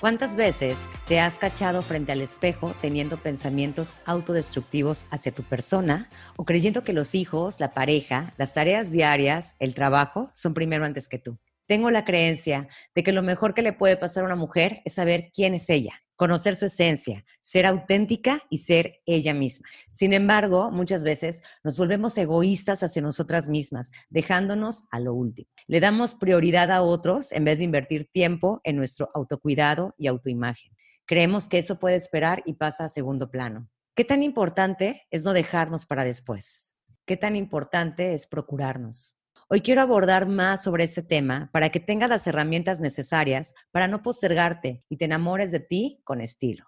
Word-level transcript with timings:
¿Cuántas 0.00 0.34
veces 0.34 0.78
te 1.06 1.20
has 1.20 1.38
cachado 1.38 1.82
frente 1.82 2.10
al 2.10 2.22
espejo 2.22 2.74
teniendo 2.80 3.18
pensamientos 3.18 3.96
autodestructivos 4.06 5.04
hacia 5.10 5.30
tu 5.30 5.42
persona 5.42 6.08
o 6.36 6.46
creyendo 6.46 6.84
que 6.84 6.94
los 6.94 7.14
hijos, 7.14 7.60
la 7.60 7.74
pareja, 7.74 8.32
las 8.38 8.54
tareas 8.54 8.90
diarias, 8.90 9.56
el 9.58 9.74
trabajo 9.74 10.30
son 10.32 10.54
primero 10.54 10.86
antes 10.86 11.06
que 11.06 11.18
tú? 11.18 11.38
Tengo 11.66 11.90
la 11.90 12.06
creencia 12.06 12.68
de 12.94 13.02
que 13.02 13.12
lo 13.12 13.22
mejor 13.22 13.52
que 13.52 13.60
le 13.60 13.74
puede 13.74 13.98
pasar 13.98 14.22
a 14.22 14.26
una 14.26 14.36
mujer 14.36 14.80
es 14.86 14.94
saber 14.94 15.30
quién 15.34 15.52
es 15.52 15.68
ella, 15.68 16.02
conocer 16.20 16.54
su 16.54 16.66
esencia, 16.66 17.24
ser 17.40 17.64
auténtica 17.64 18.42
y 18.50 18.58
ser 18.58 19.00
ella 19.06 19.32
misma. 19.32 19.66
Sin 19.88 20.12
embargo, 20.12 20.70
muchas 20.70 21.02
veces 21.02 21.42
nos 21.64 21.78
volvemos 21.78 22.18
egoístas 22.18 22.82
hacia 22.82 23.00
nosotras 23.00 23.48
mismas, 23.48 23.90
dejándonos 24.10 24.84
a 24.90 25.00
lo 25.00 25.14
último. 25.14 25.48
Le 25.66 25.80
damos 25.80 26.12
prioridad 26.12 26.72
a 26.72 26.82
otros 26.82 27.32
en 27.32 27.44
vez 27.44 27.56
de 27.56 27.64
invertir 27.64 28.10
tiempo 28.12 28.60
en 28.64 28.76
nuestro 28.76 29.08
autocuidado 29.14 29.94
y 29.96 30.08
autoimagen. 30.08 30.76
Creemos 31.06 31.48
que 31.48 31.56
eso 31.56 31.78
puede 31.78 31.96
esperar 31.96 32.42
y 32.44 32.52
pasa 32.52 32.84
a 32.84 32.88
segundo 32.90 33.30
plano. 33.30 33.70
¿Qué 33.94 34.04
tan 34.04 34.22
importante 34.22 35.06
es 35.10 35.24
no 35.24 35.32
dejarnos 35.32 35.86
para 35.86 36.04
después? 36.04 36.74
¿Qué 37.06 37.16
tan 37.16 37.34
importante 37.34 38.12
es 38.12 38.26
procurarnos? 38.26 39.16
Hoy 39.52 39.62
quiero 39.62 39.80
abordar 39.80 40.28
más 40.28 40.62
sobre 40.62 40.84
este 40.84 41.02
tema 41.02 41.50
para 41.52 41.70
que 41.70 41.80
tengas 41.80 42.08
las 42.08 42.24
herramientas 42.28 42.78
necesarias 42.78 43.52
para 43.72 43.88
no 43.88 44.00
postergarte 44.00 44.84
y 44.88 44.96
te 44.96 45.06
enamores 45.06 45.50
de 45.50 45.58
ti 45.58 46.00
con 46.04 46.20
estilo. 46.20 46.66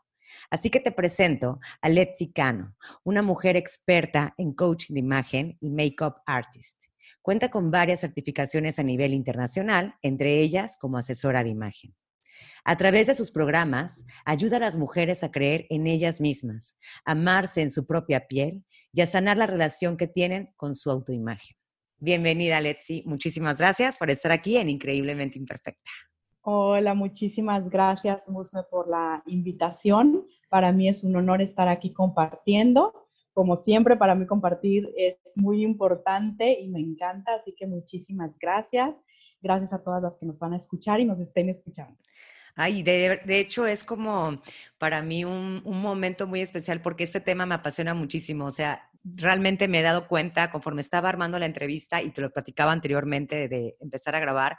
Así 0.50 0.68
que 0.68 0.80
te 0.80 0.90
presento 0.90 1.60
a 1.80 1.88
Letzi 1.88 2.32
Cano, 2.32 2.74
una 3.04 3.22
mujer 3.22 3.56
experta 3.56 4.34
en 4.36 4.52
coaching 4.52 4.94
de 4.94 4.98
imagen 4.98 5.58
y 5.60 5.70
makeup 5.70 6.22
artist. 6.26 6.86
Cuenta 7.20 7.52
con 7.52 7.70
varias 7.70 8.00
certificaciones 8.00 8.80
a 8.80 8.82
nivel 8.82 9.14
internacional, 9.14 9.94
entre 10.02 10.40
ellas 10.40 10.76
como 10.76 10.98
asesora 10.98 11.44
de 11.44 11.50
imagen. 11.50 11.94
A 12.64 12.76
través 12.76 13.06
de 13.06 13.14
sus 13.14 13.30
programas, 13.30 14.04
ayuda 14.24 14.56
a 14.56 14.60
las 14.60 14.76
mujeres 14.76 15.22
a 15.22 15.30
creer 15.30 15.66
en 15.70 15.86
ellas 15.86 16.20
mismas, 16.20 16.76
amarse 17.04 17.62
en 17.62 17.70
su 17.70 17.86
propia 17.86 18.26
piel 18.26 18.64
y 18.92 19.02
a 19.02 19.06
sanar 19.06 19.36
la 19.36 19.46
relación 19.46 19.96
que 19.96 20.08
tienen 20.08 20.52
con 20.56 20.74
su 20.74 20.90
autoimagen. 20.90 21.61
Bienvenida, 22.04 22.60
Letzi. 22.60 23.04
Muchísimas 23.06 23.58
gracias 23.58 23.96
por 23.96 24.10
estar 24.10 24.32
aquí 24.32 24.56
en 24.56 24.68
Increíblemente 24.68 25.38
Imperfecta. 25.38 25.88
Hola, 26.40 26.94
muchísimas 26.94 27.70
gracias, 27.70 28.28
Musme, 28.28 28.64
por 28.68 28.88
la 28.88 29.22
invitación. 29.24 30.26
Para 30.48 30.72
mí 30.72 30.88
es 30.88 31.04
un 31.04 31.14
honor 31.14 31.40
estar 31.40 31.68
aquí 31.68 31.92
compartiendo. 31.92 32.92
Como 33.32 33.54
siempre, 33.54 33.96
para 33.96 34.16
mí 34.16 34.26
compartir 34.26 34.92
es 34.96 35.20
muy 35.36 35.62
importante 35.62 36.58
y 36.60 36.66
me 36.70 36.80
encanta, 36.80 37.36
así 37.36 37.54
que 37.56 37.68
muchísimas 37.68 38.36
gracias. 38.36 39.00
Gracias 39.40 39.72
a 39.72 39.84
todas 39.84 40.02
las 40.02 40.16
que 40.16 40.26
nos 40.26 40.40
van 40.40 40.54
a 40.54 40.56
escuchar 40.56 40.98
y 40.98 41.04
nos 41.04 41.20
estén 41.20 41.50
escuchando. 41.50 41.96
Ay, 42.56 42.82
de, 42.82 43.20
de, 43.24 43.38
hecho 43.38 43.64
es 43.64 43.84
como 43.84 44.42
para 44.76 45.02
mí 45.02 45.24
un, 45.24 45.62
un, 45.64 45.80
momento 45.80 46.26
muy 46.26 46.40
especial 46.40 46.82
porque 46.82 47.04
este 47.04 47.20
tema 47.20 47.46
me 47.46 47.54
apasiona 47.54 47.94
muchísimo. 47.94 48.44
O 48.44 48.50
sea, 48.50 48.90
realmente 49.04 49.68
me 49.68 49.80
he 49.80 49.82
dado 49.82 50.06
cuenta 50.06 50.50
conforme 50.50 50.80
estaba 50.80 51.08
armando 51.08 51.38
la 51.38 51.46
entrevista 51.46 52.02
y 52.02 52.10
te 52.10 52.20
lo 52.20 52.30
platicaba 52.30 52.72
anteriormente 52.72 53.48
de 53.48 53.76
empezar 53.80 54.14
a 54.14 54.20
grabar, 54.20 54.56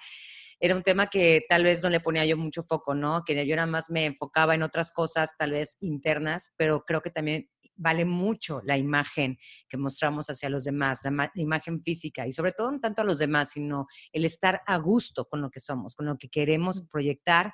era 0.60 0.76
un 0.76 0.84
tema 0.84 1.08
que 1.08 1.46
tal 1.50 1.64
vez 1.64 1.84
no 1.84 1.90
le 1.90 2.00
ponía 2.00 2.26
yo 2.26 2.38
mucho 2.38 2.64
foco, 2.64 2.96
¿no? 2.96 3.24
Que 3.26 3.46
yo 3.46 3.56
nada 3.56 3.68
más 3.68 3.90
me 3.90 4.06
enfocaba 4.06 4.56
en 4.56 4.64
otras 4.64 4.92
cosas 4.92 5.32
tal 5.38 5.52
vez 5.52 5.78
internas, 5.82 6.52
pero 6.56 6.86
creo 6.86 7.02
que 7.02 7.10
también 7.10 7.50
vale 7.76 8.06
mucho 8.06 8.62
la 8.64 8.78
imagen 8.78 9.38
que 9.68 9.78
mostramos 9.78 10.30
hacia 10.30 10.50
los 10.50 10.64
demás, 10.64 11.00
la 11.04 11.32
imagen 11.36 11.82
física 11.82 12.28
y 12.28 12.32
sobre 12.32 12.52
todo 12.52 12.72
no 12.72 12.80
tanto 12.80 13.02
a 13.02 13.06
los 13.06 13.20
demás, 13.20 13.52
sino 13.52 13.88
el 14.12 14.26
estar 14.26 14.62
a 14.66 14.78
gusto 14.78 15.26
con 15.26 15.42
lo 15.42 15.50
que 15.50 15.60
somos, 15.60 15.96
con 15.96 16.06
lo 16.06 16.18
que 16.18 16.30
queremos 16.30 16.88
proyectar 16.90 17.54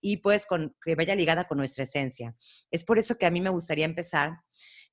y 0.00 0.18
pues 0.18 0.46
con, 0.46 0.76
que 0.80 0.94
vaya 0.94 1.14
ligada 1.14 1.44
con 1.44 1.58
nuestra 1.58 1.84
esencia. 1.84 2.36
Es 2.70 2.84
por 2.84 2.98
eso 2.98 3.16
que 3.16 3.26
a 3.26 3.30
mí 3.30 3.40
me 3.40 3.50
gustaría 3.50 3.84
empezar 3.84 4.38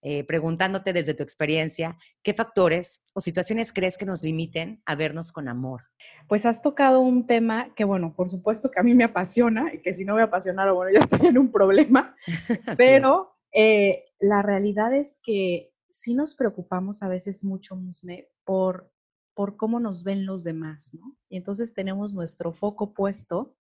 eh, 0.06 0.26
preguntándote 0.26 0.92
desde 0.92 1.14
tu 1.14 1.24
experiencia, 1.24 1.98
¿qué 2.24 2.34
factores 2.34 3.02
o 3.14 3.22
situaciones 3.22 3.72
crees 3.72 3.98
que 3.98 4.06
nos 4.06 4.22
limiten 4.22 4.82
a 4.86 4.96
vernos 4.96 5.32
con 5.32 5.48
amor? 5.48 5.84
Pues 6.28 6.46
has 6.46 6.62
tocado 6.62 7.00
un 7.00 7.26
tema 7.26 7.74
que, 7.74 7.86
bueno, 7.86 8.14
por 8.14 8.30
supuesto 8.30 8.70
que 8.70 8.82
a 8.82 8.84
mí 8.84 8.96
me 8.96 9.06
apasiona 9.06 9.74
y 9.74 9.82
que 9.82 9.94
si 9.94 10.04
no 10.04 10.16
me 10.16 10.22
apasionara, 10.22 10.74
bueno, 10.74 10.92
ya 10.94 11.06
estoy 11.10 11.28
en 11.28 11.38
un 11.38 11.54
problema, 11.54 12.18
pero 12.78 13.38
eh, 13.54 14.04
la 14.20 14.42
realidad 14.42 14.94
es 14.94 15.22
que 15.24 15.72
sí 15.90 16.14
nos 16.16 16.36
preocupamos 16.36 17.02
a 17.02 17.08
veces 17.08 17.46
mucho, 17.46 17.78
Musme, 17.78 18.28
por, 18.44 18.92
por 19.34 19.56
cómo 19.56 19.80
nos 19.80 20.04
ven 20.04 20.26
los 20.26 20.44
demás, 20.44 20.94
¿no? 20.94 21.16
Y 21.30 21.38
entonces 21.38 21.74
tenemos 21.74 22.12
nuestro 22.12 22.52
foco 22.52 22.94
puesto 22.94 23.56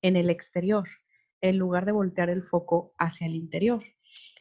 en 0.00 0.14
el 0.14 0.30
exterior, 0.30 0.86
en 1.40 1.58
lugar 1.58 1.86
de 1.86 1.92
voltear 1.92 2.30
el 2.30 2.44
foco 2.44 2.94
hacia 2.98 3.26
el 3.26 3.34
interior 3.34 3.82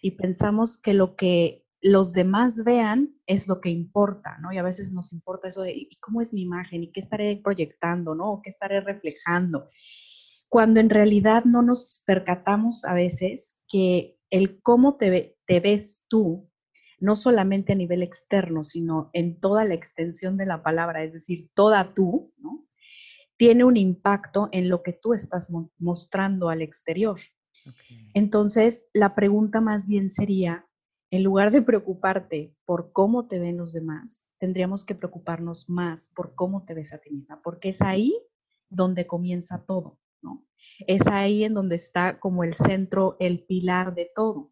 y 0.02 0.12
pensamos 0.12 0.78
que 0.78 0.94
lo 0.94 1.16
que 1.16 1.66
los 1.82 2.14
demás 2.14 2.64
vean 2.64 3.16
es 3.28 3.48
lo 3.48 3.62
que 3.62 3.70
importa, 3.70 4.38
¿no? 4.40 4.52
Y 4.52 4.58
a 4.58 4.64
veces 4.64 4.94
nos 4.94 5.14
importa 5.14 5.48
eso 5.48 5.62
de 5.62 5.74
¿y 5.74 5.98
cómo 6.00 6.22
es 6.22 6.34
mi 6.34 6.42
imagen? 6.42 6.84
¿Y 6.84 6.92
qué 6.92 7.00
estaré 7.00 7.40
proyectando, 7.44 8.16
¿no? 8.16 8.32
¿O 8.34 8.42
qué 8.42 8.50
estaré 8.50 8.82
reflejando? 8.82 9.70
Cuando 10.50 10.80
en 10.80 10.90
realidad 10.90 11.44
no 11.46 11.62
nos 11.62 12.04
percatamos 12.06 12.84
a 12.86 12.94
veces 12.94 13.64
que 13.68 14.18
el 14.30 14.62
cómo 14.62 14.98
te, 14.98 15.38
te 15.46 15.60
ves 15.60 16.06
tú, 16.08 16.50
no 17.00 17.16
solamente 17.16 17.74
a 17.74 17.76
nivel 17.76 18.02
externo, 18.02 18.64
sino 18.64 19.10
en 19.14 19.40
toda 19.40 19.66
la 19.66 19.76
extensión 19.76 20.36
de 20.36 20.48
la 20.48 20.64
palabra, 20.64 21.04
es 21.04 21.14
decir, 21.14 21.50
toda 21.54 21.94
tú, 21.94 22.34
¿no? 22.38 22.66
Tiene 23.38 23.64
un 23.64 23.78
impacto 23.78 24.50
en 24.52 24.68
lo 24.68 24.82
que 24.82 24.94
tú 24.94 25.14
estás 25.14 25.52
mostrando 25.78 26.50
al 26.50 26.64
exterior. 26.64 27.20
Entonces, 28.14 28.90
la 28.94 29.16
pregunta 29.16 29.62
más 29.62 29.88
bien 29.88 30.10
sería, 30.10 30.68
en 31.12 31.24
lugar 31.24 31.52
de 31.52 31.62
preocuparte 31.62 32.54
por 32.66 32.92
cómo 32.92 33.28
te 33.28 33.40
ven 33.40 33.58
los 33.58 33.74
demás, 33.74 34.28
tendríamos 34.40 34.86
que 34.86 34.96
preocuparnos 34.96 35.70
más 35.70 36.10
por 36.16 36.36
cómo 36.36 36.66
te 36.66 36.74
ves 36.74 36.94
a 36.94 36.98
ti 36.98 37.12
misma, 37.12 37.42
porque 37.42 37.70
es 37.70 37.82
ahí 37.82 38.18
donde 38.70 39.08
comienza 39.08 39.66
todo, 39.66 40.00
¿no? 40.22 40.46
Es 40.86 41.08
ahí 41.08 41.44
en 41.44 41.54
donde 41.54 41.76
está 41.76 42.20
como 42.20 42.44
el 42.44 42.56
centro, 42.56 43.16
el 43.20 43.44
pilar 43.46 43.96
de 43.96 44.12
todo. 44.14 44.52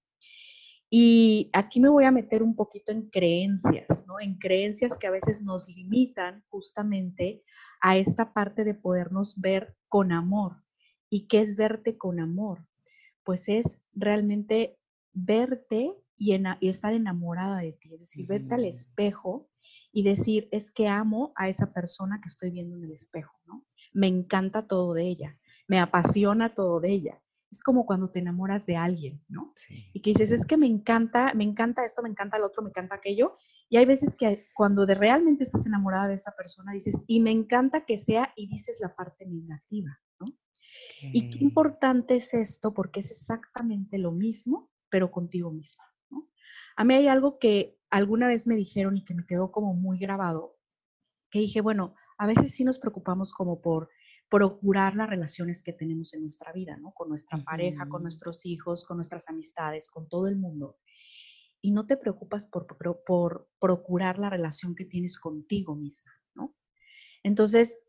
Y 0.89 1.49
aquí 1.51 1.79
me 1.79 1.89
voy 1.89 2.05
a 2.05 2.11
meter 2.11 2.41
un 2.41 2.55
poquito 2.55 2.91
en 2.91 3.09
creencias, 3.09 4.05
¿no? 4.07 4.19
En 4.19 4.37
creencias 4.37 4.97
que 4.97 5.07
a 5.07 5.11
veces 5.11 5.41
nos 5.41 5.67
limitan 5.67 6.43
justamente 6.49 7.43
a 7.81 7.97
esta 7.97 8.33
parte 8.33 8.63
de 8.63 8.75
podernos 8.75 9.39
ver 9.41 9.75
con 9.89 10.11
amor. 10.11 10.63
¿Y 11.09 11.27
qué 11.27 11.41
es 11.41 11.55
verte 11.55 11.97
con 11.97 12.19
amor? 12.19 12.65
Pues 13.25 13.49
es 13.49 13.81
realmente 13.93 14.79
verte 15.13 15.93
y, 16.17 16.33
estar 16.61 16.93
enamorada 16.93 17.59
de 17.59 17.73
ti, 17.73 17.93
es 17.93 17.99
decir, 17.99 18.27
verte 18.27 18.55
al 18.55 18.65
espejo 18.65 19.49
y 19.91 20.03
decir, 20.03 20.47
es 20.51 20.71
que 20.71 20.87
amo 20.87 21.33
a 21.35 21.49
esa 21.49 21.73
persona 21.73 22.19
que 22.21 22.27
estoy 22.27 22.51
viendo 22.51 22.77
en 22.77 22.85
el 22.85 22.91
espejo, 22.91 23.33
¿no? 23.45 23.65
Me 23.93 24.07
encanta 24.07 24.67
todo 24.67 24.93
de 24.93 25.03
ella, 25.03 25.37
me 25.67 25.79
apasiona 25.79 26.53
todo 26.53 26.79
de 26.79 26.91
ella. 26.91 27.21
Es 27.51 27.63
como 27.63 27.85
cuando 27.85 28.09
te 28.09 28.19
enamoras 28.19 28.65
de 28.65 28.75
alguien, 28.75 29.23
¿no? 29.29 29.53
Y 29.93 30.01
que 30.01 30.09
dices, 30.09 30.31
es 30.31 30.45
que 30.45 30.57
me 30.57 30.67
encanta, 30.67 31.33
me 31.33 31.43
encanta 31.43 31.85
esto, 31.85 32.01
me 32.01 32.09
encanta 32.09 32.37
el 32.37 32.43
otro, 32.43 32.61
me 32.61 32.69
encanta 32.69 32.95
aquello. 32.95 33.37
Y 33.69 33.77
hay 33.77 33.85
veces 33.85 34.15
que 34.17 34.47
cuando 34.53 34.85
de 34.85 34.95
realmente 34.95 35.43
estás 35.43 35.65
enamorada 35.65 36.09
de 36.09 36.15
esa 36.15 36.35
persona, 36.35 36.73
dices, 36.73 37.03
y 37.07 37.21
me 37.21 37.31
encanta 37.31 37.85
que 37.85 37.97
sea, 37.97 38.33
y 38.35 38.47
dices 38.47 38.79
la 38.81 38.93
parte 38.93 39.25
negativa. 39.25 39.99
Y 41.01 41.29
qué 41.29 41.43
importante 41.43 42.15
es 42.15 42.33
esto 42.33 42.73
porque 42.73 42.99
es 42.99 43.11
exactamente 43.11 43.97
lo 43.97 44.11
mismo, 44.11 44.71
pero 44.89 45.11
contigo 45.11 45.51
misma. 45.51 45.83
A 46.77 46.83
mí 46.83 46.93
hay 46.93 47.07
algo 47.07 47.39
que 47.39 47.79
alguna 47.89 48.27
vez 48.27 48.47
me 48.47 48.55
dijeron 48.55 48.97
y 48.97 49.05
que 49.05 49.13
me 49.13 49.25
quedó 49.25 49.51
como 49.51 49.73
muy 49.73 49.97
grabado, 49.97 50.57
que 51.29 51.39
dije, 51.39 51.61
bueno, 51.61 51.95
a 52.17 52.27
veces 52.27 52.53
sí 52.53 52.63
nos 52.63 52.79
preocupamos 52.79 53.33
como 53.33 53.61
por, 53.61 53.89
procurar 54.29 54.95
las 54.95 55.09
relaciones 55.09 55.61
que 55.61 55.73
tenemos 55.73 56.13
en 56.13 56.21
nuestra 56.21 56.51
vida, 56.51 56.77
¿no? 56.77 56.91
Con 56.91 57.09
nuestra 57.09 57.43
pareja, 57.43 57.87
con 57.87 58.01
nuestros 58.01 58.45
hijos, 58.45 58.85
con 58.85 58.97
nuestras 58.97 59.29
amistades, 59.29 59.87
con 59.87 60.09
todo 60.09 60.27
el 60.27 60.35
mundo. 60.35 60.77
Y 61.61 61.71
no 61.71 61.85
te 61.85 61.97
preocupas 61.97 62.45
por, 62.45 62.67
por, 63.05 63.49
procurar 63.59 64.19
la 64.19 64.29
relación 64.29 64.75
que 64.75 64.85
tienes 64.85 65.19
contigo 65.19 65.75
misma, 65.75 66.11
¿no? 66.33 66.55
Entonces, 67.23 67.81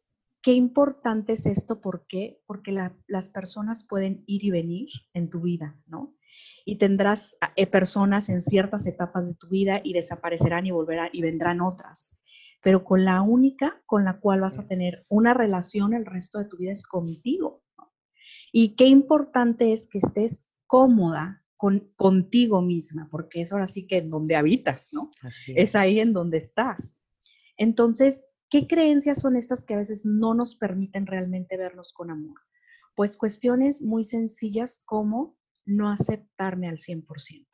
qué 0.46 0.52
importante 0.52 1.32
es 1.32 1.44
esto, 1.44 1.80
¿por 1.80 2.06
qué? 2.06 2.40
Porque 2.46 2.70
las 2.70 3.28
personas 3.30 3.82
pueden 3.82 4.22
ir 4.28 4.44
y 4.44 4.52
venir 4.52 4.88
en 5.12 5.28
tu 5.28 5.40
vida, 5.40 5.76
¿no? 5.88 6.14
Y 6.64 6.76
tendrás 6.76 7.36
eh, 7.56 7.66
personas 7.66 8.28
en 8.28 8.40
ciertas 8.40 8.86
etapas 8.86 9.26
de 9.26 9.34
tu 9.34 9.48
vida 9.48 9.80
y 9.82 9.92
desaparecerán 9.92 10.64
y 10.64 10.70
volverán 10.70 11.08
y 11.12 11.20
vendrán 11.20 11.60
otras 11.60 12.16
pero 12.62 12.84
con 12.84 13.04
la 13.04 13.22
única 13.22 13.82
con 13.86 14.04
la 14.04 14.20
cual 14.20 14.40
vas 14.40 14.60
a 14.60 14.68
tener 14.68 14.94
una 15.08 15.34
relación 15.34 15.94
el 15.94 16.06
resto 16.06 16.38
de 16.38 16.44
tu 16.44 16.56
vida 16.58 16.70
es 16.70 16.86
contigo. 16.86 17.64
Y 18.52 18.76
qué 18.76 18.86
importante 18.86 19.72
es 19.72 19.88
que 19.88 19.98
estés 19.98 20.44
cómoda 20.66 21.44
con, 21.56 21.92
contigo 21.96 22.62
misma, 22.62 23.08
porque 23.10 23.40
es 23.40 23.52
ahora 23.52 23.66
sí 23.66 23.86
que 23.88 23.98
en 23.98 24.10
donde 24.10 24.36
habitas, 24.36 24.90
¿no? 24.92 25.10
es. 25.48 25.74
ahí 25.74 25.98
en 25.98 26.12
donde 26.12 26.38
estás. 26.38 27.00
Entonces, 27.56 28.26
¿qué 28.50 28.66
creencias 28.66 29.20
son 29.20 29.36
estas 29.36 29.64
que 29.64 29.74
a 29.74 29.78
veces 29.78 30.04
no 30.04 30.34
nos 30.34 30.54
permiten 30.54 31.06
realmente 31.06 31.56
vernos 31.56 31.92
con 31.92 32.10
amor? 32.10 32.40
Pues 32.94 33.16
cuestiones 33.16 33.82
muy 33.82 34.04
sencillas 34.04 34.82
como 34.84 35.36
no 35.64 35.90
aceptarme 35.90 36.68
al 36.68 36.78
100%. 36.78 37.46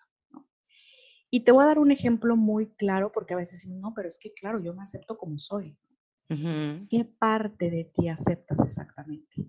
Y 1.34 1.40
te 1.40 1.52
voy 1.52 1.64
a 1.64 1.68
dar 1.68 1.78
un 1.78 1.90
ejemplo 1.90 2.36
muy 2.36 2.74
claro, 2.74 3.10
porque 3.10 3.32
a 3.32 3.38
veces 3.38 3.54
decimos, 3.54 3.80
no, 3.80 3.94
pero 3.94 4.06
es 4.06 4.18
que 4.18 4.34
claro, 4.34 4.62
yo 4.62 4.74
me 4.74 4.82
acepto 4.82 5.16
como 5.16 5.38
soy. 5.38 5.76
¿Qué 6.28 7.04
parte 7.18 7.70
de 7.70 7.84
ti 7.84 8.08
aceptas 8.08 8.62
exactamente? 8.62 9.46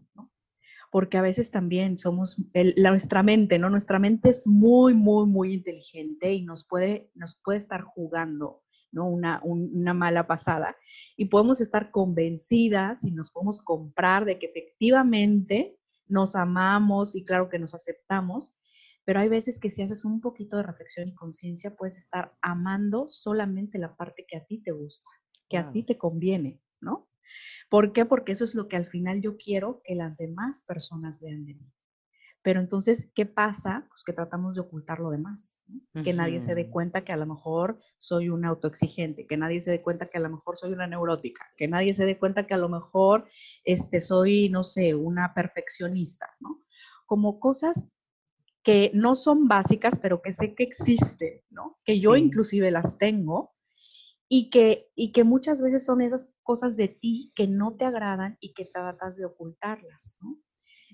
Porque 0.92 1.18
a 1.18 1.22
veces 1.22 1.51
también 1.51 1.98
somos, 1.98 2.38
nuestra 2.78 3.22
mente, 3.22 3.60
¿no? 3.60 3.69
Nuestra 3.69 4.00
mente 4.00 4.30
es 4.30 4.48
muy, 4.48 4.94
muy, 4.94 5.25
muy 5.25 5.54
inteligente 5.54 6.34
y 6.34 6.44
nos 6.44 6.66
puede, 6.66 7.12
nos 7.16 7.39
puede 7.44 7.57
estar 7.57 7.81
jugando, 7.81 8.62
¿no? 8.94 9.10
Una, 9.10 9.42
una 9.44 9.94
mala 9.94 10.25
pasada. 10.28 10.78
Y 11.18 11.25
podemos 11.25 11.60
estar 11.60 11.92
convencidas 11.92 13.04
y 13.04 13.12
nos 13.12 13.31
podemos 13.31 13.62
comprar 13.62 14.24
de 14.24 14.40
que 14.40 14.45
efectivamente 14.45 15.78
nos 16.07 16.36
amamos 16.36 17.16
y 17.16 17.24
claro 17.24 17.50
que 17.50 17.60
nos 17.60 17.74
aceptamos, 17.74 18.56
pero 19.04 19.19
hay 19.19 19.28
veces 19.28 19.60
que 19.60 19.69
si 19.69 19.81
haces 19.81 20.06
un 20.06 20.22
poquito 20.22 20.56
de 20.57 20.63
reflexión 20.63 21.10
y 21.10 21.16
conciencia, 21.16 21.75
puedes 21.75 21.98
estar 21.98 22.34
amando 22.42 23.07
solamente 23.10 23.78
la 23.78 23.95
parte 23.95 24.25
que 24.28 24.38
a 24.38 24.45
ti 24.45 24.60
te 24.60 24.72
gusta, 24.72 25.10
que 25.50 25.57
a 25.57 25.72
ti 25.72 25.84
te 25.84 25.98
conviene, 25.98 26.62
¿no? 26.80 27.10
¿Por 27.69 27.92
qué? 27.92 28.06
Porque 28.06 28.31
eso 28.31 28.44
es 28.44 28.56
lo 28.56 28.68
que 28.68 28.75
al 28.75 28.86
final 28.86 29.22
yo 29.22 29.38
quiero 29.38 29.81
que 29.84 29.96
las 29.96 30.18
demás 30.18 30.63
personas 30.66 31.19
vean 31.22 31.46
de 31.46 31.56
mí. 31.56 31.74
Pero 32.44 32.60
entonces, 32.60 33.10
¿qué 33.16 33.25
pasa? 33.25 33.86
Pues 33.88 34.04
que 34.04 34.12
tratamos 34.12 34.56
de 34.56 34.62
ocultar 34.62 35.00
lo 35.00 35.10
demás, 35.10 35.62
que 36.04 36.13
nadie 36.13 36.42
se 36.42 36.56
dé 36.56 36.69
cuenta 36.69 37.06
que 37.06 37.13
a 37.13 37.18
lo 37.18 37.25
mejor 37.25 37.80
soy 38.00 38.28
una 38.28 38.50
autoexigente, 38.50 39.25
que 39.25 39.38
nadie 39.38 39.62
se 39.62 39.72
dé 39.72 39.81
cuenta 39.81 40.07
que 40.07 40.18
a 40.18 40.22
lo 40.22 40.30
mejor 40.30 40.57
soy 40.57 40.74
una 40.74 40.86
neurótica, 40.86 41.45
que 41.56 41.69
nadie 41.69 41.94
se 41.94 42.06
dé 42.06 42.19
cuenta 42.19 42.45
que 42.45 42.54
a 42.54 42.57
lo 42.57 42.68
mejor 42.68 43.25
este, 43.63 44.01
soy, 44.01 44.50
no 44.50 44.63
sé, 44.63 44.94
una 44.94 45.34
perfeccionista, 45.34 46.36
¿no? 46.42 46.62
Como 47.06 47.40
cosas 47.40 47.90
que 48.62 48.92
no 48.94 49.16
son 49.16 49.48
básicas, 49.48 49.98
pero 49.98 50.22
que 50.22 50.34
sé 50.34 50.54
que 50.54 50.63
existen, 50.63 51.42
¿no? 51.50 51.80
Que 51.86 51.98
yo 51.98 52.18
inclusive 52.18 52.72
las 52.72 52.98
tengo 52.98 53.54
y 54.28 54.50
que, 54.50 54.89
y 54.96 55.13
que 55.13 55.24
muchas 55.24 55.62
veces 55.62 55.86
son 55.86 56.01
esas 56.01 56.34
cosas 56.44 56.75
de 56.75 56.89
ti 56.89 57.31
que 57.36 57.48
no 57.48 57.78
te 57.78 57.86
agradan 57.86 58.38
y 58.42 58.54
que 58.54 58.66
tratas 58.66 59.16
de 59.16 59.25
ocultarlas, 59.25 60.18
¿no? 60.19 60.42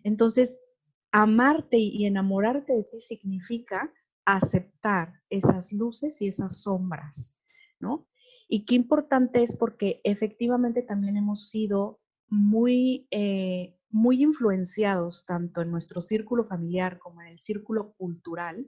Entonces, 0.03 0.61
amarte 1.11 1.77
y 1.77 2.05
enamorarte 2.05 2.73
de 2.73 2.83
ti 2.83 2.99
significa 2.99 3.91
aceptar 4.25 5.13
esas 5.29 5.73
luces 5.73 6.21
y 6.21 6.27
esas 6.27 6.61
sombras, 6.61 7.35
¿no? 7.79 8.07
Y 8.47 8.65
qué 8.65 8.75
importante 8.75 9.43
es 9.43 9.55
porque 9.55 10.01
efectivamente 10.03 10.81
también 10.81 11.17
hemos 11.17 11.49
sido 11.49 11.99
muy 12.27 13.07
eh, 13.11 13.75
muy 13.91 14.21
influenciados 14.21 15.25
tanto 15.25 15.61
en 15.61 15.71
nuestro 15.71 16.01
círculo 16.01 16.45
familiar 16.45 16.99
como 16.99 17.21
en 17.21 17.27
el 17.27 17.39
círculo 17.39 17.93
cultural, 17.93 18.67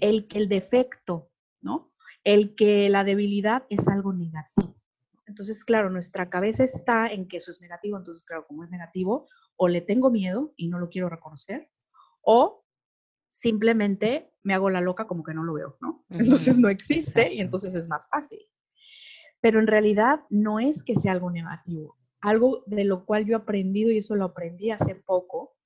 el 0.00 0.28
que 0.28 0.38
el 0.38 0.48
defecto, 0.48 1.30
¿no? 1.60 1.92
El 2.24 2.54
que 2.54 2.88
la 2.88 3.04
debilidad 3.04 3.64
es 3.70 3.88
algo 3.88 4.12
negativo. 4.12 4.76
Entonces, 5.26 5.64
claro, 5.64 5.88
nuestra 5.88 6.28
cabeza 6.28 6.64
está 6.64 7.10
en 7.10 7.26
que 7.26 7.38
eso 7.38 7.50
es 7.50 7.60
negativo, 7.62 7.96
entonces, 7.96 8.24
claro, 8.24 8.46
como 8.46 8.64
es 8.64 8.70
negativo, 8.70 9.26
o 9.56 9.68
le 9.68 9.80
tengo 9.80 10.10
miedo 10.10 10.52
y 10.56 10.68
no 10.68 10.78
lo 10.78 10.88
quiero 10.88 11.08
reconocer, 11.08 11.70
o 12.22 12.64
simplemente 13.30 14.32
me 14.42 14.54
hago 14.54 14.70
la 14.70 14.80
loca 14.80 15.06
como 15.06 15.22
que 15.22 15.34
no 15.34 15.44
lo 15.44 15.54
veo, 15.54 15.76
¿no? 15.80 16.04
Entonces 16.10 16.58
no 16.58 16.68
existe 16.68 17.32
y 17.32 17.40
entonces 17.40 17.74
es 17.74 17.88
más 17.88 18.08
fácil. 18.08 18.40
Pero 19.40 19.58
en 19.58 19.66
realidad 19.66 20.20
no 20.30 20.60
es 20.60 20.84
que 20.84 20.94
sea 20.94 21.12
algo 21.12 21.30
negativo, 21.30 21.98
algo 22.20 22.62
de 22.66 22.84
lo 22.84 23.04
cual 23.04 23.24
yo 23.24 23.32
he 23.32 23.40
aprendido, 23.40 23.90
y 23.90 23.98
eso 23.98 24.14
lo 24.14 24.24
aprendí 24.24 24.70
hace 24.70 24.94
poco, 24.94 25.56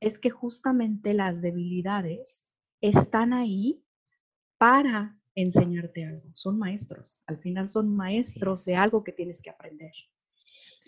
es 0.00 0.18
que 0.18 0.30
justamente 0.30 1.12
las 1.12 1.42
debilidades 1.42 2.50
están 2.80 3.32
ahí 3.32 3.84
para 4.58 5.20
enseñarte 5.34 6.06
algo. 6.06 6.30
Son 6.32 6.58
maestros, 6.58 7.22
al 7.26 7.38
final 7.38 7.68
son 7.68 7.94
maestros 7.94 8.64
de 8.64 8.76
algo 8.76 9.04
que 9.04 9.12
tienes 9.12 9.42
que 9.42 9.50
aprender. 9.50 9.92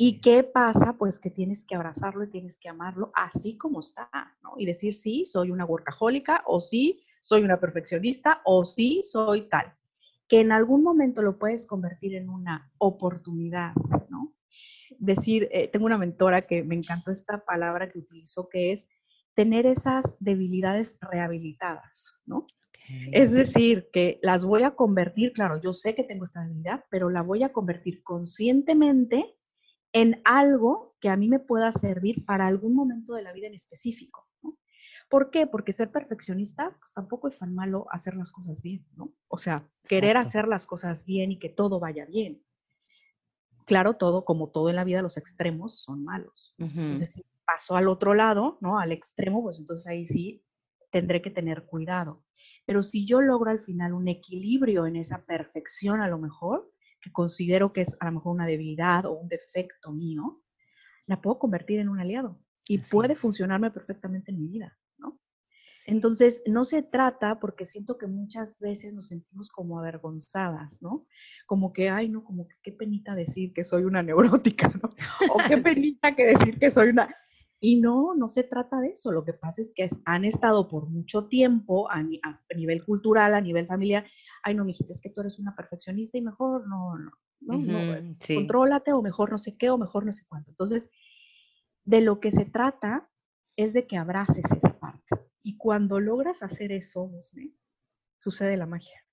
¿Y 0.00 0.20
qué 0.20 0.44
pasa? 0.44 0.96
Pues 0.96 1.18
que 1.18 1.28
tienes 1.28 1.64
que 1.64 1.74
abrazarlo 1.74 2.22
y 2.22 2.30
tienes 2.30 2.56
que 2.56 2.68
amarlo 2.68 3.10
así 3.14 3.58
como 3.58 3.80
está, 3.80 4.08
¿no? 4.44 4.54
Y 4.56 4.64
decir, 4.64 4.94
sí, 4.94 5.24
soy 5.24 5.50
una 5.50 5.64
workahólica, 5.64 6.44
o 6.46 6.60
sí, 6.60 7.02
soy 7.20 7.42
una 7.42 7.58
perfeccionista, 7.58 8.40
o 8.44 8.64
sí, 8.64 9.02
soy 9.02 9.48
tal. 9.48 9.74
Que 10.28 10.38
en 10.38 10.52
algún 10.52 10.84
momento 10.84 11.20
lo 11.20 11.36
puedes 11.36 11.66
convertir 11.66 12.14
en 12.14 12.30
una 12.30 12.72
oportunidad, 12.78 13.74
¿no? 14.08 14.36
decir, 14.98 15.48
eh, 15.52 15.68
tengo 15.68 15.86
una 15.86 15.98
mentora 15.98 16.42
que 16.42 16.62
me 16.62 16.74
encantó 16.74 17.10
esta 17.10 17.44
palabra 17.44 17.90
que 17.90 17.98
utilizó, 17.98 18.48
que 18.48 18.72
es 18.72 18.88
tener 19.34 19.66
esas 19.66 20.16
debilidades 20.20 20.98
rehabilitadas, 21.00 22.16
¿no? 22.24 22.46
Es 23.12 23.32
decir, 23.32 23.90
que 23.92 24.18
las 24.22 24.46
voy 24.46 24.62
a 24.62 24.70
convertir, 24.70 25.32
claro, 25.32 25.60
yo 25.60 25.74
sé 25.74 25.94
que 25.94 26.04
tengo 26.04 26.24
esta 26.24 26.40
debilidad, 26.40 26.84
pero 26.90 27.10
la 27.10 27.20
voy 27.20 27.42
a 27.42 27.52
convertir 27.52 28.02
conscientemente 28.02 29.37
en 29.92 30.20
algo 30.24 30.96
que 31.00 31.08
a 31.08 31.16
mí 31.16 31.28
me 31.28 31.38
pueda 31.38 31.72
servir 31.72 32.24
para 32.24 32.46
algún 32.46 32.74
momento 32.74 33.14
de 33.14 33.22
la 33.22 33.32
vida 33.32 33.46
en 33.46 33.54
específico. 33.54 34.28
¿no? 34.42 34.58
¿Por 35.08 35.30
qué? 35.30 35.46
Porque 35.46 35.72
ser 35.72 35.90
perfeccionista, 35.90 36.76
pues 36.78 36.92
tampoco 36.92 37.28
es 37.28 37.38
tan 37.38 37.54
malo 37.54 37.86
hacer 37.90 38.14
las 38.14 38.30
cosas 38.30 38.62
bien, 38.62 38.86
¿no? 38.94 39.14
O 39.28 39.38
sea, 39.38 39.68
querer 39.88 40.18
hacer 40.18 40.46
las 40.46 40.66
cosas 40.66 41.06
bien 41.06 41.32
y 41.32 41.38
que 41.38 41.48
todo 41.48 41.80
vaya 41.80 42.04
bien. 42.04 42.44
Claro, 43.64 43.94
todo, 43.94 44.24
como 44.24 44.50
todo 44.50 44.70
en 44.70 44.76
la 44.76 44.84
vida, 44.84 45.02
los 45.02 45.16
extremos 45.16 45.80
son 45.80 46.04
malos. 46.04 46.54
Entonces, 46.58 47.12
si 47.12 47.24
paso 47.46 47.76
al 47.76 47.88
otro 47.88 48.14
lado, 48.14 48.58
¿no? 48.60 48.78
Al 48.78 48.92
extremo, 48.92 49.42
pues 49.42 49.58
entonces 49.58 49.86
ahí 49.86 50.04
sí 50.04 50.44
tendré 50.90 51.22
que 51.22 51.30
tener 51.30 51.64
cuidado. 51.66 52.24
Pero 52.66 52.82
si 52.82 53.06
yo 53.06 53.20
logro 53.20 53.50
al 53.50 53.60
final 53.60 53.92
un 53.92 54.08
equilibrio 54.08 54.86
en 54.86 54.96
esa 54.96 55.24
perfección, 55.24 56.00
a 56.00 56.08
lo 56.08 56.18
mejor, 56.18 56.70
que 57.00 57.12
considero 57.12 57.72
que 57.72 57.82
es 57.82 57.96
a 58.00 58.06
lo 58.06 58.12
mejor 58.12 58.34
una 58.34 58.46
debilidad 58.46 59.06
o 59.06 59.12
un 59.12 59.28
defecto 59.28 59.92
mío, 59.92 60.42
la 61.06 61.20
puedo 61.20 61.38
convertir 61.38 61.80
en 61.80 61.88
un 61.88 62.00
aliado 62.00 62.40
y 62.68 62.78
puede 62.78 63.14
funcionarme 63.14 63.70
perfectamente 63.70 64.30
en 64.30 64.40
mi 64.40 64.48
vida. 64.48 64.78
Entonces, 65.86 66.42
no 66.46 66.64
se 66.64 66.82
trata, 66.82 67.40
porque 67.40 67.64
siento 67.64 67.98
que 67.98 68.06
muchas 68.06 68.58
veces 68.58 68.94
nos 68.94 69.08
sentimos 69.08 69.48
como 69.48 69.78
avergonzadas, 69.78 70.82
¿no? 70.82 71.06
Como 71.46 71.72
que, 71.72 71.88
ay, 71.88 72.08
no, 72.08 72.24
como 72.24 72.46
que 72.46 72.56
qué 72.62 72.72
penita 72.72 73.14
decir 73.14 73.52
que 73.52 73.64
soy 73.64 73.84
una 73.84 74.02
neurótica, 74.02 74.68
¿no? 74.82 74.90
O 75.32 75.38
qué 75.48 75.56
penita 75.58 76.14
que 76.14 76.26
decir 76.26 76.58
que 76.58 76.70
soy 76.70 76.88
una... 76.88 77.08
Y 77.60 77.80
no, 77.80 78.14
no 78.14 78.28
se 78.28 78.44
trata 78.44 78.80
de 78.80 78.90
eso. 78.90 79.10
Lo 79.10 79.24
que 79.24 79.32
pasa 79.32 79.60
es 79.60 79.72
que 79.74 79.88
han 80.04 80.24
estado 80.24 80.68
por 80.68 80.88
mucho 80.88 81.26
tiempo 81.26 81.90
a, 81.90 82.02
nivel 82.54 82.84
cultural, 82.84 83.34
a 83.34 83.40
nivel 83.40 83.66
familiar. 83.66 84.06
Ay, 84.42 84.54
no, 84.54 84.64
mijita, 84.64 84.92
es 84.92 85.00
que 85.00 85.10
tú 85.10 85.20
eres 85.20 85.38
una 85.38 85.56
perfeccionista 85.56 86.18
y 86.18 86.22
mejor 86.22 86.68
no, 86.68 86.96
no, 86.98 87.12
no, 87.40 88.00
no 88.00 88.16
contrólate 88.26 88.92
o 88.92 89.02
mejor 89.02 89.30
no 89.30 89.38
sé 89.38 89.56
qué 89.56 89.70
o 89.70 89.78
mejor 89.78 90.06
no 90.06 90.12
sé 90.12 90.24
cuánto. 90.28 90.50
Entonces, 90.50 90.90
de 91.84 92.00
lo 92.00 92.20
que 92.20 92.30
se 92.30 92.44
trata 92.44 93.10
es 93.56 93.72
de 93.72 93.86
que 93.86 93.96
abraces 93.96 94.52
esa 94.52 94.78
parte. 94.78 95.16
Y 95.42 95.56
cuando 95.56 95.98
logras 95.98 96.42
hacer 96.42 96.70
eso, 96.70 97.10
sucede 98.18 98.56
la 98.56 98.66
magia. 98.66 99.04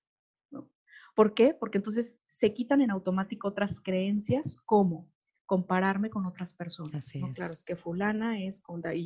¿Por 1.16 1.32
qué? 1.32 1.54
Porque 1.54 1.78
entonces 1.78 2.20
se 2.26 2.52
quitan 2.52 2.82
en 2.82 2.90
automático 2.90 3.48
otras 3.48 3.80
creencias 3.80 4.56
como 4.66 5.10
compararme 5.46 6.10
con 6.10 6.26
otras 6.26 6.52
personas. 6.52 7.10
Claro, 7.34 7.54
es 7.54 7.64
que 7.64 7.76
fulana 7.76 8.42
es 8.42 8.62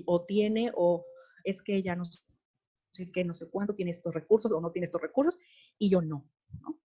o 0.06 0.24
tiene 0.24 0.72
o 0.74 1.04
es 1.44 1.62
que 1.62 1.76
ella 1.76 1.94
no 1.94 2.04
sé 2.04 3.10
qué, 3.12 3.24
no 3.24 3.34
sé 3.34 3.48
cuánto 3.48 3.74
tiene 3.74 3.92
estos 3.92 4.12
recursos 4.12 4.50
o 4.50 4.60
no 4.60 4.72
tiene 4.72 4.84
estos 4.84 5.00
recursos 5.00 5.38
y 5.78 5.90
yo 5.90 6.02
no, 6.02 6.28
¿no? 6.60 6.80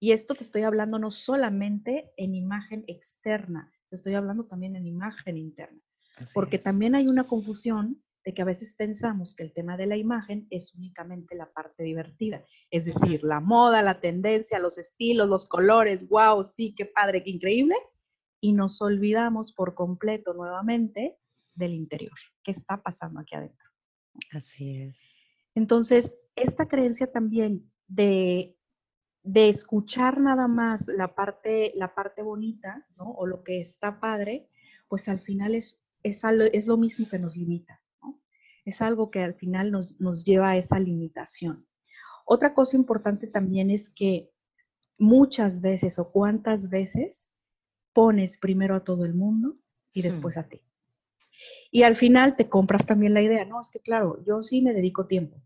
Y 0.00 0.12
esto 0.12 0.34
te 0.34 0.44
estoy 0.44 0.62
hablando 0.62 0.98
no 0.98 1.10
solamente 1.10 2.12
en 2.16 2.34
imagen 2.34 2.84
externa, 2.86 3.72
te 3.88 3.96
estoy 3.96 4.14
hablando 4.14 4.46
también 4.46 4.76
en 4.76 4.86
imagen 4.86 5.36
interna. 5.36 5.82
porque 6.34 6.58
también 6.58 6.94
hay 6.94 7.06
una 7.06 7.26
confusión 7.26 8.02
de 8.24 8.34
que 8.34 8.42
a 8.42 8.44
veces 8.44 8.74
pensamos 8.74 9.34
que 9.34 9.44
el 9.44 9.52
tema 9.52 9.76
de 9.76 9.86
la 9.86 9.96
imagen 9.96 10.46
es 10.50 10.74
únicamente 10.74 11.34
la 11.34 11.50
parte 11.52 11.82
divertida, 11.82 12.44
es 12.70 12.84
decir, 12.84 13.22
la 13.22 13.40
moda, 13.40 13.82
la 13.82 14.00
tendencia, 14.00 14.58
los 14.58 14.78
estilos, 14.78 15.28
los 15.28 15.46
colores, 15.46 16.08
wow, 16.08 16.44
sí, 16.44 16.74
qué 16.76 16.84
padre, 16.86 17.22
qué 17.22 17.30
increíble, 17.30 17.76
y 18.40 18.52
nos 18.52 18.80
olvidamos 18.82 19.52
por 19.52 19.74
completo 19.74 20.34
nuevamente 20.34 21.18
del 21.54 21.74
interior, 21.74 22.16
qué 22.42 22.52
está 22.52 22.82
pasando 22.82 23.20
aquí 23.20 23.34
adentro. 23.34 23.68
Así 24.32 24.76
es. 24.76 25.16
Entonces, 25.54 26.18
esta 26.36 26.68
creencia 26.68 27.10
también 27.10 27.70
de, 27.88 28.56
de 29.22 29.48
escuchar 29.48 30.20
nada 30.20 30.46
más 30.46 30.88
la 30.88 31.14
parte, 31.14 31.72
la 31.74 31.94
parte 31.94 32.22
bonita, 32.22 32.86
¿no? 32.96 33.10
O 33.12 33.26
lo 33.26 33.42
que 33.42 33.60
está 33.60 34.00
padre, 34.00 34.48
pues 34.88 35.08
al 35.08 35.20
final 35.20 35.54
es, 35.54 35.82
es, 36.02 36.22
es 36.24 36.66
lo 36.66 36.76
mismo 36.76 37.08
que 37.08 37.18
nos 37.18 37.36
limita, 37.36 37.82
¿no? 38.02 38.20
Es 38.64 38.80
algo 38.82 39.10
que 39.10 39.22
al 39.22 39.34
final 39.34 39.72
nos, 39.72 40.00
nos 40.00 40.24
lleva 40.24 40.50
a 40.50 40.56
esa 40.56 40.78
limitación. 40.78 41.66
Otra 42.24 42.54
cosa 42.54 42.76
importante 42.76 43.26
también 43.26 43.70
es 43.70 43.88
que 43.88 44.30
muchas 44.98 45.60
veces 45.60 45.98
o 45.98 46.10
cuántas 46.10 46.68
veces 46.68 47.32
pones 47.98 48.38
primero 48.38 48.76
a 48.76 48.84
todo 48.84 49.04
el 49.04 49.12
mundo 49.12 49.56
y 49.92 50.02
después 50.02 50.36
a 50.36 50.48
ti. 50.48 50.62
Y 51.72 51.82
al 51.82 51.96
final 51.96 52.36
te 52.36 52.48
compras 52.48 52.86
también 52.86 53.12
la 53.12 53.22
idea, 53.22 53.44
no, 53.44 53.60
es 53.60 53.72
que 53.72 53.80
claro, 53.80 54.22
yo 54.24 54.40
sí 54.40 54.62
me 54.62 54.72
dedico 54.72 55.08
tiempo. 55.08 55.42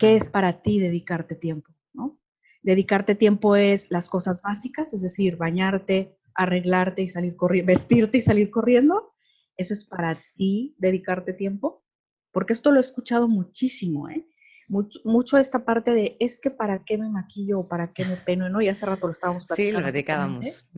¿Qué 0.00 0.16
es 0.16 0.28
para 0.28 0.62
ti 0.62 0.80
dedicarte 0.80 1.36
tiempo? 1.36 1.70
¿no? 1.92 2.20
Dedicarte 2.62 3.14
tiempo 3.14 3.54
es 3.54 3.88
las 3.92 4.10
cosas 4.10 4.42
básicas, 4.42 4.94
es 4.94 5.02
decir, 5.02 5.36
bañarte, 5.36 6.18
arreglarte 6.34 7.02
y 7.02 7.06
salir 7.06 7.36
corriendo, 7.36 7.68
vestirte 7.68 8.18
y 8.18 8.22
salir 8.22 8.50
corriendo. 8.50 9.14
Eso 9.56 9.74
es 9.74 9.84
para 9.84 10.20
ti 10.34 10.74
dedicarte 10.78 11.34
tiempo. 11.34 11.84
Porque 12.32 12.52
esto 12.52 12.72
lo 12.72 12.78
he 12.78 12.80
escuchado 12.80 13.28
muchísimo, 13.28 14.08
¿eh? 14.08 14.26
Mucho, 14.72 15.36
esta 15.36 15.66
parte 15.66 15.92
de, 15.92 16.16
es 16.18 16.40
que 16.40 16.50
para 16.50 16.82
qué 16.82 16.96
me 16.96 17.10
maquillo 17.10 17.60
o 17.60 17.68
para 17.68 17.92
qué 17.92 18.06
me 18.06 18.16
peno, 18.16 18.48
¿no? 18.48 18.62
Y 18.62 18.68
hace 18.68 18.86
rato 18.86 19.06
lo 19.06 19.12
estábamos 19.12 19.44
platicando. 19.44 19.78
Sí, 19.78 19.82
lo 19.82 19.92
dedicábamos. 19.92 20.68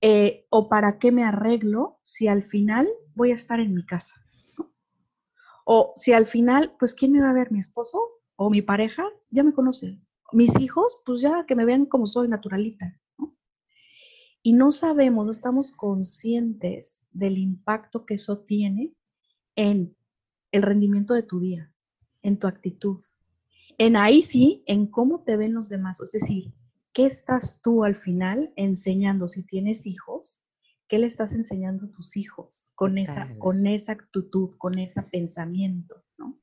Eh, 0.00 0.46
o 0.48 0.68
para 0.70 0.98
qué 0.98 1.12
me 1.12 1.22
arreglo 1.22 2.00
si 2.04 2.26
al 2.26 2.42
final 2.42 2.88
voy 3.14 3.30
a 3.32 3.34
estar 3.34 3.60
en 3.60 3.74
mi 3.74 3.84
casa. 3.84 4.16
O 5.66 5.92
si 5.94 6.14
al 6.14 6.26
final, 6.26 6.74
pues, 6.78 6.94
¿quién 6.94 7.12
me 7.12 7.20
va 7.20 7.30
a 7.30 7.34
ver? 7.34 7.52
¿Mi 7.52 7.60
esposo 7.60 8.00
o 8.36 8.48
mi 8.48 8.62
pareja? 8.62 9.04
Ya 9.30 9.42
me 9.42 9.52
conoce. 9.52 10.00
Mis 10.32 10.58
hijos, 10.58 11.02
pues 11.04 11.20
ya 11.20 11.44
que 11.46 11.54
me 11.54 11.66
vean 11.66 11.84
como 11.84 12.06
soy, 12.06 12.28
naturalita. 12.28 12.98
Y 14.42 14.54
no 14.54 14.72
sabemos, 14.72 15.26
no 15.26 15.30
estamos 15.30 15.70
conscientes 15.72 17.04
del 17.10 17.36
impacto 17.36 18.06
que 18.06 18.14
eso 18.14 18.40
tiene 18.40 18.94
en 19.54 19.94
el 20.50 20.62
rendimiento 20.62 21.14
de 21.14 21.22
tu 21.22 21.38
día, 21.38 21.71
en 22.22 22.38
tu 22.38 22.46
actitud, 22.46 23.02
en 23.78 23.96
ahí 23.96 24.22
sí, 24.22 24.62
en 24.66 24.86
cómo 24.86 25.22
te 25.24 25.36
ven 25.36 25.54
los 25.54 25.68
demás. 25.68 26.00
Es 26.00 26.12
decir, 26.12 26.54
¿qué 26.92 27.06
estás 27.06 27.60
tú 27.62 27.84
al 27.84 27.96
final 27.96 28.52
enseñando 28.56 29.26
si 29.26 29.44
tienes 29.44 29.86
hijos? 29.86 30.42
¿Qué 30.88 30.98
le 30.98 31.06
estás 31.06 31.32
enseñando 31.32 31.86
a 31.86 31.90
tus 31.90 32.16
hijos 32.16 32.70
con 32.74 32.98
esa, 32.98 33.36
con 33.38 33.66
esa 33.66 33.92
actitud, 33.92 34.54
con 34.58 34.78
ese 34.78 35.02
pensamiento? 35.02 36.04
¿no? 36.18 36.38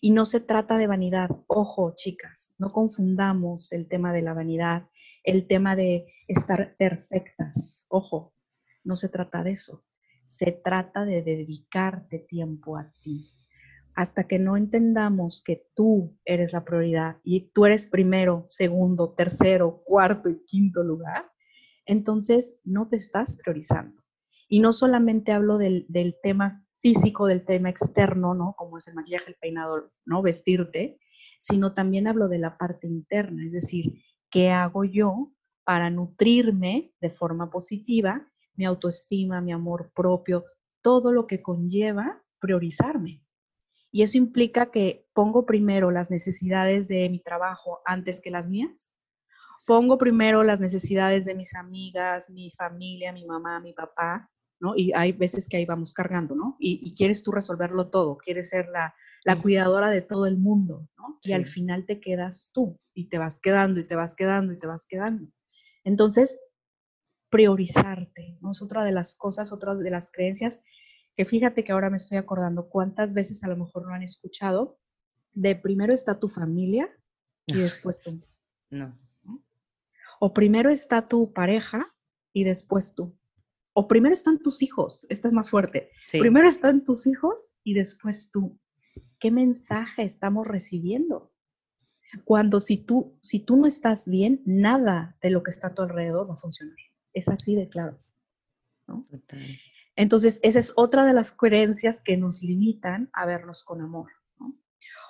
Y 0.00 0.12
no 0.12 0.24
se 0.24 0.40
trata 0.40 0.78
de 0.78 0.86
vanidad. 0.86 1.28
Ojo, 1.46 1.94
chicas, 1.94 2.54
no 2.58 2.72
confundamos 2.72 3.72
el 3.72 3.86
tema 3.86 4.12
de 4.12 4.22
la 4.22 4.32
vanidad, 4.32 4.88
el 5.24 5.46
tema 5.46 5.76
de 5.76 6.06
estar 6.26 6.74
perfectas. 6.76 7.86
Ojo, 7.88 8.34
no 8.82 8.96
se 8.96 9.08
trata 9.10 9.42
de 9.44 9.52
eso. 9.52 9.84
Se 10.24 10.52
trata 10.52 11.04
de 11.04 11.22
dedicarte 11.22 12.18
tiempo 12.18 12.78
a 12.78 12.90
ti 13.02 13.30
hasta 13.94 14.24
que 14.24 14.38
no 14.38 14.56
entendamos 14.56 15.42
que 15.42 15.66
tú 15.74 16.16
eres 16.24 16.52
la 16.52 16.64
prioridad 16.64 17.18
y 17.24 17.50
tú 17.52 17.66
eres 17.66 17.88
primero, 17.88 18.44
segundo, 18.48 19.12
tercero, 19.12 19.82
cuarto 19.84 20.28
y 20.28 20.44
quinto 20.44 20.82
lugar, 20.82 21.30
entonces 21.84 22.58
no 22.64 22.88
te 22.88 22.96
estás 22.96 23.36
priorizando. 23.36 24.02
Y 24.48 24.60
no 24.60 24.72
solamente 24.72 25.32
hablo 25.32 25.58
del, 25.58 25.86
tema 26.22 26.64
físico, 26.80 27.26
del 27.26 27.44
tema 27.44 27.70
externo, 27.70 28.34
¿no? 28.34 28.54
Como 28.56 28.78
es 28.78 28.86
el 28.88 28.94
maquillaje, 28.94 29.30
el 29.30 29.36
peinado, 29.40 29.92
¿no? 30.04 30.22
Vestirte, 30.22 30.98
sino 31.38 31.74
también 31.74 32.06
hablo 32.06 32.28
de 32.28 32.38
la 32.38 32.56
parte 32.56 32.86
interna, 32.86 33.44
es 33.46 33.52
decir, 33.52 34.02
¿qué 34.30 34.50
hago 34.50 34.84
yo 34.84 35.32
para 35.64 35.90
nutrirme 35.90 36.92
de 37.00 37.10
forma 37.10 37.50
positiva 37.50 38.28
mi 38.54 38.64
autoestima, 38.64 39.40
mi 39.40 39.52
amor 39.52 39.90
propio, 39.94 40.44
todo 40.82 41.12
lo 41.12 41.26
que 41.26 41.42
conlleva 41.42 42.22
priorizarme? 42.38 43.21
Y 43.92 44.02
eso 44.02 44.16
implica 44.16 44.70
que 44.70 45.06
pongo 45.12 45.44
primero 45.44 45.90
las 45.90 46.10
necesidades 46.10 46.88
de 46.88 47.10
mi 47.10 47.20
trabajo 47.20 47.82
antes 47.84 48.22
que 48.22 48.30
las 48.30 48.48
mías. 48.48 48.90
Pongo 49.66 49.98
primero 49.98 50.42
las 50.42 50.60
necesidades 50.60 51.26
de 51.26 51.34
mis 51.34 51.54
amigas, 51.54 52.30
mi 52.30 52.50
familia, 52.50 53.12
mi 53.12 53.26
mamá, 53.26 53.60
mi 53.60 53.74
papá, 53.74 54.30
¿no? 54.58 54.72
Y 54.74 54.92
hay 54.94 55.12
veces 55.12 55.46
que 55.46 55.58
ahí 55.58 55.66
vamos 55.66 55.92
cargando, 55.92 56.34
¿no? 56.34 56.56
Y, 56.58 56.94
quieres 56.96 57.22
tú 57.22 57.32
resolverlo 57.32 57.90
todo, 57.90 58.16
quieres 58.16 58.48
ser 58.48 58.66
la, 58.68 58.94
cuidadora 59.42 59.90
de 59.90 60.00
todo 60.00 60.26
el 60.26 60.38
mundo, 60.38 60.88
¿no? 60.96 61.18
Y 61.22 61.32
al 61.32 61.46
final 61.46 61.84
te 61.84 62.00
quedas 62.00 62.50
tú 62.52 62.80
y 62.94 63.08
te 63.08 63.18
vas 63.18 63.38
quedando 63.38 63.78
y 63.78 63.84
te 63.84 63.94
vas 63.94 64.14
quedando 64.14 64.54
y 64.54 64.58
te 64.58 64.66
vas 64.66 64.86
quedando. 64.88 65.30
Entonces, 65.84 66.40
priorizarte, 67.28 68.38
¿no? 68.40 68.52
Es 68.52 68.62
otra 68.62 68.84
de 68.84 68.92
las 68.92 69.14
cosas, 69.14 69.52
otra 69.52 69.74
de 69.74 69.90
las 69.90 70.10
creencias 70.10 70.62
que 71.16 71.24
fíjate 71.24 71.64
que 71.64 71.72
ahora 71.72 71.90
me 71.90 71.96
estoy 71.96 72.18
acordando 72.18 72.68
cuántas 72.68 73.14
veces 73.14 73.44
a 73.44 73.48
lo 73.48 73.56
mejor 73.56 73.86
no 73.86 73.94
han 73.94 74.02
escuchado, 74.02 74.78
de 75.32 75.56
primero 75.56 75.92
está 75.92 76.18
tu 76.18 76.28
familia 76.28 76.90
y 77.46 77.58
después 77.58 78.00
tú. 78.00 78.22
No. 78.70 78.98
O 80.20 80.32
primero 80.32 80.70
está 80.70 81.04
tu 81.04 81.32
pareja 81.32 81.94
y 82.32 82.44
después 82.44 82.94
tú. 82.94 83.16
O 83.74 83.88
primero 83.88 84.14
están 84.14 84.38
tus 84.38 84.62
hijos, 84.62 85.06
esta 85.08 85.28
es 85.28 85.34
más 85.34 85.50
fuerte. 85.50 85.90
Primero 86.12 86.46
están 86.46 86.84
tus 86.84 87.06
hijos 87.06 87.54
y 87.64 87.74
después 87.74 88.30
tú. 88.30 88.58
¿Qué 89.18 89.30
mensaje 89.30 90.02
estamos 90.02 90.46
recibiendo? 90.46 91.32
Cuando 92.24 92.60
si 92.60 92.76
tú, 92.76 93.18
si 93.22 93.40
tú 93.40 93.56
no 93.56 93.66
estás 93.66 94.08
bien, 94.08 94.42
nada 94.44 95.16
de 95.22 95.30
lo 95.30 95.42
que 95.42 95.50
está 95.50 95.68
a 95.68 95.74
tu 95.74 95.82
alrededor 95.82 96.28
va 96.28 96.34
a 96.34 96.38
funcionar. 96.38 96.76
Es 97.14 97.28
así 97.28 97.54
de 97.56 97.68
claro. 97.68 97.98
¿no? 98.86 99.06
Entonces, 99.96 100.40
esa 100.42 100.58
es 100.58 100.72
otra 100.76 101.04
de 101.04 101.12
las 101.12 101.32
creencias 101.32 102.00
que 102.02 102.16
nos 102.16 102.42
limitan 102.42 103.10
a 103.12 103.26
vernos 103.26 103.64
con 103.64 103.80
amor. 103.80 104.10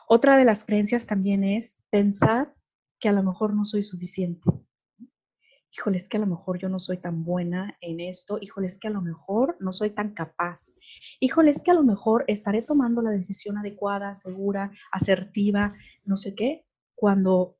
Otra 0.09 0.37
de 0.37 0.45
las 0.45 0.65
creencias 0.65 1.07
también 1.07 1.45
es 1.45 1.83
pensar 1.91 2.55
que 2.99 3.09
a 3.09 3.13
lo 3.13 3.23
mejor 3.23 3.55
no 3.55 3.65
soy 3.65 3.83
suficiente. 3.83 4.43
Híjole, 5.75 5.97
es 5.97 6.09
que 6.09 6.19
a 6.19 6.21
lo 6.21 6.27
mejor 6.27 6.59
yo 6.59 6.69
no 6.69 6.79
soy 6.79 6.99
tan 6.99 7.25
buena 7.25 7.79
en 7.81 7.99
esto. 8.01 8.37
Híjole, 8.41 8.67
es 8.67 8.79
que 8.79 8.89
a 8.89 8.91
lo 8.91 9.01
mejor 9.01 9.57
no 9.59 9.73
soy 9.73 9.91
tan 9.91 10.13
capaz. 10.13 10.75
Híjole, 11.19 11.51
es 11.51 11.63
que 11.63 11.71
a 11.71 11.75
lo 11.75 11.83
mejor 11.83 12.25
estaré 12.27 12.61
tomando 12.61 13.01
la 13.01 13.11
decisión 13.11 13.57
adecuada, 13.57 14.13
segura, 14.13 14.71
asertiva, 14.91 15.75
no 16.05 16.17
sé 16.17 16.35
qué, 16.35 16.67
cuando 16.95 17.57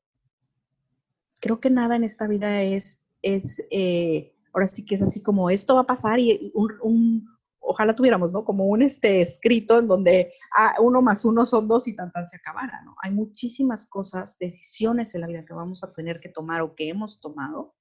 creo 1.41 1.59
que 1.59 1.71
nada 1.71 1.95
en 1.95 2.03
esta 2.03 2.27
vida 2.27 2.61
es, 2.61 3.03
es 3.23 3.65
eh, 3.71 4.32
ahora 4.53 4.67
sí 4.67 4.85
que 4.85 4.95
es 4.95 5.01
así 5.01 5.21
como 5.21 5.49
esto 5.49 5.75
va 5.75 5.81
a 5.81 5.87
pasar 5.87 6.19
y 6.19 6.51
un, 6.53 7.27
ojalá 7.59 7.95
tuviéramos, 7.95 8.31
¿no? 8.31 8.45
Como 8.45 8.65
un 8.65 8.81
este 8.81 9.21
escrito 9.21 9.79
en 9.79 9.87
donde 9.87 10.33
ah, 10.55 10.75
uno 10.79 11.01
más 11.01 11.25
uno 11.25 11.45
son 11.45 11.67
dos 11.67 11.87
y 11.87 11.95
tan 11.95 12.11
tan 12.11 12.27
se 12.27 12.37
acabara, 12.37 12.81
¿no? 12.83 12.95
Hay 13.01 13.11
muchísimas 13.11 13.85
cosas, 13.85 14.37
decisiones 14.37 15.15
en 15.15 15.21
la 15.21 15.27
vida 15.27 15.45
que 15.45 15.53
vamos 15.53 15.83
a 15.83 15.91
tener 15.91 16.19
que 16.19 16.29
tomar 16.29 16.61
o 16.61 16.75
que 16.75 16.89
hemos 16.89 17.19
tomado 17.19 17.75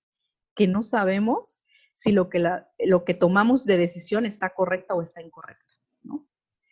que 0.54 0.66
no 0.66 0.82
sabemos 0.82 1.60
si 1.92 2.12
lo 2.12 2.28
que, 2.30 2.38
la, 2.38 2.70
lo 2.78 3.04
que 3.04 3.14
tomamos 3.14 3.64
de 3.66 3.76
decisión 3.76 4.24
está 4.24 4.50
correcta 4.50 4.94
o 4.94 5.02
está 5.02 5.20
incorrecta, 5.20 5.74
¿no? 6.02 6.26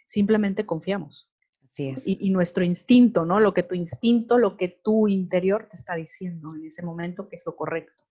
Simplemente 0.06 0.64
confiamos. 0.64 1.30
Así 1.72 1.88
es. 1.88 2.06
Y, 2.06 2.18
y, 2.20 2.30
nuestro 2.30 2.64
instinto, 2.64 3.24
¿no? 3.24 3.38
Lo 3.38 3.54
que 3.54 3.62
tu 3.62 3.74
instinto, 3.74 4.38
lo 4.38 4.56
que 4.56 4.68
tu 4.68 5.08
interior 5.08 5.68
te 5.68 5.76
está 5.76 5.94
diciendo 5.94 6.54
en 6.56 6.64
ese 6.64 6.82
momento 6.82 7.28
que 7.28 7.36
es 7.36 7.44
lo 7.46 7.54
correcto. 7.54 8.02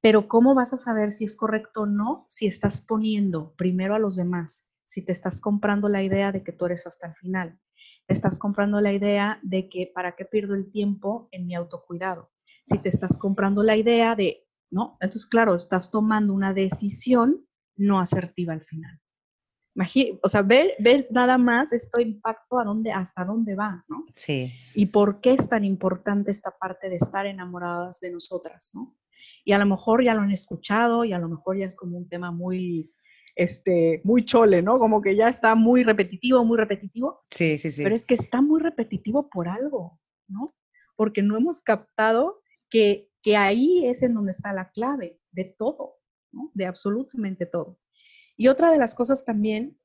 Pero 0.00 0.28
¿cómo 0.28 0.54
vas 0.54 0.72
a 0.72 0.76
saber 0.76 1.10
si 1.10 1.24
es 1.24 1.36
correcto 1.36 1.82
o 1.82 1.86
no 1.86 2.24
si 2.28 2.46
estás 2.46 2.80
poniendo 2.80 3.54
primero 3.56 3.94
a 3.94 3.98
los 3.98 4.16
demás? 4.16 4.68
Si 4.84 5.04
te 5.04 5.12
estás 5.12 5.40
comprando 5.40 5.88
la 5.88 6.02
idea 6.02 6.32
de 6.32 6.42
que 6.42 6.52
tú 6.52 6.66
eres 6.66 6.86
hasta 6.86 7.08
el 7.08 7.14
final. 7.14 7.58
Te 8.06 8.14
estás 8.14 8.38
comprando 8.38 8.80
la 8.80 8.92
idea 8.92 9.38
de 9.42 9.68
que 9.68 9.90
para 9.92 10.14
qué 10.16 10.24
pierdo 10.24 10.54
el 10.54 10.70
tiempo 10.70 11.28
en 11.30 11.46
mi 11.46 11.54
autocuidado. 11.54 12.30
Si 12.64 12.78
te 12.78 12.88
estás 12.88 13.18
comprando 13.18 13.62
la 13.62 13.76
idea 13.76 14.14
de, 14.14 14.46
¿no? 14.70 14.96
Entonces, 15.00 15.26
claro, 15.26 15.54
estás 15.54 15.90
tomando 15.90 16.32
una 16.32 16.54
decisión 16.54 17.46
no 17.76 18.00
asertiva 18.00 18.52
al 18.52 18.62
final. 18.62 19.00
o 20.22 20.28
sea, 20.28 20.42
ver, 20.42 20.74
ver 20.78 21.06
nada 21.10 21.38
más 21.38 21.72
esto 21.72 22.00
impacto 22.00 22.58
a 22.58 22.64
dónde, 22.64 22.92
hasta 22.92 23.24
dónde 23.24 23.54
va, 23.54 23.84
¿no? 23.88 24.04
Sí. 24.14 24.52
Y 24.74 24.86
por 24.86 25.20
qué 25.20 25.32
es 25.32 25.48
tan 25.48 25.64
importante 25.64 26.30
esta 26.30 26.50
parte 26.50 26.88
de 26.88 26.96
estar 26.96 27.26
enamoradas 27.26 28.00
de 28.00 28.10
nosotras, 28.10 28.70
¿no? 28.74 28.96
Y 29.44 29.52
a 29.52 29.58
lo 29.58 29.66
mejor 29.66 30.02
ya 30.02 30.14
lo 30.14 30.22
han 30.22 30.30
escuchado 30.30 31.04
y 31.04 31.12
a 31.12 31.18
lo 31.18 31.28
mejor 31.28 31.58
ya 31.58 31.66
es 31.66 31.76
como 31.76 31.96
un 31.96 32.08
tema 32.08 32.30
muy 32.30 32.92
este, 33.38 34.00
muy 34.02 34.24
chole, 34.24 34.62
¿no? 34.62 34.80
Como 34.80 35.00
que 35.00 35.14
ya 35.14 35.28
está 35.28 35.54
muy 35.54 35.84
repetitivo, 35.84 36.44
muy 36.44 36.58
repetitivo. 36.58 37.20
Sí, 37.30 37.56
sí, 37.56 37.70
sí. 37.70 37.84
Pero 37.84 37.94
es 37.94 38.04
que 38.04 38.14
está 38.14 38.42
muy 38.42 38.60
repetitivo 38.60 39.30
por 39.30 39.48
algo, 39.48 40.00
¿no? 40.26 40.56
Porque 40.96 41.22
no 41.22 41.36
hemos 41.36 41.60
captado 41.60 42.40
que, 42.68 43.08
que 43.22 43.36
ahí 43.36 43.86
es 43.86 44.02
en 44.02 44.14
donde 44.14 44.32
está 44.32 44.52
la 44.52 44.72
clave 44.72 45.20
de 45.30 45.44
todo, 45.44 45.98
¿no? 46.32 46.50
De 46.52 46.66
absolutamente 46.66 47.46
todo. 47.46 47.78
Y 48.36 48.48
otra 48.48 48.72
de 48.72 48.78
las 48.78 48.96
cosas 48.96 49.24
también 49.24 49.78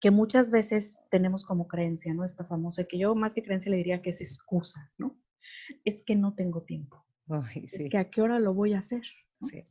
que 0.00 0.10
muchas 0.10 0.50
veces 0.50 1.02
tenemos 1.10 1.44
como 1.44 1.68
creencia, 1.68 2.12
¿no? 2.12 2.24
Esta 2.24 2.44
famosa, 2.44 2.84
que 2.84 2.98
yo 2.98 3.14
más 3.14 3.34
que 3.34 3.44
creencia 3.44 3.70
le 3.70 3.76
diría 3.76 4.02
que 4.02 4.10
es 4.10 4.20
excusa, 4.20 4.90
¿no? 4.98 5.16
Es 5.84 6.02
que 6.02 6.16
no 6.16 6.34
tengo 6.34 6.62
tiempo. 6.62 7.06
Es 7.84 7.88
que 7.90 7.98
a 7.98 8.10
qué 8.10 8.22
hora 8.22 8.38
lo 8.38 8.54
voy 8.54 8.74
a 8.74 8.78
hacer. 8.78 9.02
Sí. 9.48 9.64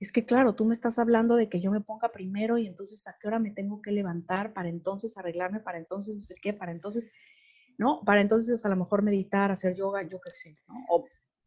Es 0.00 0.12
que 0.12 0.24
claro, 0.24 0.54
tú 0.54 0.64
me 0.64 0.74
estás 0.74 0.98
hablando 0.98 1.34
de 1.34 1.48
que 1.48 1.60
yo 1.60 1.70
me 1.70 1.80
ponga 1.80 2.12
primero 2.12 2.56
y 2.56 2.66
entonces 2.66 3.06
a 3.08 3.16
qué 3.20 3.26
hora 3.26 3.38
me 3.38 3.50
tengo 3.50 3.82
que 3.82 3.90
levantar 3.90 4.52
para 4.52 4.68
entonces 4.68 5.18
arreglarme, 5.18 5.60
para 5.60 5.78
entonces 5.78 6.14
no 6.14 6.20
sé 6.20 6.36
qué, 6.40 6.52
para 6.52 6.70
entonces, 6.70 7.08
¿no? 7.78 8.02
Para 8.04 8.20
entonces 8.20 8.64
a 8.64 8.68
lo 8.68 8.76
mejor 8.76 9.02
meditar, 9.02 9.50
hacer 9.50 9.74
yoga, 9.74 10.02
yo 10.02 10.20
qué 10.20 10.30
sé, 10.32 10.56
¿no? 10.68 10.74
O 10.88 11.06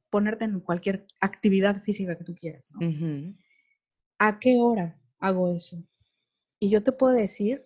ponerte 0.09 0.43
en 0.43 0.59
cualquier 0.59 1.07
actividad 1.21 1.81
física 1.81 2.17
que 2.17 2.25
tú 2.25 2.35
quieras, 2.35 2.71
¿no? 2.73 3.33
¿A 4.19 4.39
qué 4.39 4.57
hora 4.59 4.99
hago 5.19 5.55
eso? 5.55 5.81
Y 6.59 6.69
yo 6.69 6.83
te 6.83 6.91
puedo 6.91 7.13
decir 7.13 7.65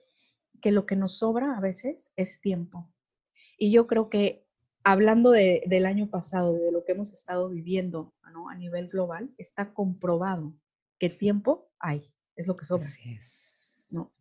que 0.61 0.71
lo 0.71 0.85
que 0.85 0.95
nos 0.95 1.17
sobra 1.17 1.57
a 1.57 1.59
veces 1.59 2.11
es 2.15 2.39
tiempo. 2.39 2.93
Y 3.57 3.71
yo 3.71 3.87
creo 3.87 4.09
que 4.09 4.44
hablando 4.85 5.31
del 5.31 5.85
año 5.87 6.09
pasado, 6.09 6.53
de 6.53 6.71
lo 6.71 6.85
que 6.85 6.91
hemos 6.93 7.11
estado 7.11 7.49
viviendo 7.49 8.13
a 8.21 8.55
nivel 8.55 8.87
global, 8.87 9.33
está 9.37 9.73
comprobado 9.73 10.53
que 10.99 11.09
tiempo 11.09 11.71
hay, 11.79 12.13
es 12.35 12.47
lo 12.47 12.55
que 12.55 12.65
sobra. 12.65 12.87
¿no? 13.89 14.13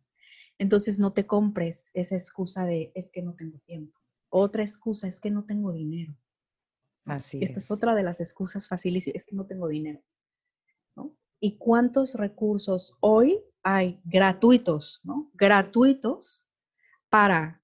Entonces 0.57 0.97
no 0.97 1.13
te 1.13 1.27
compres 1.27 1.91
esa 1.93 2.15
excusa 2.15 2.65
de 2.65 2.91
es 2.95 3.11
que 3.11 3.21
no 3.21 3.35
tengo 3.35 3.59
tiempo. 3.59 3.97
Otra 4.29 4.63
excusa 4.63 5.07
es 5.07 5.19
que 5.19 5.29
no 5.29 5.45
tengo 5.45 5.71
dinero. 5.71 6.17
Así 7.05 7.43
Esta 7.43 7.59
es. 7.59 7.69
otra 7.69 7.93
de 7.93 8.01
las 8.01 8.19
excusas 8.19 8.67
facilísimas, 8.67 9.17
es 9.17 9.25
que 9.27 9.35
no 9.35 9.45
tengo 9.45 9.67
dinero. 9.67 10.01
¿no? 10.95 11.15
¿Y 11.39 11.57
cuántos 11.57 12.15
recursos 12.15 12.97
hoy 13.01 13.39
hay 13.61 14.01
gratuitos, 14.03 15.01
¿no? 15.03 15.29
Gratuitos 15.35 16.47
para 17.09 17.61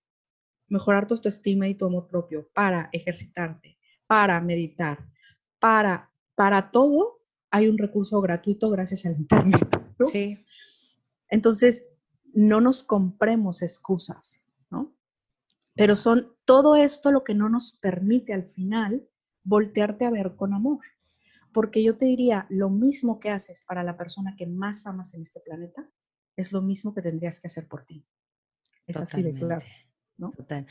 mejorar 0.72 1.06
tu 1.06 1.14
autoestima 1.14 1.68
y 1.68 1.76
tu 1.76 1.86
amor 1.86 2.08
propio, 2.08 2.50
para 2.54 2.90
ejercitarte, 2.92 3.78
para 4.08 4.40
meditar, 4.42 5.08
para, 5.60 6.12
para 6.34 6.72
todo 6.72 7.22
hay 7.52 7.68
un 7.68 7.78
recurso 7.78 8.20
gratuito 8.22 8.70
gracias 8.70 9.06
al 9.06 9.18
Internet. 9.18 9.68
Sí. 10.08 10.44
Entonces, 11.28 11.88
no 12.34 12.62
nos 12.62 12.84
compremos 12.84 13.62
excusas, 13.62 14.46
¿no? 14.70 14.96
Pero 15.76 15.96
son 15.96 16.34
todo 16.46 16.76
esto 16.76 17.12
lo 17.12 17.24
que 17.24 17.36
no 17.36 17.50
nos 17.50 17.74
permite 17.74 18.34
al 18.34 18.46
final 18.46 19.08
voltearte 19.44 20.06
a 20.06 20.10
ver 20.10 20.36
con 20.36 20.54
amor. 20.54 20.80
Porque 21.54 21.84
yo 21.84 21.98
te 21.98 22.06
diría, 22.06 22.48
lo 22.50 22.70
mismo 22.70 23.20
que 23.20 23.30
haces 23.30 23.64
para 23.68 23.84
la 23.84 23.98
persona 23.98 24.36
que 24.38 24.48
más 24.48 24.88
amas 24.88 25.14
en 25.14 25.24
este 25.24 25.42
planeta, 25.42 25.90
es 26.38 26.54
lo 26.54 26.62
mismo 26.62 26.94
que 26.94 27.02
tendrías 27.02 27.42
que 27.42 27.48
hacer 27.48 27.68
por 27.68 27.84
ti. 27.84 28.06
Es 28.88 28.98
así 28.98 29.22
de 29.22 29.34
claro. 29.34 29.66
¿No? 30.22 30.32
Total. 30.32 30.66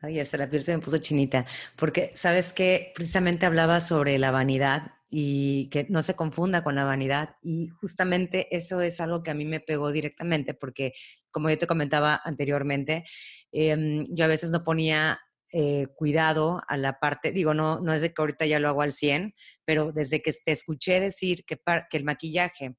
Ay, 0.00 0.20
hasta 0.20 0.36
la 0.36 0.50
piel 0.50 0.62
se 0.62 0.76
me 0.76 0.82
puso 0.82 0.98
chinita, 0.98 1.46
porque 1.76 2.10
sabes 2.14 2.52
que 2.52 2.92
precisamente 2.94 3.46
hablaba 3.46 3.80
sobre 3.80 4.18
la 4.18 4.30
vanidad 4.30 4.92
y 5.08 5.68
que 5.70 5.86
no 5.88 6.02
se 6.02 6.14
confunda 6.14 6.62
con 6.64 6.74
la 6.74 6.84
vanidad. 6.84 7.36
Y 7.42 7.68
justamente 7.68 8.54
eso 8.54 8.80
es 8.80 9.00
algo 9.00 9.22
que 9.22 9.30
a 9.30 9.34
mí 9.34 9.44
me 9.44 9.60
pegó 9.60 9.92
directamente, 9.92 10.52
porque 10.54 10.92
como 11.30 11.48
yo 11.48 11.56
te 11.56 11.66
comentaba 11.66 12.20
anteriormente, 12.24 13.04
em, 13.52 14.04
yo 14.10 14.24
a 14.24 14.28
veces 14.28 14.50
no 14.50 14.64
ponía 14.64 15.20
eh, 15.52 15.86
cuidado 15.94 16.60
a 16.68 16.76
la 16.76 16.98
parte, 16.98 17.30
digo, 17.32 17.54
no, 17.54 17.80
no 17.80 17.94
es 17.94 18.00
de 18.00 18.12
que 18.12 18.20
ahorita 18.20 18.46
ya 18.46 18.58
lo 18.58 18.68
hago 18.68 18.82
al 18.82 18.92
100, 18.92 19.34
pero 19.64 19.92
desde 19.92 20.20
que 20.20 20.32
te 20.32 20.52
escuché 20.52 21.00
decir 21.00 21.44
que, 21.44 21.58
que 21.88 21.96
el 21.96 22.04
maquillaje 22.04 22.76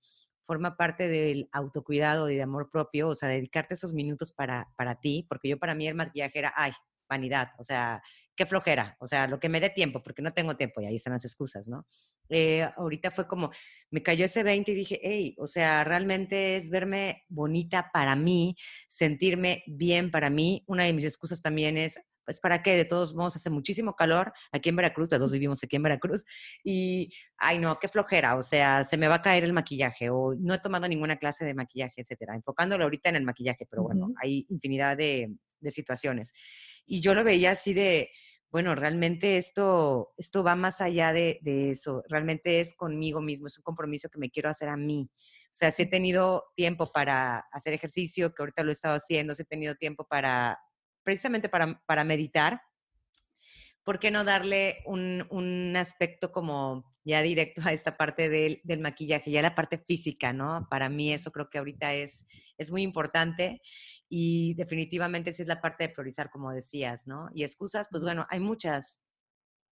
forma 0.48 0.78
parte 0.78 1.08
del 1.08 1.50
autocuidado 1.52 2.30
y 2.30 2.36
de 2.36 2.42
amor 2.42 2.72
propio, 2.72 3.10
o 3.10 3.16
sea, 3.16 3.30
dedicarte 3.30 3.76
esos 3.76 3.94
minutos 3.94 4.32
para, 4.32 4.68
para 4.78 5.00
ti, 5.00 5.26
porque 5.30 5.50
yo 5.50 5.60
para 5.60 5.76
mí 5.76 5.88
el 5.88 5.96
maquillaje 5.96 6.40
era, 6.40 6.54
ay, 6.56 6.72
vanidad, 7.10 7.52
o 7.58 7.64
sea, 7.64 8.02
qué 8.36 8.46
flojera, 8.46 8.96
o 9.00 9.08
sea, 9.08 9.28
lo 9.28 9.40
que 9.40 9.50
me 9.50 9.60
dé 9.60 9.70
tiempo, 9.70 10.02
porque 10.04 10.22
no 10.22 10.32
tengo 10.32 10.56
tiempo 10.56 10.82
y 10.82 10.86
ahí 10.86 10.96
están 10.96 11.14
las 11.14 11.26
excusas, 11.26 11.68
¿no? 11.68 11.86
Eh, 12.30 12.68
ahorita 12.76 13.12
fue 13.12 13.28
como, 13.28 13.52
me 13.90 14.04
cayó 14.04 14.26
ese 14.26 14.44
20 14.44 14.72
y 14.72 14.76
dije, 14.76 15.00
hey, 15.02 15.36
o 15.38 15.48
sea, 15.48 15.84
realmente 15.84 16.56
es 16.56 16.70
verme 16.70 17.24
bonita 17.30 17.90
para 17.94 18.16
mí, 18.16 18.56
sentirme 18.90 19.64
bien 19.68 20.12
para 20.12 20.30
mí. 20.30 20.64
Una 20.68 20.84
de 20.84 20.94
mis 20.94 21.06
excusas 21.06 21.42
también 21.42 21.78
es, 21.78 22.00
pues 22.28 22.42
para 22.42 22.62
qué, 22.62 22.76
de 22.76 22.84
todos 22.84 23.16
modos 23.16 23.38
hace 23.38 23.50
muchísimo 23.50 23.96
calor 23.96 24.34
aquí 24.52 24.68
en 24.68 24.76
Veracruz, 24.76 25.10
de 25.10 25.18
dos 25.18 25.32
vivimos 25.32 25.64
aquí 25.64 25.78
en 25.78 25.84
Veracruz, 25.84 26.26
y, 26.62 27.14
ay 27.38 27.58
no, 27.58 27.80
qué 27.80 27.88
flojera, 27.88 28.36
o 28.36 28.42
sea, 28.42 28.84
se 28.84 28.98
me 28.98 29.08
va 29.08 29.16
a 29.16 29.22
caer 29.22 29.46
el 29.46 29.54
maquillaje, 29.54 30.10
o 30.10 30.36
no 30.38 30.54
he 30.54 30.60
tomado 30.60 30.90
ninguna 30.90 31.16
clase 31.16 31.46
de 31.46 31.54
maquillaje, 31.54 32.02
etcétera, 32.02 32.36
enfocándolo 32.36 32.84
ahorita 32.84 33.08
en 33.08 33.16
el 33.16 33.24
maquillaje, 33.24 33.66
pero 33.66 33.84
bueno, 33.84 34.12
hay 34.22 34.46
infinidad 34.50 34.98
de, 34.98 35.32
de 35.62 35.72
situaciones. 35.72 36.34
Y 36.86 37.00
yo 37.00 37.14
lo 37.14 37.24
veía 37.24 37.52
así 37.52 37.74
de, 37.74 38.10
bueno, 38.52 38.76
realmente 38.76 39.38
esto, 39.38 40.14
esto 40.18 40.44
va 40.44 40.58
más 40.58 40.82
allá 40.82 41.14
de, 41.14 41.40
de, 41.44 41.72
eso, 41.72 42.04
realmente 42.10 42.60
es 42.60 42.74
conmigo 42.74 43.22
mismo, 43.22 43.48
es 43.48 43.58
un 43.58 43.64
compromiso 43.64 44.10
que 44.10 44.20
me 44.20 44.30
quiero 44.30 44.50
hacer 44.50 44.68
a 44.68 44.76
mí. 44.76 45.10
O 45.12 45.54
sea, 45.58 45.72
si 45.72 45.84
he 45.84 45.86
tenido 45.86 46.44
tiempo 46.56 46.92
para 46.92 47.40
hacer 47.54 47.74
ejercicio, 47.74 48.34
que 48.34 48.42
ahorita 48.42 48.64
lo 48.64 48.70
he 48.70 48.74
estado 48.74 48.96
haciendo, 48.96 49.34
si 49.34 49.44
he 49.44 49.46
tenido 49.46 49.76
tiempo 49.76 50.06
para 50.06 50.60
precisamente 51.08 51.48
para, 51.48 51.82
para 51.86 52.04
meditar, 52.04 52.62
¿por 53.86 53.98
qué 53.98 54.12
no 54.12 54.26
darle 54.26 54.84
un, 54.86 55.26
un, 55.30 55.74
aspecto 55.78 56.34
como 56.34 56.84
ya 57.06 57.22
directo 57.22 57.62
a 57.64 57.72
esta 57.72 57.96
parte 57.96 58.28
del, 58.28 58.60
del, 58.66 58.82
maquillaje, 58.82 59.32
ya 59.32 59.42
la 59.42 59.56
parte 59.56 59.78
física, 59.78 60.34
¿no? 60.34 60.68
Para 60.70 60.90
mí 60.90 61.14
eso 61.14 61.32
creo 61.32 61.50
que 61.50 61.60
ahorita 61.60 61.94
es, 61.94 62.26
es 62.58 62.72
muy 62.72 62.82
importante 62.82 63.62
y 64.10 64.54
definitivamente 64.56 65.32
sí 65.32 65.44
es 65.44 65.48
la 65.48 65.62
parte 65.62 65.86
de 65.86 65.94
priorizar, 65.94 66.30
como 66.30 66.52
decías, 66.52 67.08
¿no? 67.08 67.30
Y 67.34 67.44
excusas, 67.44 67.88
pues 67.90 68.04
bueno, 68.04 68.28
hay 68.30 68.42
muchas. 68.42 69.02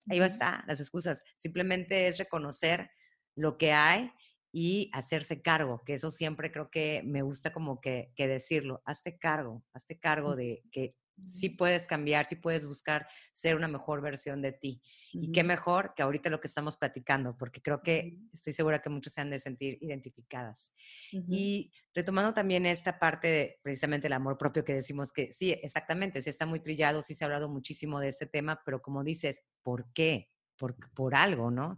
Ahí 0.10 0.20
va 0.20 0.26
a 0.26 0.30
estar, 0.30 0.64
las 0.68 0.80
excusas. 0.80 1.26
Simplemente 1.36 2.08
es 2.08 2.18
reconocer 2.18 2.92
lo 3.36 3.58
que 3.58 3.74
hay 3.74 4.10
y 4.54 4.90
hacerse 4.94 5.42
cargo, 5.42 5.84
que 5.86 5.96
eso 5.96 6.12
siempre 6.12 6.50
creo 6.50 6.70
que 6.72 7.02
me 7.04 7.24
gusta 7.24 7.52
como 7.52 7.82
que, 7.82 8.14
que 8.16 8.30
decirlo, 8.30 8.82
hazte 8.86 9.18
cargo, 9.20 9.66
hazte 9.74 10.00
cargo 10.00 10.38
de 10.38 10.64
que 10.72 10.96
sí 11.30 11.50
puedes 11.50 11.88
cambiar, 11.88 12.28
sí 12.28 12.36
puedes 12.36 12.66
buscar 12.66 13.08
ser 13.34 13.56
una 13.56 13.68
mejor 13.68 14.02
versión 14.02 14.42
de 14.42 14.52
ti. 14.52 14.82
Y 15.14 15.32
qué 15.32 15.44
mejor 15.44 15.94
que 15.96 16.04
ahorita 16.04 16.30
lo 16.30 16.40
que 16.40 16.48
estamos 16.48 16.78
platicando, 16.78 17.38
porque 17.38 17.62
creo 17.62 17.82
que 17.82 18.18
estoy 18.34 18.54
segura 18.54 18.82
que 18.82 18.90
muchos 18.90 19.14
se 19.14 19.22
han 19.22 19.30
de 19.30 19.40
sentir 19.40 19.78
identificadas. 19.82 20.72
Y 21.12 21.72
retomando 21.94 22.34
también 22.34 22.66
esta 22.66 23.00
parte 23.00 23.28
de 23.28 23.60
precisamente 23.62 24.08
el 24.08 24.14
amor 24.14 24.38
propio 24.38 24.64
que 24.64 24.74
decimos 24.74 25.12
que 25.12 25.32
sí, 25.32 25.52
exactamente, 25.52 26.22
sí 26.22 26.30
está 26.30 26.46
muy 26.46 26.60
trillado, 26.60 27.02
sí 27.02 27.16
se 27.16 27.24
ha 27.24 27.28
hablado 27.28 27.50
muchísimo 27.50 28.00
de 28.00 28.10
este 28.10 28.26
tema, 28.26 28.62
pero 28.66 28.82
como 28.82 29.04
dices, 29.04 29.44
¿por 29.62 29.92
qué? 29.94 30.30
Por, 30.58 30.76
por 30.94 31.16
algo, 31.16 31.52
¿no? 31.52 31.78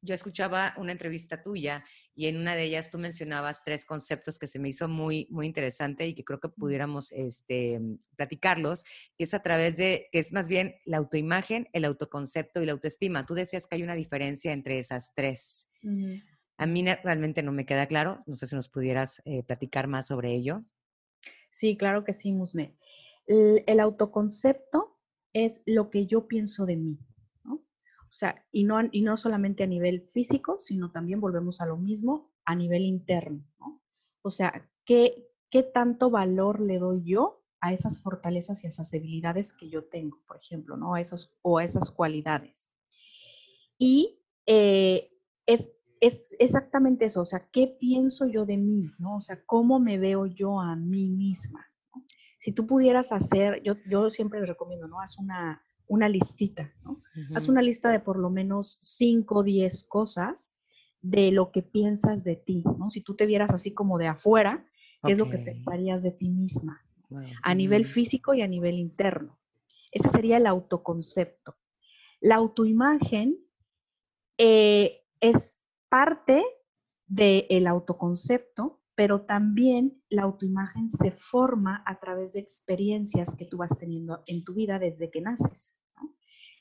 Yo 0.00 0.14
escuchaba 0.14 0.74
una 0.78 0.92
entrevista 0.92 1.42
tuya 1.42 1.84
y 2.14 2.26
en 2.26 2.38
una 2.38 2.54
de 2.54 2.62
ellas 2.64 2.90
tú 2.90 2.98
mencionabas 2.98 3.64
tres 3.64 3.84
conceptos 3.84 4.38
que 4.38 4.46
se 4.46 4.58
me 4.58 4.70
hizo 4.70 4.88
muy, 4.88 5.26
muy 5.30 5.46
interesante 5.46 6.06
y 6.06 6.14
que 6.14 6.24
creo 6.24 6.40
que 6.40 6.48
pudiéramos 6.48 7.12
este, 7.12 7.80
platicarlos, 8.16 8.84
que 9.16 9.24
es 9.24 9.34
a 9.34 9.42
través 9.42 9.76
de, 9.76 10.08
que 10.10 10.20
es 10.20 10.32
más 10.32 10.48
bien 10.48 10.76
la 10.86 10.96
autoimagen, 10.96 11.68
el 11.72 11.84
autoconcepto 11.84 12.62
y 12.62 12.66
la 12.66 12.72
autoestima. 12.72 13.26
Tú 13.26 13.34
decías 13.34 13.66
que 13.66 13.76
hay 13.76 13.82
una 13.82 13.94
diferencia 13.94 14.52
entre 14.52 14.78
esas 14.78 15.12
tres. 15.14 15.68
A 16.56 16.66
mí 16.66 16.84
realmente 17.02 17.42
no 17.42 17.52
me 17.52 17.66
queda 17.66 17.86
claro. 17.86 18.20
No 18.26 18.34
sé 18.34 18.46
si 18.46 18.54
nos 18.54 18.68
pudieras 18.68 19.20
eh, 19.26 19.42
platicar 19.42 19.86
más 19.86 20.06
sobre 20.06 20.32
ello. 20.32 20.64
Sí, 21.50 21.76
claro 21.76 22.04
que 22.04 22.14
sí, 22.14 22.32
Musme. 22.32 22.74
el 23.26 23.80
autoconcepto 23.80 24.98
es 25.34 25.62
lo 25.66 25.90
que 25.90 26.06
yo 26.06 26.26
pienso 26.26 26.64
de 26.64 26.76
mí. 26.76 26.98
O 28.12 28.14
sea, 28.14 28.44
y 28.52 28.64
no, 28.64 28.78
y 28.92 29.00
no 29.00 29.16
solamente 29.16 29.62
a 29.62 29.66
nivel 29.66 30.02
físico, 30.02 30.58
sino 30.58 30.90
también 30.92 31.18
volvemos 31.18 31.62
a 31.62 31.66
lo 31.66 31.78
mismo 31.78 32.30
a 32.44 32.54
nivel 32.54 32.82
interno, 32.82 33.42
¿no? 33.58 33.80
O 34.20 34.28
sea, 34.28 34.68
¿qué, 34.84 35.30
qué 35.48 35.62
tanto 35.62 36.10
valor 36.10 36.60
le 36.60 36.78
doy 36.78 37.02
yo 37.04 37.42
a 37.62 37.72
esas 37.72 38.02
fortalezas 38.02 38.62
y 38.62 38.66
a 38.66 38.68
esas 38.68 38.90
debilidades 38.90 39.54
que 39.54 39.70
yo 39.70 39.84
tengo, 39.84 40.20
por 40.26 40.36
ejemplo, 40.36 40.76
¿no? 40.76 40.92
A 40.92 41.00
esos, 41.00 41.38
o 41.40 41.56
a 41.56 41.64
esas 41.64 41.90
cualidades. 41.90 42.70
Y 43.78 44.22
eh, 44.44 45.10
es, 45.46 45.72
es 46.02 46.36
exactamente 46.38 47.06
eso, 47.06 47.22
o 47.22 47.24
sea, 47.24 47.48
¿qué 47.50 47.66
pienso 47.66 48.26
yo 48.26 48.44
de 48.44 48.58
mí, 48.58 48.90
¿no? 48.98 49.16
O 49.16 49.20
sea, 49.22 49.42
¿cómo 49.46 49.80
me 49.80 49.96
veo 49.96 50.26
yo 50.26 50.60
a 50.60 50.76
mí 50.76 51.08
misma? 51.08 51.66
Si 52.38 52.52
tú 52.52 52.66
pudieras 52.66 53.10
hacer, 53.10 53.62
yo, 53.62 53.76
yo 53.88 54.10
siempre 54.10 54.38
les 54.40 54.50
recomiendo, 54.50 54.86
¿no? 54.86 55.00
Haz 55.00 55.18
una, 55.18 55.62
una 55.86 56.08
listita, 56.08 56.72
¿no? 56.84 57.02
Haz 57.34 57.48
una 57.48 57.62
lista 57.62 57.90
de 57.90 58.00
por 58.00 58.18
lo 58.18 58.30
menos 58.30 58.78
5 58.80 59.38
o 59.38 59.42
10 59.42 59.84
cosas 59.84 60.54
de 61.00 61.30
lo 61.32 61.50
que 61.52 61.62
piensas 61.62 62.24
de 62.24 62.36
ti, 62.36 62.62
¿no? 62.78 62.88
Si 62.88 63.00
tú 63.00 63.14
te 63.14 63.26
vieras 63.26 63.50
así 63.52 63.74
como 63.74 63.98
de 63.98 64.06
afuera, 64.06 64.66
¿Qué 65.04 65.12
es 65.12 65.18
lo 65.18 65.28
que 65.28 65.38
pensarías 65.38 66.02
de 66.02 66.12
ti 66.12 66.28
misma? 66.28 66.84
A 67.42 67.54
nivel 67.54 67.86
físico 67.86 68.34
y 68.34 68.40
a 68.40 68.48
nivel 68.48 68.78
interno. 68.78 69.38
Ese 69.90 70.08
sería 70.08 70.38
el 70.38 70.46
autoconcepto. 70.46 71.56
La 72.20 72.36
autoimagen 72.36 73.38
eh, 74.38 75.04
es 75.20 75.62
parte 75.88 76.42
del 77.06 77.66
autoconcepto, 77.66 78.80
pero 78.94 79.22
también 79.22 80.02
la 80.10 80.22
autoimagen 80.22 80.90
se 80.90 81.12
forma 81.12 81.82
a 81.86 81.98
través 81.98 82.34
de 82.34 82.40
experiencias 82.40 83.34
que 83.34 83.46
tú 83.46 83.58
vas 83.58 83.78
teniendo 83.78 84.22
en 84.26 84.44
tu 84.44 84.54
vida 84.54 84.78
desde 84.78 85.10
que 85.10 85.20
naces. 85.20 85.76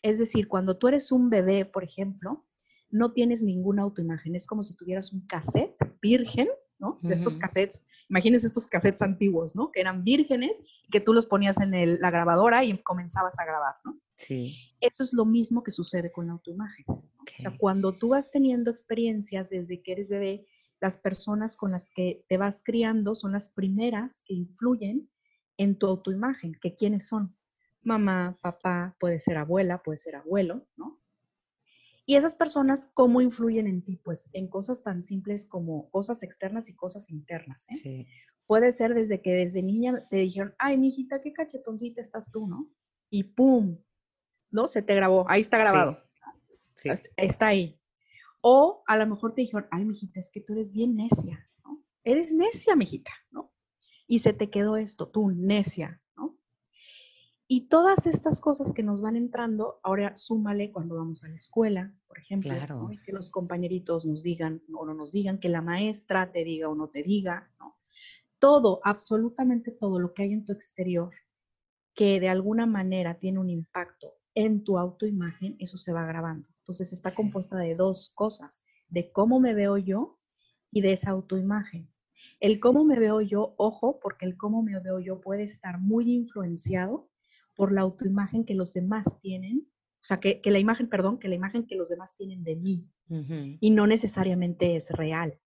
Es 0.01 0.17
decir, 0.17 0.47
cuando 0.47 0.77
tú 0.77 0.87
eres 0.87 1.11
un 1.11 1.29
bebé, 1.29 1.65
por 1.65 1.83
ejemplo, 1.83 2.45
no 2.89 3.13
tienes 3.13 3.41
ninguna 3.43 3.83
autoimagen. 3.83 4.35
Es 4.35 4.47
como 4.47 4.63
si 4.63 4.75
tuvieras 4.75 5.13
un 5.13 5.25
cassette 5.27 5.75
virgen, 6.01 6.47
¿no? 6.79 6.99
De 7.03 7.13
estos 7.13 7.37
cassettes, 7.37 7.85
imagínense 8.09 8.47
estos 8.47 8.65
cassettes 8.65 9.03
antiguos, 9.03 9.55
¿no? 9.55 9.71
Que 9.71 9.81
eran 9.81 10.03
vírgenes 10.03 10.61
y 10.83 10.89
que 10.89 10.99
tú 10.99 11.13
los 11.13 11.27
ponías 11.27 11.59
en 11.59 12.01
la 12.01 12.09
grabadora 12.09 12.63
y 12.65 12.75
comenzabas 12.81 13.39
a 13.39 13.45
grabar, 13.45 13.75
¿no? 13.85 13.99
Sí. 14.15 14.55
Eso 14.79 15.03
es 15.03 15.13
lo 15.13 15.25
mismo 15.25 15.61
que 15.61 15.69
sucede 15.69 16.11
con 16.11 16.25
la 16.25 16.33
autoimagen. 16.33 16.85
O 16.87 17.03
sea, 17.37 17.55
cuando 17.57 17.93
tú 17.93 18.09
vas 18.09 18.31
teniendo 18.31 18.71
experiencias 18.71 19.49
desde 19.51 19.83
que 19.83 19.91
eres 19.91 20.09
bebé, 20.09 20.47
las 20.81 20.97
personas 20.97 21.55
con 21.55 21.71
las 21.71 21.91
que 21.91 22.25
te 22.27 22.37
vas 22.37 22.63
criando 22.63 23.13
son 23.15 23.31
las 23.31 23.49
primeras 23.49 24.21
que 24.25 24.33
influyen 24.33 25.09
en 25.57 25.77
tu 25.77 25.87
autoimagen, 25.87 26.57
que 26.59 26.75
quiénes 26.75 27.07
son. 27.07 27.37
Mamá, 27.83 28.39
papá, 28.41 28.97
puede 28.99 29.19
ser 29.19 29.37
abuela, 29.37 29.83
puede 29.83 29.97
ser 29.97 30.15
abuelo, 30.15 30.67
¿no? 30.75 30.99
Y 32.05 32.15
esas 32.15 32.35
personas, 32.35 32.89
¿cómo 32.95 33.21
influyen 33.21 33.67
en 33.67 33.83
ti? 33.83 33.97
Pues 33.97 34.29
en 34.33 34.47
cosas 34.47 34.81
tan 34.81 35.03
simples 35.03 35.45
como 35.45 35.89
cosas 35.91 36.23
externas 36.23 36.67
y 36.67 36.75
cosas 36.75 37.11
internas. 37.11 37.67
¿eh? 37.69 37.75
Sí. 37.75 38.07
Puede 38.47 38.71
ser 38.71 38.95
desde 38.95 39.21
que 39.21 39.33
desde 39.33 39.61
niña 39.61 40.07
te 40.09 40.17
dijeron, 40.17 40.55
ay, 40.57 40.79
mijita, 40.79 41.21
qué 41.21 41.31
cachetoncita 41.31 42.01
estás 42.01 42.31
tú, 42.31 42.47
¿no? 42.47 42.69
Y 43.11 43.23
pum, 43.23 43.77
¿no? 44.49 44.67
Se 44.67 44.81
te 44.81 44.95
grabó, 44.95 45.25
ahí 45.29 45.41
está 45.41 45.59
grabado. 45.59 46.03
Sí. 46.73 46.89
Está 47.17 47.47
ahí. 47.47 47.80
O 48.41 48.83
a 48.87 48.97
lo 48.97 49.07
mejor 49.07 49.33
te 49.33 49.41
dijeron, 49.41 49.67
ay, 49.71 49.85
mijita, 49.85 50.19
es 50.19 50.31
que 50.31 50.41
tú 50.41 50.53
eres 50.53 50.73
bien 50.73 50.95
necia, 50.95 51.47
¿no? 51.63 51.83
Eres 52.03 52.33
necia, 52.33 52.75
mijita, 52.75 53.11
¿no? 53.29 53.53
Y 54.07 54.19
se 54.19 54.33
te 54.33 54.49
quedó 54.49 54.77
esto, 54.77 55.07
tú, 55.09 55.31
necia, 55.31 56.01
¿no? 56.17 56.37
Y 57.47 57.67
todas 57.67 58.07
estas 58.07 58.41
cosas 58.41 58.73
que 58.73 58.83
nos 58.83 59.01
van 59.01 59.15
entrando, 59.15 59.79
ahora 59.83 60.17
súmale 60.17 60.71
cuando 60.71 60.95
vamos 60.95 61.23
a 61.23 61.27
la 61.27 61.35
escuela, 61.35 61.95
por 62.07 62.17
ejemplo, 62.17 62.53
que 63.05 63.11
los 63.11 63.29
compañeritos 63.29 64.05
nos 64.05 64.23
digan 64.23 64.63
o 64.73 64.85
no 64.85 64.93
nos 64.93 65.11
digan, 65.11 65.39
que 65.39 65.49
la 65.49 65.61
maestra 65.61 66.31
te 66.31 66.43
diga 66.43 66.69
o 66.69 66.75
no 66.75 66.89
te 66.89 67.03
diga, 67.03 67.53
¿no? 67.59 67.77
Todo, 68.39 68.81
absolutamente 68.83 69.71
todo 69.71 69.99
lo 69.99 70.13
que 70.13 70.23
hay 70.23 70.33
en 70.33 70.45
tu 70.45 70.51
exterior 70.51 71.13
que 71.93 72.19
de 72.19 72.29
alguna 72.29 72.65
manera 72.65 73.19
tiene 73.19 73.39
un 73.39 73.49
impacto 73.49 74.20
en 74.35 74.63
tu 74.63 74.77
autoimagen, 74.77 75.55
eso 75.59 75.77
se 75.77 75.93
va 75.93 76.05
grabando. 76.05 76.49
Entonces 76.59 76.93
está 76.93 77.13
compuesta 77.13 77.57
de 77.57 77.75
dos 77.75 78.11
cosas, 78.15 78.61
de 78.87 79.11
cómo 79.11 79.39
me 79.39 79.53
veo 79.53 79.77
yo 79.77 80.15
y 80.71 80.81
de 80.81 80.93
esa 80.93 81.11
autoimagen. 81.11 81.89
El 82.39 82.59
cómo 82.59 82.83
me 82.83 82.99
veo 82.99 83.21
yo, 83.21 83.53
ojo, 83.57 83.99
porque 83.99 84.25
el 84.25 84.37
cómo 84.37 84.63
me 84.63 84.79
veo 84.79 84.99
yo 84.99 85.21
puede 85.21 85.43
estar 85.43 85.79
muy 85.79 86.11
influenciado 86.11 87.09
por 87.55 87.71
la 87.71 87.81
autoimagen 87.81 88.45
que 88.45 88.55
los 88.55 88.73
demás 88.73 89.19
tienen, 89.21 89.67
o 90.01 90.03
sea, 90.03 90.19
que, 90.19 90.41
la 90.45 90.57
imagen, 90.57 90.89
perdón, 90.89 91.19
que 91.19 91.27
la 91.27 91.35
imagen 91.35 91.67
que 91.67 91.75
los 91.75 91.89
demás 91.89 92.15
tienen 92.15 92.43
de 92.43 92.55
mí 92.55 92.89
y 93.59 93.69
no 93.69 93.85
necesariamente 93.85 94.75
es 94.75 94.89
real, 94.89 95.37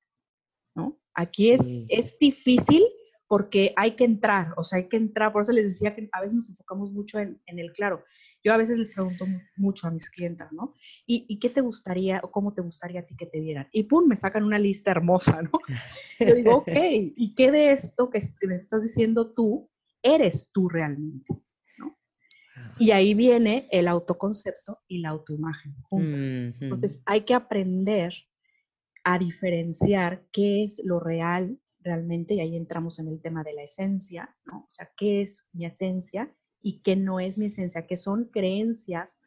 ¿no? 0.75 1.01
Aquí 1.13 1.51
es, 1.51 1.85
es 1.89 2.17
difícil 2.19 2.83
porque 3.27 3.73
hay 3.75 3.95
que 3.95 4.05
entrar, 4.05 4.53
o 4.55 4.63
sea, 4.63 4.77
hay 4.77 4.87
que 4.87 4.97
entrar, 4.97 5.33
por 5.33 5.41
eso 5.41 5.51
les 5.51 5.65
decía 5.65 5.95
que 5.95 6.07
a 6.11 6.21
veces 6.21 6.35
nos 6.35 6.49
enfocamos 6.49 6.91
mucho 6.91 7.19
en, 7.19 7.41
en 7.47 7.59
el 7.59 7.73
claro. 7.73 8.03
Yo 8.45 8.53
a 8.53 8.58
veces 8.58 8.77
les 8.77 8.91
pregunto 8.91 9.25
mucho 9.58 9.88
a 9.88 9.91
mis 9.91 10.08
clientas, 10.08 10.53
¿no? 10.53 10.75
¿Y, 11.08 11.39
qué 11.39 11.49
te 11.49 11.62
gustaría 11.62 12.21
o 12.23 12.29
cómo 12.29 12.53
te 12.53 12.62
gustaría 12.62 12.99
a 12.99 13.03
ti 13.03 13.15
que 13.15 13.25
te 13.25 13.39
vieran? 13.39 13.67
Y 13.71 13.84
pum, 13.84 14.08
me 14.08 14.15
sacan 14.15 14.43
una 14.43 14.60
lista 14.60 14.91
hermosa, 14.91 15.41
¿no? 15.41 15.51
Yo 16.19 16.36
digo, 16.36 16.58
ok, 16.58 16.69
¿y 16.69 17.34
qué 17.34 17.51
de 17.51 17.71
esto 17.71 18.12
que 18.12 18.19
me 18.47 18.53
estás 18.53 18.84
diciendo 18.84 19.34
tú 19.34 19.71
eres 20.03 20.51
tú 20.53 20.69
realmente? 20.69 21.34
¿no? 21.79 21.97
Y 22.77 22.91
ahí 22.91 23.15
viene 23.15 23.67
el 23.71 23.88
autoconcepto 23.88 24.79
y 24.88 24.99
la 24.99 25.10
autoimagen 25.10 25.75
juntas. 25.81 26.29
Entonces 26.62 27.01
hay 27.08 27.21
que 27.21 27.34
aprender 27.34 28.13
a 29.03 29.17
diferenciar 29.17 30.23
qué 30.31 30.63
es 30.63 30.84
lo 30.86 30.99
real 30.99 31.60
realmente, 31.79 32.36
y 32.36 32.41
ahí 32.41 32.55
entramos 32.55 32.99
en 32.99 33.08
el 33.08 33.21
tema 33.21 33.43
de 33.43 33.53
la 33.53 33.63
esencia, 33.63 34.36
¿no? 34.45 34.65
O 34.67 34.69
sea, 34.69 34.91
¿qué 34.97 35.21
es 35.21 35.47
mi 35.53 35.65
esencia? 35.65 36.31
Y 36.65 36.80
que 36.80 36.95
no 36.95 37.19
es 37.19 37.38
mi 37.38 37.45
esencia, 37.45 37.86
que 37.86 37.95
son 37.95 38.25
creencias 38.25 39.19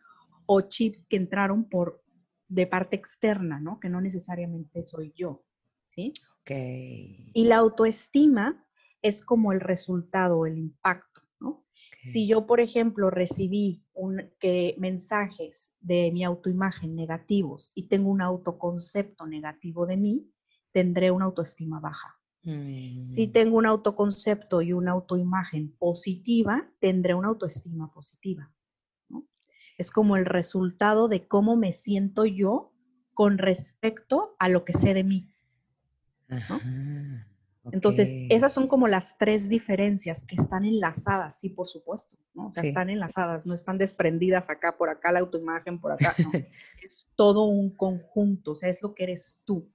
o 0.44 0.62
chips 0.62 1.07
que 1.07 1.14
entraron 1.14 1.68
por 1.68 2.03
de 2.48 2.66
parte 2.66 2.96
externa, 2.96 3.61
¿no? 3.61 3.79
Que 3.79 3.88
no 3.88 4.01
necesariamente 4.01 4.83
soy 4.83 5.12
yo, 5.14 5.44
¿sí? 5.87 6.12
Ok. 6.40 6.51
Y 6.51 7.44
la 7.44 7.59
autoestima 7.59 8.66
es 9.03 9.24
como 9.24 9.53
el 9.53 9.61
resultado, 9.61 10.46
el 10.46 10.59
impacto, 10.59 11.20
¿no? 11.38 11.64
Si 12.03 12.27
yo, 12.27 12.44
por 12.44 12.59
ejemplo, 12.59 13.09
recibí 13.09 13.85
un, 13.94 14.33
que, 14.40 14.74
mensajes 14.79 15.77
de 15.79 16.11
mi 16.11 16.24
autoimagen 16.24 16.96
negativos 16.96 17.70
y 17.77 17.85
tengo 17.85 18.11
un 18.11 18.20
autoconcepto 18.20 19.29
negativo 19.29 19.87
de 19.87 19.96
mí, 19.96 20.33
tendré 20.72 21.12
una 21.12 21.27
autoestima 21.27 21.79
baja. 21.79 22.17
Si 22.44 23.27
mm. 23.27 23.33
tengo 23.33 23.59
un 23.59 23.66
autoconcepto 23.66 24.62
y 24.62 24.72
una 24.72 24.92
autoimagen 24.92 25.72
positiva, 25.72 26.70
tendré 26.79 27.14
una 27.14 27.29
autoestima 27.29 27.92
positiva. 27.92 28.51
Es 29.77 29.90
como 29.90 30.16
el 30.16 30.24
resultado 30.24 31.09
de 31.09 31.29
cómo 31.29 31.57
me 31.57 31.72
siento 31.72 32.24
yo 32.24 32.72
con 33.14 33.38
respecto 33.38 34.35
a 34.38 34.48
lo 34.48 34.64
que 34.64 34.72
sé 34.72 34.94
de 34.94 35.05
mí. 35.05 35.33
Entonces, 37.70 38.14
esas 38.31 38.53
son 38.53 38.66
como 38.66 38.88
las 38.88 39.18
tres 39.18 39.48
diferencias 39.48 40.24
que 40.24 40.37
están 40.37 40.64
enlazadas, 40.64 41.38
sí, 41.38 41.51
por 41.51 41.68
supuesto, 41.68 42.16
¿no? 42.35 42.48
O 42.48 42.53
sea, 42.53 42.62
están 42.62 42.90
enlazadas, 42.90 43.46
no 43.46 43.55
están 43.55 43.79
desprendidas 43.79 44.48
acá, 44.48 44.77
por 44.77 44.88
acá 44.88 45.12
la 45.12 45.20
autoimagen, 45.20 45.79
por 45.79 45.92
acá, 45.92 46.14
no. 46.18 46.31
es 46.83 47.09
todo 47.14 47.44
un 47.44 47.70
conjunto, 47.70 48.53
o 48.53 48.55
sea, 48.55 48.68
es 48.68 48.83
lo 48.83 48.94
que 48.94 49.05
eres 49.05 49.42
tú. 49.44 49.70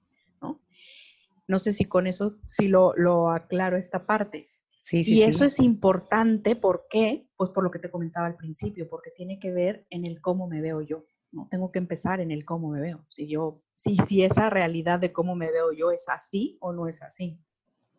No 1.46 1.58
sé 1.58 1.72
si 1.72 1.84
con 1.84 2.06
eso 2.06 2.34
sí 2.44 2.68
lo, 2.68 2.94
lo 2.96 3.30
aclaro 3.30 3.76
esta 3.76 4.06
parte. 4.06 4.48
Sí, 4.80 5.02
sí, 5.02 5.14
y 5.14 5.22
eso 5.22 5.46
es 5.46 5.60
importante, 5.60 6.56
¿por 6.56 6.86
qué? 6.90 7.26
Pues 7.36 7.50
por 7.50 7.64
lo 7.64 7.70
que 7.70 7.78
te 7.78 7.90
comentaba 7.90 8.26
al 8.26 8.36
principio, 8.36 8.86
porque 8.88 9.10
tiene 9.10 9.38
que 9.38 9.50
ver 9.50 9.86
en 9.88 10.04
el 10.04 10.20
cómo 10.20 10.46
me 10.46 10.60
veo 10.60 10.82
yo. 10.82 11.06
¿no? 11.32 11.48
Tengo 11.50 11.72
que 11.72 11.78
empezar 11.78 12.20
en 12.20 12.30
el 12.30 12.44
cómo 12.44 12.70
me 12.70 12.80
veo. 12.80 13.06
Si 13.08 13.26
yo, 13.26 13.62
si, 13.76 13.96
si 14.06 14.22
esa 14.22 14.50
realidad 14.50 15.00
de 15.00 15.12
cómo 15.12 15.34
me 15.36 15.50
veo 15.50 15.72
yo 15.72 15.90
es 15.90 16.08
así 16.08 16.58
o 16.60 16.72
no 16.72 16.86
es 16.86 17.02
así. 17.02 17.38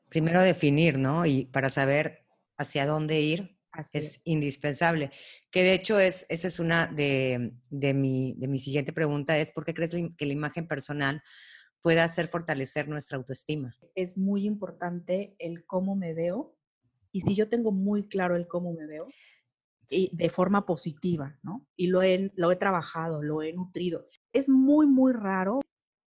Primero 0.10 0.42
definir, 0.42 1.00
¿no? 1.00 1.26
Y 1.26 1.46
para 1.46 1.70
saber 1.70 2.26
hacia 2.58 2.86
dónde 2.86 3.20
ir 3.20 3.58
es, 3.94 4.22
indispensable. 4.24 5.12
Que 5.52 5.64
de 5.64 5.74
hecho 5.74 6.00
es, 6.00 6.26
esa 6.30 6.48
es 6.48 6.60
una 6.60 6.88
de, 6.88 7.52
de, 7.70 7.94
mi, 7.94 8.36
de 8.38 8.48
mi 8.48 8.58
siguiente 8.58 8.94
pregunta, 8.94 9.38
es 9.38 9.52
¿por 9.52 9.66
qué 9.66 9.74
crees 9.74 9.96
que 10.18 10.26
la 10.26 10.34
imagen 10.34 10.68
personal 10.68 11.22
puede 11.86 12.02
hacer 12.02 12.28
fortalecer 12.28 12.88
nuestra 12.88 13.16
autoestima. 13.16 13.78
Es 13.94 14.18
muy 14.18 14.48
importante 14.48 15.36
el 15.38 15.68
cómo 15.68 15.96
me 15.96 16.16
veo 16.16 16.58
y 17.12 17.22
si 17.22 17.36
yo 17.36 17.48
tengo 17.48 17.72
muy 17.72 18.08
claro 18.08 18.36
el 18.36 18.48
cómo 18.48 18.74
me 18.74 18.88
veo, 18.88 19.08
y 19.92 20.10
de 20.12 20.32
forma 20.32 20.66
positiva, 20.66 21.38
¿no? 21.44 21.64
Y 21.76 21.86
lo 21.86 22.02
he, 22.02 22.32
lo 22.38 22.52
he 22.52 22.56
trabajado, 22.56 23.22
lo 23.22 23.44
he 23.44 23.54
nutrido. 23.54 24.08
Es 24.34 24.50
muy, 24.50 24.88
muy 24.88 25.14
raro 25.14 25.60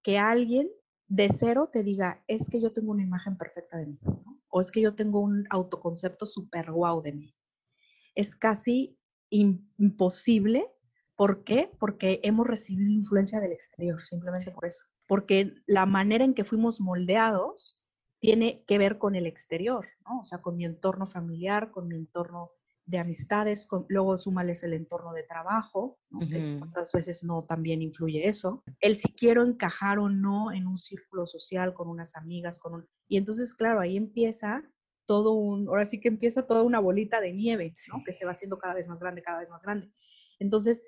que 0.03 0.19
alguien 0.19 0.69
de 1.07 1.29
cero 1.29 1.71
te 1.73 1.85
diga, 1.85 2.25
es 2.27 2.51
que 2.51 2.61
yo 2.61 2.73
tengo 2.73 2.91
una 2.91 3.05
imagen 3.05 3.39
perfecta 3.39 3.79
de 3.79 3.87
mí, 3.87 4.01
o 4.49 4.61
es 4.61 4.73
que 4.73 4.81
yo 4.81 4.97
tengo 4.97 5.21
un 5.21 5.47
autoconcepto 5.49 6.27
súper 6.27 6.73
guau 6.73 7.03
de 7.03 7.13
mí. 7.13 7.37
Es 8.17 8.35
casi 8.35 8.99
imposible. 9.31 10.67
¿Por 11.15 11.45
qué? 11.45 11.71
Porque 11.79 12.19
hemos 12.25 12.49
recibido 12.49 12.91
influencia 12.91 13.39
del 13.39 13.53
exterior, 13.53 14.05
simplemente 14.05 14.51
por 14.51 14.67
eso 14.67 14.87
porque 15.09 15.55
la 15.67 15.87
manera 15.87 16.25
en 16.25 16.35
que 16.35 16.45
fuimos 16.45 16.81
moldeados 16.81 17.83
tiene 18.21 18.63
que 18.67 18.79
ver 18.79 18.99
con 18.99 19.17
el 19.17 19.27
exterior, 19.27 19.87
¿no? 20.05 20.21
O 20.21 20.25
sea, 20.25 20.43
con 20.43 20.57
mi 20.57 20.65
entorno 20.65 21.07
familiar, 21.07 21.71
con 21.71 21.89
mi 21.89 21.97
entorno 21.97 22.53
de 22.85 22.99
amistades, 22.99 23.69
luego 23.89 24.17
súmales 24.17 24.63
el 24.63 24.73
entorno 24.73 25.13
de 25.13 25.23
trabajo, 25.23 25.99
¿no? 26.11 26.21
cuántas 26.59 26.91
veces 26.93 27.23
no 27.23 27.43
también 27.43 27.83
influye 27.83 28.27
eso, 28.27 28.63
el 28.81 28.97
si 28.97 29.13
quiero 29.13 29.45
encajar 29.45 29.99
o 29.99 30.09
no 30.09 30.53
en 30.53 30.67
un 30.67 30.79
círculo 30.79 31.27
social 31.27 31.75
con 31.75 31.89
unas 31.89 32.17
amigas, 32.17 32.59
con 32.59 32.75
un... 32.75 32.89
Y 33.07 33.19
entonces, 33.19 33.55
claro, 33.55 33.81
ahí 33.81 33.99
empieza 33.99 34.63
todo 35.05 35.33
un, 35.33 35.69
ahora 35.69 35.85
sí 35.85 36.01
que 36.01 36.09
empieza 36.09 36.47
toda 36.47 36.63
una 36.63 36.81
bolita 36.81 37.21
de 37.21 37.35
nieve, 37.35 37.75
¿no? 37.93 38.03
Que 38.05 38.13
se 38.13 38.25
va 38.25 38.31
haciendo 38.31 38.59
cada 38.59 38.75
vez 38.75 38.89
más 38.89 39.01
grande, 39.01 39.23
cada 39.23 39.39
vez 39.39 39.51
más 39.51 39.63
grande. 39.63 39.93
Entonces, 40.39 40.83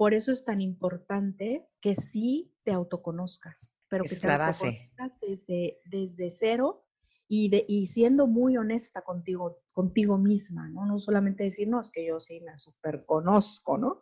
por 0.00 0.14
eso 0.14 0.32
es 0.32 0.46
tan 0.46 0.62
importante 0.62 1.68
que 1.78 1.94
sí 1.94 2.54
te 2.62 2.72
autoconozcas, 2.72 3.76
pero 3.86 4.04
que 4.04 4.16
te 4.16 4.32
autoconozcas 4.32 5.20
desde, 5.20 5.78
desde 5.84 6.30
cero 6.30 6.86
y, 7.28 7.50
de, 7.50 7.66
y 7.68 7.86
siendo 7.86 8.26
muy 8.26 8.56
honesta 8.56 9.02
contigo, 9.02 9.58
contigo 9.74 10.16
misma, 10.16 10.70
¿no? 10.70 10.86
No 10.86 10.98
solamente 10.98 11.44
decir, 11.44 11.68
no, 11.68 11.82
es 11.82 11.90
que 11.90 12.06
yo 12.06 12.18
sí 12.18 12.40
me 12.40 12.56
super 12.56 13.04
conozco, 13.04 13.76
¿no? 13.76 14.00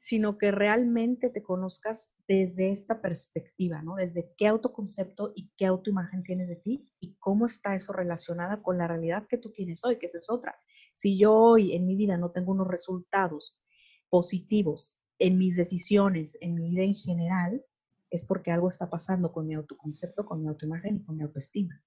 Sino 0.00 0.36
que 0.36 0.50
realmente 0.50 1.30
te 1.30 1.44
conozcas 1.44 2.12
desde 2.26 2.70
esta 2.70 3.00
perspectiva, 3.00 3.82
¿no? 3.82 3.94
Desde 3.94 4.34
qué 4.36 4.48
autoconcepto 4.48 5.32
y 5.36 5.52
qué 5.56 5.66
autoimagen 5.66 6.24
tienes 6.24 6.48
de 6.48 6.56
ti 6.56 6.92
y 6.98 7.14
cómo 7.20 7.46
está 7.46 7.76
eso 7.76 7.92
relacionada 7.92 8.64
con 8.64 8.78
la 8.78 8.88
realidad 8.88 9.28
que 9.28 9.38
tú 9.38 9.52
tienes 9.52 9.84
hoy, 9.84 9.96
que 9.96 10.06
esa 10.06 10.18
es 10.18 10.28
otra. 10.28 10.58
Si 10.92 11.16
yo 11.16 11.32
hoy 11.32 11.76
en 11.76 11.86
mi 11.86 11.94
vida 11.94 12.16
no 12.16 12.32
tengo 12.32 12.50
unos 12.50 12.66
resultados 12.66 13.60
positivos 14.08 14.96
en 15.20 15.38
mis 15.38 15.54
decisiones, 15.54 16.36
en 16.40 16.54
mi 16.54 16.70
vida 16.70 16.82
en 16.82 16.94
general, 16.94 17.64
es 18.10 18.24
porque 18.24 18.50
algo 18.50 18.68
está 18.68 18.90
pasando 18.90 19.30
con 19.32 19.46
mi 19.46 19.54
autoconcepto, 19.54 20.26
con 20.26 20.42
mi 20.42 20.48
autoimagen 20.48 20.96
y 20.96 21.02
con 21.04 21.16
mi 21.16 21.22
autoestima. 21.22 21.80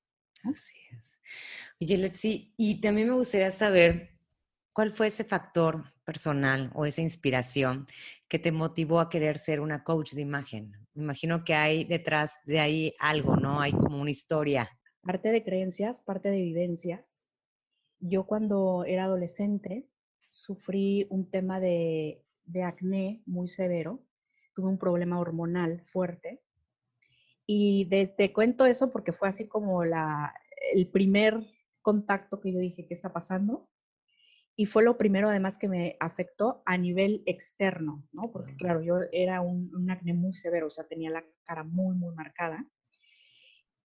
Así 0.43 0.75
es. 0.97 1.19
Oye, 1.81 1.97
Letzi, 1.97 2.53
y 2.55 2.79
también 2.79 3.09
me 3.09 3.15
gustaría 3.15 3.51
saber 3.51 4.11
cuál 4.71 4.91
fue 4.91 5.07
ese 5.07 5.23
factor 5.23 5.83
personal 6.05 6.71
o 6.75 6.85
esa 6.85 7.01
inspiración 7.01 7.87
que 8.27 8.39
te 8.39 8.51
motivó 8.51 8.99
a 8.99 9.09
querer 9.09 9.37
ser 9.37 9.59
una 9.59 9.83
coach 9.83 10.13
de 10.13 10.21
imagen. 10.21 10.71
Me 10.93 11.03
imagino 11.03 11.43
que 11.43 11.55
hay 11.55 11.85
detrás 11.85 12.39
de 12.45 12.59
ahí 12.59 12.95
algo, 12.99 13.35
¿no? 13.37 13.61
Hay 13.61 13.71
como 13.71 13.99
una 13.99 14.11
historia. 14.11 14.69
Parte 15.01 15.31
de 15.31 15.43
creencias, 15.43 16.01
parte 16.01 16.29
de 16.29 16.41
vivencias. 16.41 17.21
Yo 17.99 18.25
cuando 18.25 18.83
era 18.85 19.05
adolescente 19.05 19.87
sufrí 20.29 21.07
un 21.09 21.29
tema 21.29 21.59
de, 21.59 22.23
de 22.45 22.63
acné 22.63 23.21
muy 23.25 23.47
severo, 23.47 24.03
tuve 24.53 24.67
un 24.67 24.77
problema 24.77 25.19
hormonal 25.19 25.81
fuerte 25.85 26.41
y 27.45 27.85
te 27.85 28.33
cuento 28.33 28.65
eso 28.65 28.91
porque 28.91 29.11
fue 29.11 29.27
así 29.27 29.47
como 29.47 29.83
la, 29.83 30.33
el 30.73 30.87
primer 30.87 31.45
contacto 31.81 32.39
que 32.39 32.53
yo 32.53 32.59
dije, 32.59 32.85
¿qué 32.87 32.93
está 32.93 33.11
pasando? 33.11 33.69
Y 34.55 34.67
fue 34.67 34.83
lo 34.83 34.97
primero 34.97 35.29
además 35.29 35.57
que 35.57 35.67
me 35.67 35.97
afectó 35.99 36.61
a 36.65 36.77
nivel 36.77 37.23
externo, 37.25 38.07
¿no? 38.11 38.23
Porque 38.31 38.55
claro, 38.55 38.81
yo 38.81 38.99
era 39.11 39.41
un, 39.41 39.89
acné 39.89 40.13
muy 40.13 40.33
severo, 40.33 40.67
o 40.67 40.69
sea, 40.69 40.87
tenía 40.87 41.09
la 41.09 41.25
cara 41.43 41.63
muy, 41.63 41.95
muy 41.95 42.13
marcada. 42.13 42.65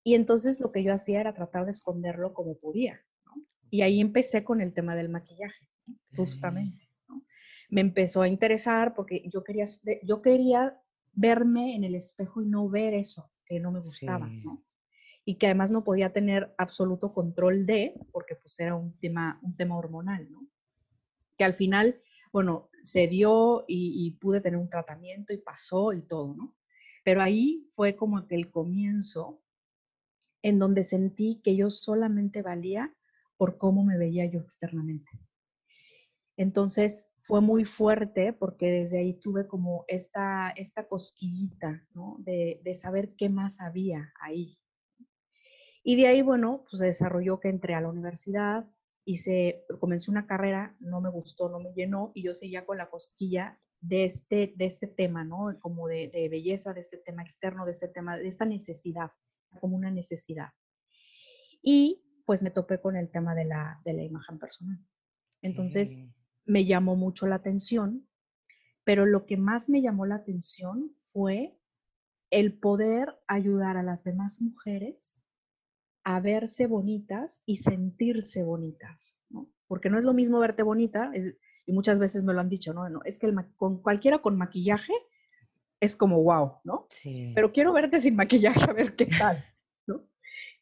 Y 0.04 0.14
entonces 0.14 0.60
lo 0.60 0.70
que 0.70 0.82
yo 0.82 0.92
hacía 0.92 1.20
era 1.20 1.34
tratar 1.34 1.64
de 1.64 1.70
esconderlo 1.70 2.34
como 2.34 2.58
podía, 2.58 3.00
¿no? 3.24 3.42
Y 3.70 3.82
ahí 3.82 4.00
empecé 4.00 4.44
con 4.44 4.60
el 4.60 4.72
tema 4.72 4.94
del 4.94 5.08
maquillaje, 5.08 5.68
justamente. 6.16 6.87
Me 7.68 7.80
empezó 7.80 8.22
a 8.22 8.28
interesar 8.28 8.94
porque 8.94 9.28
yo 9.32 9.44
quería, 9.44 9.66
yo 10.02 10.22
quería 10.22 10.80
verme 11.12 11.74
en 11.74 11.84
el 11.84 11.94
espejo 11.94 12.40
y 12.42 12.46
no 12.46 12.68
ver 12.68 12.94
eso 12.94 13.30
que 13.44 13.60
no 13.60 13.72
me 13.72 13.80
gustaba, 13.80 14.28
¿no? 14.28 14.64
Y 15.24 15.34
que 15.34 15.46
además 15.46 15.70
no 15.70 15.84
podía 15.84 16.12
tener 16.12 16.54
absoluto 16.58 17.12
control 17.12 17.66
de, 17.66 17.94
porque 18.12 18.36
pues 18.36 18.58
era 18.60 18.74
un 18.74 18.98
tema, 18.98 19.38
un 19.42 19.56
tema 19.56 19.76
hormonal, 19.76 20.30
¿no? 20.30 20.46
Que 21.36 21.44
al 21.44 21.54
final, 21.54 22.00
bueno, 22.32 22.70
se 22.82 23.08
dio 23.08 23.64
y, 23.66 24.10
pude 24.20 24.40
tener 24.40 24.58
un 24.58 24.70
tratamiento 24.70 25.32
y 25.32 25.38
pasó 25.38 25.92
y 25.92 26.02
todo, 26.02 26.34
¿no? 26.34 26.56
Pero 27.04 27.22
ahí 27.22 27.68
fue 27.70 27.96
como 27.96 28.26
que 28.26 28.34
el 28.34 28.50
comienzo 28.50 29.42
en 30.42 30.58
donde 30.58 30.84
sentí 30.84 31.40
que 31.42 31.56
yo 31.56 31.70
solamente 31.70 32.42
valía 32.42 32.94
por 33.36 33.58
cómo 33.58 33.84
me 33.84 33.98
veía 33.98 34.26
yo 34.26 34.40
externamente. 34.40 35.10
Entonces 36.38 37.10
fue 37.18 37.40
muy 37.40 37.64
fuerte 37.64 38.32
porque 38.32 38.70
desde 38.70 39.00
ahí 39.00 39.12
tuve 39.12 39.48
como 39.48 39.84
esta, 39.88 40.50
esta 40.50 40.86
cosquillita, 40.86 41.84
¿no? 41.94 42.16
De, 42.20 42.60
saber 42.76 43.16
qué 43.16 43.28
más 43.28 43.60
había 43.60 44.12
ahí. 44.20 44.56
Y 45.82 45.96
de 45.96 46.06
ahí, 46.06 46.22
bueno, 46.22 46.64
pues 46.70 46.78
se 46.78 46.86
desarrolló 46.86 47.40
que 47.40 47.48
entré 47.48 47.74
a 47.74 47.80
la 47.80 47.88
universidad, 47.88 48.70
hice, 49.04 49.64
comencé 49.80 50.12
una 50.12 50.28
carrera, 50.28 50.76
no 50.78 51.00
me 51.00 51.10
gustó, 51.10 51.48
no 51.48 51.58
me 51.58 51.72
llenó 51.72 52.12
y 52.14 52.22
yo 52.22 52.32
seguía 52.32 52.64
con 52.64 52.78
la 52.78 52.88
cosquilla 52.88 53.60
de 53.80 54.04
este, 54.04 54.54
de 54.56 54.66
este 54.66 54.86
tema, 54.86 55.24
¿no? 55.24 55.58
Como 55.58 55.88
de, 55.88 56.06
de 56.06 56.28
belleza, 56.28 56.72
de 56.72 56.80
este 56.80 56.98
tema 56.98 57.22
externo, 57.22 57.64
de 57.64 57.72
este 57.72 57.88
tema, 57.88 58.16
de 58.16 58.28
esta 58.28 58.44
necesidad, 58.44 59.10
como 59.60 59.74
una 59.74 59.90
necesidad. 59.90 60.50
Y 61.60 62.04
pues 62.24 62.44
me 62.44 62.52
topé 62.52 62.80
con 62.80 62.94
el 62.94 63.10
tema 63.10 63.34
de 63.34 63.44
la, 63.44 63.80
de 63.84 63.94
la 63.94 64.04
imagen 64.04 64.38
personal. 64.38 64.78
Entonces, 65.42 66.02
me 66.48 66.64
llamó 66.64 66.96
mucho 66.96 67.26
la 67.26 67.36
atención, 67.36 68.08
pero 68.82 69.06
lo 69.06 69.26
que 69.26 69.36
más 69.36 69.68
me 69.68 69.82
llamó 69.82 70.06
la 70.06 70.16
atención 70.16 70.92
fue 70.98 71.56
el 72.30 72.58
poder 72.58 73.16
ayudar 73.26 73.76
a 73.76 73.82
las 73.82 74.02
demás 74.02 74.40
mujeres 74.40 75.20
a 76.04 76.20
verse 76.20 76.66
bonitas 76.66 77.42
y 77.44 77.56
sentirse 77.56 78.42
bonitas, 78.42 79.18
¿no? 79.28 79.50
Porque 79.66 79.90
no 79.90 79.98
es 79.98 80.04
lo 80.04 80.14
mismo 80.14 80.38
verte 80.38 80.62
bonita, 80.62 81.12
y 81.66 81.72
muchas 81.72 81.98
veces 81.98 82.24
me 82.24 82.32
lo 82.32 82.40
han 82.40 82.48
dicho, 82.48 82.72
¿no? 82.72 82.88
no 82.88 83.02
es 83.04 83.18
que 83.18 83.30
con 83.56 83.82
cualquiera 83.82 84.18
con 84.18 84.38
maquillaje 84.38 84.94
es 85.80 85.94
como 85.94 86.22
wow, 86.22 86.54
¿no? 86.64 86.86
Sí. 86.88 87.32
Pero 87.34 87.52
quiero 87.52 87.74
verte 87.74 87.98
sin 87.98 88.16
maquillaje 88.16 88.62
a 88.62 88.72
ver 88.72 88.96
qué 88.96 89.06
tal. 89.06 89.44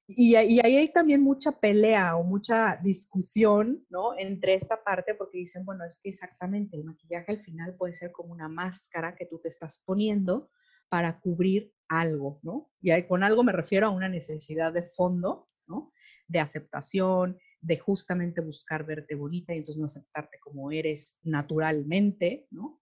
Y, 0.08 0.36
ahí 0.36 0.60
hay 0.60 0.92
también 0.92 1.20
mucha 1.20 1.52
pelea 1.52 2.16
o 2.16 2.22
mucha 2.22 2.76
discusión. 2.76 3.84
Entre 4.18 4.54
esta 4.54 4.82
parte, 4.82 5.14
porque 5.14 5.38
dicen, 5.38 5.64
bueno, 5.64 5.84
es 5.84 5.98
que 5.98 6.10
exactamente 6.10 6.76
el 6.76 6.84
maquillaje 6.84 7.32
al 7.32 7.42
final 7.42 7.74
puede 7.74 7.94
ser 7.94 8.12
como 8.12 8.32
una 8.32 8.48
máscara 8.48 9.16
que 9.16 9.26
tú 9.26 9.40
te 9.40 9.48
estás 9.48 9.82
poniendo 9.84 10.50
para 10.88 11.18
cubrir 11.18 11.72
algo, 11.88 12.38
¿no? 12.42 12.70
Y 12.80 12.90
ahí 12.90 13.06
con 13.06 13.24
algo 13.24 13.42
me 13.42 13.52
refiero 13.52 13.88
a 13.88 13.90
una 13.90 14.08
necesidad 14.08 14.72
de 14.72 14.82
fondo, 14.82 15.48
¿no? 15.66 15.92
De 16.28 16.38
aceptación, 16.38 17.38
de 17.60 17.78
justamente 17.78 18.40
buscar 18.40 18.86
verte 18.86 19.16
bonita 19.16 19.52
y 19.52 19.58
entonces 19.58 19.80
no 19.80 19.86
aceptarte 19.86 20.38
como 20.38 20.70
eres 20.70 21.18
naturalmente, 21.22 22.46
¿no? 22.50 22.80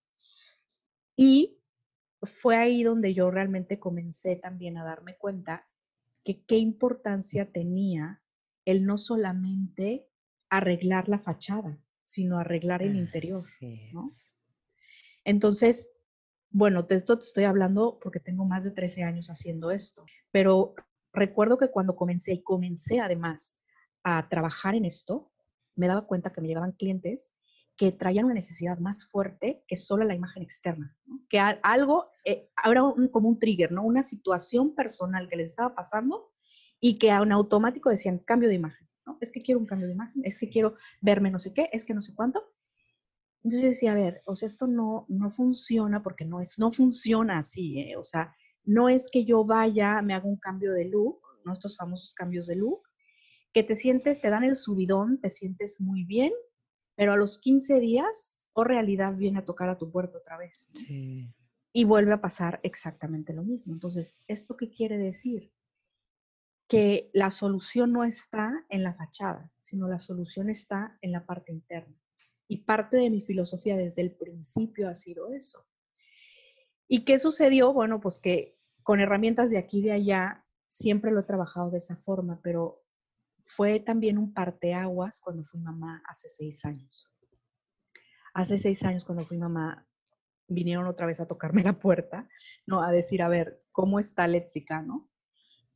Y 1.16 1.58
fue 2.22 2.56
ahí 2.56 2.82
donde 2.82 3.14
yo 3.14 3.30
realmente 3.30 3.78
comencé 3.78 4.36
también 4.36 4.76
a 4.76 4.84
darme 4.84 5.16
cuenta 5.16 5.66
que 6.24 6.42
qué 6.44 6.56
importancia 6.56 7.52
tenía 7.52 8.22
el 8.64 8.84
no 8.86 8.96
solamente 8.96 10.08
arreglar 10.48 11.08
la 11.08 11.18
fachada, 11.18 11.78
sino 12.04 12.38
arreglar 12.38 12.82
el 12.82 12.96
interior. 12.96 13.42
¿no? 13.92 14.08
Entonces, 15.24 15.90
bueno, 16.50 16.82
de 16.82 16.96
esto 16.96 17.18
te 17.18 17.24
estoy 17.24 17.44
hablando 17.44 17.98
porque 18.00 18.20
tengo 18.20 18.44
más 18.44 18.64
de 18.64 18.70
13 18.70 19.02
años 19.02 19.28
haciendo 19.28 19.70
esto, 19.70 20.04
pero 20.30 20.74
recuerdo 21.12 21.58
que 21.58 21.70
cuando 21.70 21.96
comencé 21.96 22.32
y 22.32 22.42
comencé 22.42 23.00
además 23.00 23.58
a 24.02 24.28
trabajar 24.28 24.74
en 24.74 24.84
esto, 24.84 25.32
me 25.74 25.88
daba 25.88 26.06
cuenta 26.06 26.32
que 26.32 26.40
me 26.40 26.48
llegaban 26.48 26.72
clientes 26.72 27.32
que 27.76 27.92
traían 27.92 28.26
una 28.26 28.34
necesidad 28.34 28.78
más 28.78 29.06
fuerte 29.06 29.64
que 29.66 29.76
solo 29.76 30.04
la 30.04 30.14
imagen 30.14 30.42
externa, 30.42 30.96
que 31.28 31.38
algo, 31.38 32.10
eh, 32.24 32.50
era 32.64 32.82
como 33.10 33.28
un 33.28 33.38
trigger, 33.38 33.72
¿no? 33.72 33.82
Una 33.82 34.02
situación 34.02 34.74
personal 34.74 35.28
que 35.28 35.36
les 35.36 35.50
estaba 35.50 35.74
pasando 35.74 36.32
y 36.80 36.98
que 36.98 37.08
en 37.08 37.32
automático 37.32 37.90
decían 37.90 38.18
cambio 38.18 38.48
de 38.48 38.54
imagen, 38.54 38.88
¿no? 39.06 39.18
Es 39.20 39.32
que 39.32 39.40
quiero 39.40 39.60
un 39.60 39.66
cambio 39.66 39.88
de 39.88 39.94
imagen, 39.94 40.22
es 40.24 40.38
que 40.38 40.48
quiero 40.48 40.76
verme 41.00 41.30
no 41.30 41.38
sé 41.38 41.52
qué, 41.52 41.68
es 41.72 41.84
que 41.84 41.94
no 41.94 42.00
sé 42.00 42.14
cuánto. 42.14 42.44
Entonces 43.42 43.62
yo 43.62 43.68
decía, 43.68 43.92
a 43.92 43.96
ver, 43.96 44.22
o 44.26 44.34
sea, 44.34 44.46
esto 44.46 44.66
no, 44.66 45.04
no 45.08 45.28
funciona 45.28 46.02
porque 46.02 46.24
no, 46.24 46.40
es, 46.40 46.58
no 46.58 46.72
funciona 46.72 47.38
así, 47.38 47.80
¿eh? 47.80 47.96
o 47.96 48.04
sea, 48.04 48.34
no 48.64 48.88
es 48.88 49.10
que 49.12 49.24
yo 49.24 49.44
vaya, 49.44 50.00
me 50.00 50.14
haga 50.14 50.26
un 50.26 50.38
cambio 50.38 50.72
de 50.72 50.86
look, 50.86 51.20
¿no? 51.44 51.52
estos 51.52 51.76
famosos 51.76 52.14
cambios 52.14 52.46
de 52.46 52.56
look, 52.56 52.82
que 53.52 53.62
te 53.62 53.76
sientes, 53.76 54.20
te 54.20 54.30
dan 54.30 54.44
el 54.44 54.56
subidón, 54.56 55.20
te 55.20 55.28
sientes 55.28 55.80
muy 55.80 56.04
bien, 56.04 56.32
pero 56.96 57.12
a 57.12 57.16
los 57.16 57.38
15 57.38 57.80
días 57.80 58.44
o 58.52 58.64
realidad 58.64 59.14
viene 59.14 59.40
a 59.40 59.44
tocar 59.44 59.68
a 59.68 59.78
tu 59.78 59.90
puerta 59.90 60.18
otra 60.18 60.38
vez. 60.38 60.70
Y 61.72 61.84
vuelve 61.84 62.12
a 62.12 62.20
pasar 62.20 62.60
exactamente 62.62 63.32
lo 63.32 63.42
mismo. 63.42 63.72
Entonces, 63.72 64.20
¿esto 64.28 64.56
qué 64.56 64.70
quiere 64.70 64.96
decir? 64.96 65.52
Que 66.68 67.10
la 67.12 67.30
solución 67.30 67.92
no 67.92 68.04
está 68.04 68.64
en 68.68 68.84
la 68.84 68.94
fachada, 68.94 69.52
sino 69.58 69.88
la 69.88 69.98
solución 69.98 70.50
está 70.50 70.96
en 71.02 71.12
la 71.12 71.26
parte 71.26 71.52
interna. 71.52 72.00
Y 72.46 72.58
parte 72.58 72.96
de 72.96 73.10
mi 73.10 73.22
filosofía 73.22 73.76
desde 73.76 74.02
el 74.02 74.14
principio 74.14 74.88
ha 74.88 74.94
sido 74.94 75.32
eso. 75.32 75.66
¿Y 76.86 77.04
qué 77.04 77.18
sucedió? 77.18 77.72
Bueno, 77.72 78.00
pues 78.00 78.20
que 78.20 78.56
con 78.84 79.00
herramientas 79.00 79.50
de 79.50 79.58
aquí 79.58 79.78
y 79.78 79.82
de 79.82 79.92
allá 79.92 80.46
siempre 80.68 81.10
lo 81.10 81.20
he 81.20 81.24
trabajado 81.24 81.70
de 81.70 81.78
esa 81.78 81.96
forma, 81.96 82.40
pero 82.42 82.83
fue 83.44 83.78
también 83.78 84.18
un 84.18 84.32
parteaguas 84.32 85.20
cuando 85.20 85.44
fui 85.44 85.60
mamá 85.60 86.02
hace 86.08 86.28
seis 86.28 86.64
años. 86.64 87.10
Hace 88.32 88.58
seis 88.58 88.82
años 88.82 89.04
cuando 89.04 89.24
fui 89.24 89.36
mamá, 89.36 89.86
vinieron 90.48 90.86
otra 90.86 91.06
vez 91.06 91.20
a 91.20 91.28
tocarme 91.28 91.62
la 91.62 91.78
puerta, 91.78 92.28
¿no? 92.66 92.82
A 92.82 92.90
decir, 92.90 93.22
a 93.22 93.28
ver, 93.28 93.62
¿cómo 93.70 94.00
está 94.00 94.26
Lexica, 94.26 94.82
no? 94.82 95.10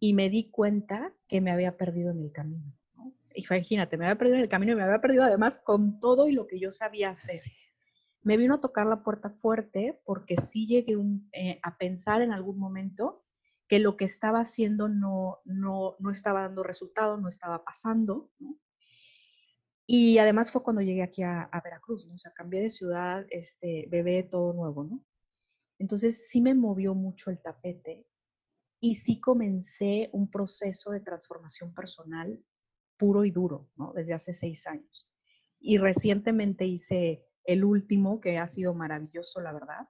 Y 0.01 0.15
me 0.15 0.31
di 0.31 0.51
cuenta 0.51 1.15
que 1.29 1.41
me 1.41 1.51
había 1.51 1.77
perdido 1.77 2.11
en 2.11 2.21
el 2.21 2.33
camino, 2.33 2.75
¿no? 2.97 3.15
Y 3.35 3.45
imagínate, 3.45 3.97
me 3.99 4.07
había 4.07 4.19
perdido 4.19 4.37
en 4.37 4.43
el 4.43 4.49
camino 4.49 4.73
y 4.73 4.77
me 4.77 4.83
había 4.83 5.01
perdido 5.01 5.25
además 5.25 5.59
con 5.59 6.01
todo 6.01 6.27
y 6.27 6.33
lo 6.33 6.47
que 6.47 6.59
yo 6.59 6.73
sabía 6.73 7.11
hacer. 7.11 7.41
Me 8.23 8.37
vino 8.37 8.55
a 8.55 8.61
tocar 8.61 8.87
la 8.87 9.03
puerta 9.03 9.31
fuerte 9.31 10.01
porque 10.05 10.37
sí 10.37 10.67
llegué 10.67 10.97
eh, 11.33 11.61
a 11.63 11.77
pensar 11.77 12.23
en 12.23 12.33
algún 12.33 12.59
momento 12.59 13.25
que 13.69 13.79
lo 13.79 13.97
que 13.97 14.07
estaba 14.07 14.41
haciendo 14.41 14.89
no, 14.89 15.41
no, 15.45 15.97
no 15.99 16.11
estaba 16.11 16.43
dando 16.43 16.63
resultado, 16.63 17.19
no 17.19 17.29
estaba 17.29 17.65
pasando, 17.65 18.31
Y 19.87 20.19
además 20.19 20.51
fue 20.51 20.63
cuando 20.63 20.83
llegué 20.83 21.03
aquí 21.03 21.23
a, 21.23 21.49
Veracruz, 21.65 22.07
¿no? 22.07 22.15
O 22.15 22.19
sea, 22.19 22.33
cambié 22.33 22.61
de 22.61 22.71
ciudad, 22.71 23.27
este, 23.31 23.87
bebé, 23.91 24.23
todo 24.23 24.53
nuevo, 24.53 24.85
¿no? 24.85 25.05
Entonces 25.79 26.29
sí 26.29 26.41
me 26.41 26.55
movió 26.55 26.95
mucho 26.95 27.31
el 27.31 27.41
tapete 27.41 28.07
y 28.81 28.97
sí 28.97 29.21
comencé 29.21 30.11
un 30.13 30.31
proceso 30.31 30.91
de 30.91 31.01
transformación 31.01 31.73
personal 31.75 32.43
puro 32.99 33.25
y 33.25 33.31
duro, 33.31 33.71
¿no? 33.77 33.93
Desde 33.95 34.15
hace 34.15 34.33
seis 34.33 34.67
años. 34.67 35.11
Y 35.61 35.79
recientemente 35.79 36.67
hice 36.67 37.25
el 37.45 37.65
último, 37.65 38.21
que 38.21 38.39
ha 38.39 38.49
sido 38.49 38.75
maravilloso, 38.75 39.41
la 39.41 39.53
verdad, 39.53 39.89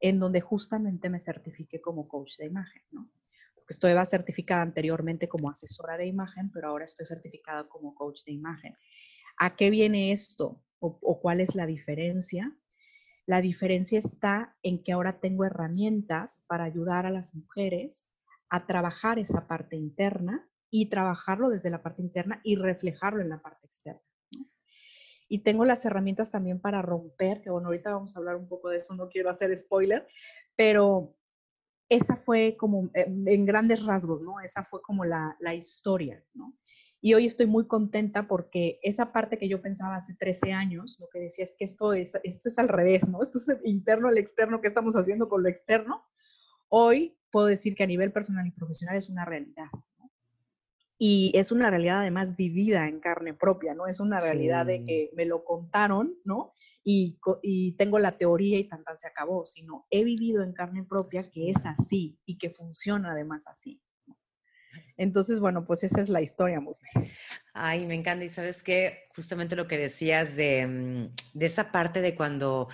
en 0.00 0.18
donde 0.18 0.40
justamente 0.40 1.08
me 1.08 1.18
certifiqué 1.18 1.80
como 1.80 2.08
coach 2.08 2.36
de 2.38 2.46
imagen, 2.46 2.82
¿no? 2.90 3.10
Porque 3.54 3.74
estoy 3.74 3.92
certificada 4.06 4.62
anteriormente 4.62 5.28
como 5.28 5.50
asesora 5.50 5.96
de 5.96 6.06
imagen, 6.06 6.50
pero 6.50 6.68
ahora 6.68 6.84
estoy 6.84 7.06
certificada 7.06 7.68
como 7.68 7.94
coach 7.94 8.24
de 8.24 8.32
imagen. 8.32 8.76
¿A 9.36 9.56
qué 9.56 9.70
viene 9.70 10.12
esto? 10.12 10.64
¿O, 10.78 10.98
o 11.02 11.20
cuál 11.20 11.40
es 11.40 11.54
la 11.54 11.66
diferencia? 11.66 12.56
La 13.26 13.40
diferencia 13.40 13.98
está 13.98 14.56
en 14.62 14.82
que 14.82 14.92
ahora 14.92 15.20
tengo 15.20 15.44
herramientas 15.44 16.42
para 16.48 16.64
ayudar 16.64 17.06
a 17.06 17.10
las 17.10 17.34
mujeres 17.34 18.08
a 18.48 18.66
trabajar 18.66 19.18
esa 19.18 19.46
parte 19.46 19.76
interna 19.76 20.48
y 20.70 20.86
trabajarlo 20.86 21.50
desde 21.50 21.70
la 21.70 21.82
parte 21.82 22.02
interna 22.02 22.40
y 22.42 22.56
reflejarlo 22.56 23.20
en 23.20 23.28
la 23.28 23.40
parte 23.42 23.66
externa. 23.66 24.09
Y 25.32 25.38
tengo 25.38 25.64
las 25.64 25.84
herramientas 25.84 26.32
también 26.32 26.60
para 26.60 26.82
romper, 26.82 27.40
que 27.40 27.50
bueno, 27.50 27.68
ahorita 27.68 27.92
vamos 27.92 28.14
a 28.14 28.18
hablar 28.18 28.34
un 28.34 28.48
poco 28.48 28.68
de 28.68 28.78
eso, 28.78 28.96
no 28.96 29.08
quiero 29.08 29.30
hacer 29.30 29.56
spoiler, 29.56 30.06
pero 30.56 31.14
esa 31.88 32.16
fue 32.16 32.56
como 32.58 32.90
eh, 32.94 33.06
en 33.06 33.46
grandes 33.46 33.86
rasgos, 33.86 34.22
¿no? 34.22 34.40
Esa 34.40 34.64
fue 34.64 34.82
como 34.82 35.04
la, 35.04 35.36
la 35.38 35.54
historia, 35.54 36.20
¿no? 36.34 36.58
Y 37.00 37.14
hoy 37.14 37.26
estoy 37.26 37.46
muy 37.46 37.68
contenta 37.68 38.26
porque 38.26 38.80
esa 38.82 39.12
parte 39.12 39.38
que 39.38 39.48
yo 39.48 39.62
pensaba 39.62 39.94
hace 39.94 40.14
13 40.14 40.52
años, 40.52 40.98
lo 40.98 41.08
que 41.08 41.20
decía 41.20 41.44
es 41.44 41.54
que 41.56 41.64
esto 41.64 41.94
es, 41.94 42.18
esto 42.24 42.48
es 42.48 42.58
al 42.58 42.68
revés, 42.68 43.08
¿no? 43.08 43.22
Esto 43.22 43.38
es 43.38 43.48
interno 43.64 44.08
al 44.08 44.18
externo, 44.18 44.60
¿qué 44.60 44.66
estamos 44.66 44.96
haciendo 44.96 45.28
con 45.28 45.44
lo 45.44 45.48
externo? 45.48 46.04
Hoy 46.68 47.16
puedo 47.30 47.46
decir 47.46 47.76
que 47.76 47.84
a 47.84 47.86
nivel 47.86 48.12
personal 48.12 48.48
y 48.48 48.50
profesional 48.50 48.96
es 48.96 49.08
una 49.08 49.24
realidad. 49.24 49.68
Y 51.02 51.32
es 51.34 51.50
una 51.50 51.70
realidad 51.70 52.00
además 52.00 52.36
vivida 52.36 52.86
en 52.86 53.00
carne 53.00 53.32
propia, 53.32 53.74
¿no? 53.74 53.86
Es 53.86 54.00
una 54.00 54.20
realidad 54.20 54.66
de 54.66 54.84
que 54.84 55.10
me 55.14 55.24
lo 55.24 55.44
contaron, 55.44 56.14
¿no? 56.24 56.52
Y, 56.84 57.18
y, 57.42 57.72
tengo 57.72 57.98
la 57.98 58.18
teoría 58.18 58.58
y 58.58 58.64
tan 58.64 58.84
tan 58.84 58.98
se 58.98 59.08
acabó, 59.08 59.46
sino 59.46 59.86
he 59.88 60.04
vivido 60.04 60.42
en 60.42 60.52
carne 60.52 60.84
propia 60.84 61.30
que 61.30 61.48
es 61.48 61.64
así 61.64 62.18
y 62.26 62.36
que 62.36 62.50
funciona 62.50 63.12
además 63.12 63.46
así. 63.46 63.80
Entonces, 64.98 65.40
bueno, 65.40 65.64
pues 65.64 65.82
esa 65.84 66.02
es 66.02 66.10
la 66.10 66.20
historia, 66.20 66.60
Musme. 66.60 66.90
Ay, 67.54 67.86
me 67.86 67.94
encanta. 67.94 68.26
Y 68.26 68.28
sabes 68.28 68.62
que 68.62 69.08
justamente 69.16 69.56
lo 69.56 69.66
que 69.66 69.78
decías 69.78 70.36
de, 70.36 70.66
mm, 70.66 71.38
de 71.38 71.46
esa 71.46 71.72
parte 71.72 72.02
de 72.02 72.14
cuando 72.14 72.68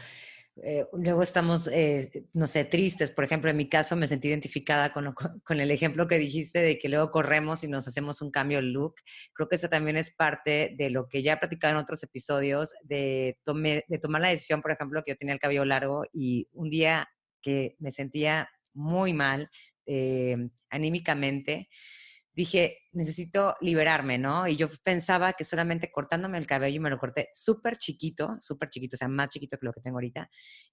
eh, 0.62 0.86
luego 0.92 1.22
estamos, 1.22 1.68
eh, 1.68 2.26
no 2.32 2.46
sé, 2.46 2.64
tristes. 2.64 3.10
Por 3.10 3.24
ejemplo, 3.24 3.50
en 3.50 3.56
mi 3.56 3.68
caso 3.68 3.96
me 3.96 4.08
sentí 4.08 4.28
identificada 4.28 4.92
con, 4.92 5.14
con, 5.44 5.60
el 5.60 5.70
ejemplo 5.70 6.06
que 6.06 6.18
dijiste 6.18 6.60
de 6.60 6.78
que 6.78 6.88
luego 6.88 7.10
corremos 7.10 7.62
y 7.64 7.68
nos 7.68 7.86
hacemos 7.86 8.22
un 8.22 8.30
cambio 8.30 8.58
de 8.58 8.64
look. 8.64 8.94
Creo 9.34 9.48
que 9.48 9.56
eso 9.56 9.68
también 9.68 9.96
es 9.96 10.10
parte 10.10 10.74
de 10.78 10.90
lo 10.90 11.08
que 11.08 11.22
ya 11.22 11.34
he 11.34 11.36
platicado 11.36 11.72
en 11.74 11.78
otros 11.78 12.02
episodios, 12.02 12.72
de, 12.84 13.38
de 13.44 13.98
tomar 13.98 14.22
la 14.22 14.28
decisión, 14.28 14.62
por 14.62 14.72
ejemplo, 14.72 15.02
que 15.04 15.12
yo 15.12 15.16
tenía 15.16 15.34
el 15.34 15.40
cabello 15.40 15.64
largo 15.64 16.04
y 16.12 16.48
un 16.52 16.70
día 16.70 17.08
que 17.42 17.76
me 17.78 17.90
sentía 17.90 18.48
muy 18.72 19.12
mal 19.12 19.50
eh, 19.86 20.36
anímicamente, 20.70 21.68
dije, 22.36 22.78
necesito 22.92 23.54
liberarme, 23.62 24.18
¿no? 24.18 24.46
Y 24.46 24.56
yo 24.56 24.68
pensaba 24.84 25.32
que 25.32 25.42
solamente 25.42 25.90
cortándome 25.90 26.36
el 26.36 26.46
cabello, 26.46 26.76
y 26.76 26.80
me 26.80 26.90
lo 26.90 26.98
corté 26.98 27.30
súper 27.32 27.78
chiquito, 27.78 28.36
súper 28.40 28.68
chiquito, 28.68 28.94
o 28.94 28.98
sea, 28.98 29.08
más 29.08 29.30
chiquito 29.30 29.56
que 29.58 29.64
lo 29.64 29.72
que 29.72 29.80
tengo 29.80 29.96
ahorita, 29.96 30.28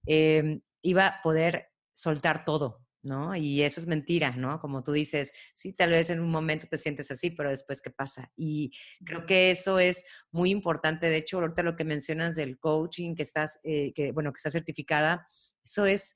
em, 0.06 0.60
iba 0.82 1.06
a 1.06 1.22
poder 1.22 1.68
soltar 1.94 2.44
todo, 2.44 2.84
¿no? 3.02 3.34
Y 3.34 3.62
eso 3.62 3.80
es 3.80 3.86
mentira, 3.86 4.32
¿no? 4.36 4.60
Como 4.60 4.84
tú 4.84 4.92
dices, 4.92 5.32
sí, 5.54 5.72
tal 5.72 5.90
vez 5.90 6.10
en 6.10 6.20
un 6.20 6.30
momento 6.30 6.66
te 6.68 6.76
sientes 6.76 7.10
así, 7.10 7.30
pero 7.30 7.48
después, 7.48 7.80
¿qué 7.80 7.90
pasa? 7.90 8.30
Y 8.36 8.70
creo 9.04 9.24
que 9.24 9.50
eso 9.50 9.78
es 9.78 10.04
muy 10.30 10.50
importante. 10.50 11.08
De 11.08 11.16
hecho, 11.16 11.38
ahorita 11.38 11.62
lo 11.62 11.76
que 11.76 11.84
mencionas 11.84 12.36
del 12.36 12.58
coaching, 12.58 13.14
que 13.14 13.22
estás, 13.22 13.58
eh, 13.62 13.92
que, 13.94 14.12
bueno, 14.12 14.32
que 14.32 14.38
estás 14.38 14.52
certificada, 14.52 15.26
eso 15.64 15.86
es, 15.86 16.14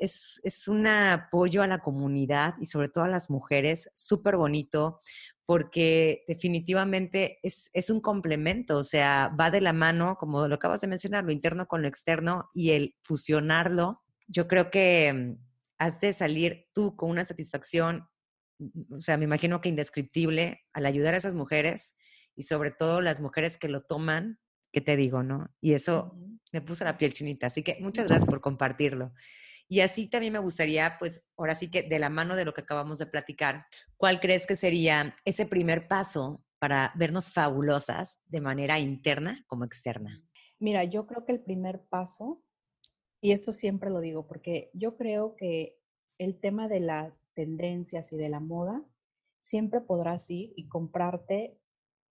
es, 0.00 0.40
es, 0.42 0.68
un 0.68 0.86
apoyo 0.86 1.62
a 1.62 1.66
la 1.66 1.78
comunidad 1.78 2.54
y 2.60 2.66
sobre 2.66 2.88
todo 2.88 3.04
a 3.04 3.08
las 3.08 3.30
mujeres, 3.30 3.90
súper 3.94 4.36
bonito, 4.36 4.98
porque 5.46 6.24
definitivamente 6.26 7.38
es, 7.42 7.70
es, 7.72 7.90
un 7.90 8.00
complemento, 8.00 8.76
o 8.78 8.82
sea, 8.82 9.34
va 9.38 9.50
de 9.50 9.60
la 9.60 9.72
mano, 9.72 10.16
como 10.18 10.48
lo 10.48 10.54
acabas 10.54 10.80
de 10.80 10.88
mencionar, 10.88 11.24
lo 11.24 11.32
interno 11.32 11.66
con 11.66 11.82
lo 11.82 11.88
externo 11.88 12.50
y 12.54 12.70
el 12.70 12.96
fusionarlo. 13.02 14.02
Yo 14.26 14.48
creo 14.48 14.70
que 14.70 15.12
mm, 15.12 15.38
has 15.78 16.00
de 16.00 16.12
salir 16.12 16.68
tú 16.72 16.96
con 16.96 17.10
una 17.10 17.24
satisfacción, 17.24 18.08
o 18.90 19.00
sea, 19.00 19.16
me 19.16 19.24
imagino 19.24 19.60
que 19.60 19.68
indescriptible 19.68 20.64
al 20.72 20.86
ayudar 20.86 21.14
a 21.14 21.18
esas 21.18 21.34
mujeres 21.34 21.96
y 22.34 22.44
sobre 22.44 22.70
todo 22.70 23.00
las 23.00 23.20
mujeres 23.20 23.56
que 23.56 23.68
lo 23.68 23.82
toman 23.82 24.38
¿qué 24.72 24.80
te 24.80 24.96
digo, 24.96 25.22
no? 25.22 25.50
Y 25.60 25.74
eso 25.74 26.16
me 26.52 26.60
puso 26.60 26.84
la 26.84 26.98
piel 26.98 27.12
chinita. 27.12 27.46
Así 27.46 27.62
que 27.62 27.78
muchas 27.80 28.06
gracias 28.06 28.26
por 28.30 28.40
compartirlo. 28.40 29.12
Y 29.68 29.80
así 29.80 30.08
también 30.08 30.32
me 30.32 30.38
gustaría, 30.38 30.96
pues, 30.98 31.24
ahora 31.36 31.54
sí 31.54 31.70
que 31.70 31.82
de 31.82 31.98
la 31.98 32.10
mano 32.10 32.36
de 32.36 32.44
lo 32.44 32.52
que 32.52 32.60
acabamos 32.62 32.98
de 32.98 33.06
platicar, 33.06 33.66
¿cuál 33.96 34.20
crees 34.20 34.46
que 34.46 34.56
sería 34.56 35.16
ese 35.24 35.46
primer 35.46 35.88
paso 35.88 36.44
para 36.58 36.92
vernos 36.94 37.32
fabulosas 37.32 38.20
de 38.26 38.40
manera 38.40 38.78
interna 38.78 39.42
como 39.46 39.64
externa? 39.64 40.22
Mira, 40.58 40.84
yo 40.84 41.06
creo 41.06 41.24
que 41.24 41.32
el 41.32 41.40
primer 41.40 41.84
paso, 41.88 42.42
y 43.20 43.32
esto 43.32 43.52
siempre 43.52 43.90
lo 43.90 44.00
digo, 44.00 44.26
porque 44.26 44.70
yo 44.74 44.96
creo 44.96 45.36
que 45.36 45.78
el 46.18 46.38
tema 46.38 46.68
de 46.68 46.80
las 46.80 47.20
tendencias 47.34 48.12
y 48.12 48.16
de 48.16 48.28
la 48.28 48.40
moda, 48.40 48.84
siempre 49.40 49.80
podrás 49.80 50.30
ir 50.30 50.52
y 50.54 50.68
comprarte 50.68 51.58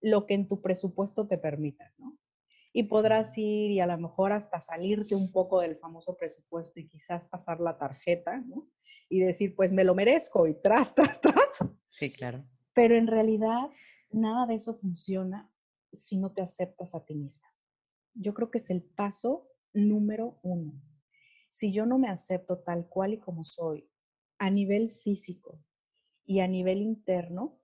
lo 0.01 0.25
que 0.25 0.33
en 0.33 0.47
tu 0.47 0.61
presupuesto 0.61 1.27
te 1.27 1.37
permita, 1.37 1.93
¿no? 1.97 2.17
Y 2.73 2.83
podrás 2.83 3.37
ir 3.37 3.71
y 3.71 3.79
a 3.79 3.87
lo 3.87 3.97
mejor 3.97 4.31
hasta 4.31 4.61
salirte 4.61 5.15
un 5.15 5.31
poco 5.31 5.59
del 5.61 5.75
famoso 5.75 6.15
presupuesto 6.17 6.79
y 6.79 6.87
quizás 6.87 7.25
pasar 7.25 7.59
la 7.59 7.77
tarjeta, 7.77 8.39
¿no? 8.39 8.69
Y 9.09 9.19
decir, 9.19 9.55
pues 9.55 9.73
me 9.73 9.83
lo 9.83 9.93
merezco 9.93 10.47
y 10.47 10.53
tras, 10.53 10.95
tras, 10.95 11.19
tras. 11.19 11.65
Sí, 11.89 12.11
claro. 12.11 12.45
Pero 12.73 12.95
en 12.95 13.07
realidad 13.07 13.69
nada 14.11 14.45
de 14.45 14.55
eso 14.55 14.73
funciona 14.75 15.51
si 15.91 16.17
no 16.17 16.31
te 16.31 16.41
aceptas 16.41 16.95
a 16.95 17.03
ti 17.03 17.15
misma. 17.15 17.47
Yo 18.13 18.33
creo 18.33 18.49
que 18.49 18.59
es 18.59 18.69
el 18.69 18.81
paso 18.81 19.49
número 19.73 20.39
uno. 20.41 20.81
Si 21.49 21.73
yo 21.73 21.85
no 21.85 21.97
me 21.97 22.09
acepto 22.09 22.59
tal 22.59 22.87
cual 22.87 23.13
y 23.13 23.19
como 23.19 23.43
soy, 23.43 23.89
a 24.37 24.49
nivel 24.49 24.91
físico 24.91 25.59
y 26.25 26.39
a 26.39 26.47
nivel 26.47 26.81
interno, 26.81 27.59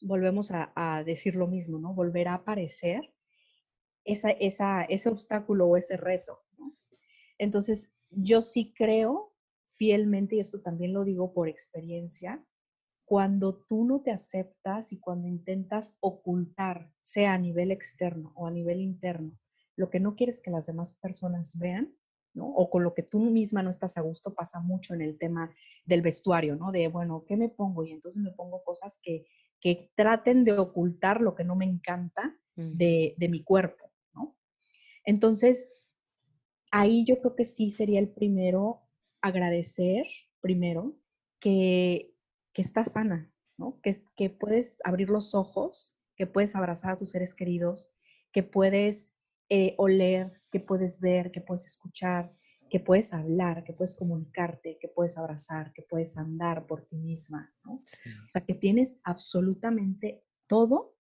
volvemos 0.00 0.50
a, 0.50 0.72
a 0.74 1.04
decir 1.04 1.36
lo 1.36 1.46
mismo, 1.46 1.78
¿no? 1.78 1.94
Volver 1.94 2.28
a 2.28 2.34
aparecer 2.34 3.14
esa, 4.04 4.30
ese 4.82 5.08
obstáculo 5.08 5.66
o 5.66 5.76
ese 5.76 5.96
reto. 5.96 6.40
Entonces, 7.38 7.92
yo 8.10 8.40
sí 8.40 8.72
creo 8.76 9.34
fielmente, 9.66 10.36
y 10.36 10.40
esto 10.40 10.60
también 10.60 10.92
lo 10.92 11.04
digo 11.04 11.32
por 11.32 11.48
experiencia, 11.48 12.44
cuando 13.04 13.54
tú 13.54 13.84
no 13.84 14.02
te 14.02 14.10
aceptas 14.10 14.92
y 14.92 14.98
cuando 14.98 15.28
intentas 15.28 15.96
ocultar, 16.00 16.92
sea 17.00 17.32
a 17.32 17.38
nivel 17.38 17.70
externo 17.70 18.32
o 18.34 18.46
a 18.46 18.50
nivel 18.50 18.80
interno, 18.80 19.38
lo 19.76 19.88
que 19.88 20.00
no 20.00 20.14
quieres 20.14 20.40
que 20.40 20.50
las 20.50 20.66
demás 20.66 20.92
personas 20.94 21.56
vean, 21.56 21.94
¿no? 22.34 22.48
O 22.48 22.68
con 22.68 22.82
lo 22.84 22.94
que 22.94 23.02
tú 23.02 23.20
misma 23.20 23.62
no 23.62 23.70
estás 23.70 23.96
a 23.96 24.02
gusto, 24.02 24.34
pasa 24.34 24.60
mucho 24.60 24.92
en 24.92 25.00
el 25.00 25.16
tema 25.16 25.54
del 25.86 26.02
vestuario, 26.02 26.56
¿no? 26.56 26.70
De, 26.70 26.88
bueno, 26.88 27.24
¿qué 27.26 27.36
me 27.36 27.48
pongo? 27.48 27.84
Y 27.84 27.92
entonces 27.92 28.22
me 28.22 28.32
pongo 28.32 28.62
cosas 28.62 28.98
que, 29.02 29.24
que 29.60 29.90
traten 29.94 30.44
de 30.44 30.58
ocultar 30.58 31.20
lo 31.20 31.34
que 31.34 31.44
no 31.44 31.56
me 31.56 31.64
encanta 31.64 32.36
de, 32.56 33.14
de 33.16 33.28
mi 33.28 33.44
cuerpo. 33.44 33.87
Entonces, 35.08 35.72
ahí 36.70 37.06
yo 37.06 37.18
creo 37.20 37.34
que 37.34 37.46
sí 37.46 37.70
sería 37.70 37.98
el 37.98 38.10
primero 38.10 38.82
agradecer, 39.22 40.04
primero, 40.42 40.98
que, 41.40 42.14
que 42.52 42.60
estás 42.60 42.92
sana, 42.92 43.32
¿no? 43.56 43.80
Que, 43.80 43.96
que 44.16 44.28
puedes 44.28 44.82
abrir 44.84 45.08
los 45.08 45.34
ojos, 45.34 45.96
que 46.14 46.26
puedes 46.26 46.54
abrazar 46.54 46.92
a 46.92 46.98
tus 46.98 47.12
seres 47.12 47.34
queridos, 47.34 47.90
que 48.32 48.42
puedes 48.42 49.16
eh, 49.48 49.74
oler, 49.78 50.42
que 50.52 50.60
puedes 50.60 51.00
ver, 51.00 51.30
que 51.30 51.40
puedes 51.40 51.64
escuchar, 51.64 52.30
que 52.68 52.78
puedes 52.78 53.14
hablar, 53.14 53.64
que 53.64 53.72
puedes 53.72 53.94
comunicarte, 53.94 54.76
que 54.78 54.88
puedes 54.88 55.16
abrazar, 55.16 55.72
que 55.72 55.80
puedes 55.80 56.18
andar 56.18 56.66
por 56.66 56.84
ti 56.84 56.98
misma, 56.98 57.50
¿no? 57.64 57.76
O 57.76 58.28
sea, 58.28 58.44
que 58.44 58.52
tienes 58.52 59.00
absolutamente 59.04 60.22
todo 60.46 60.98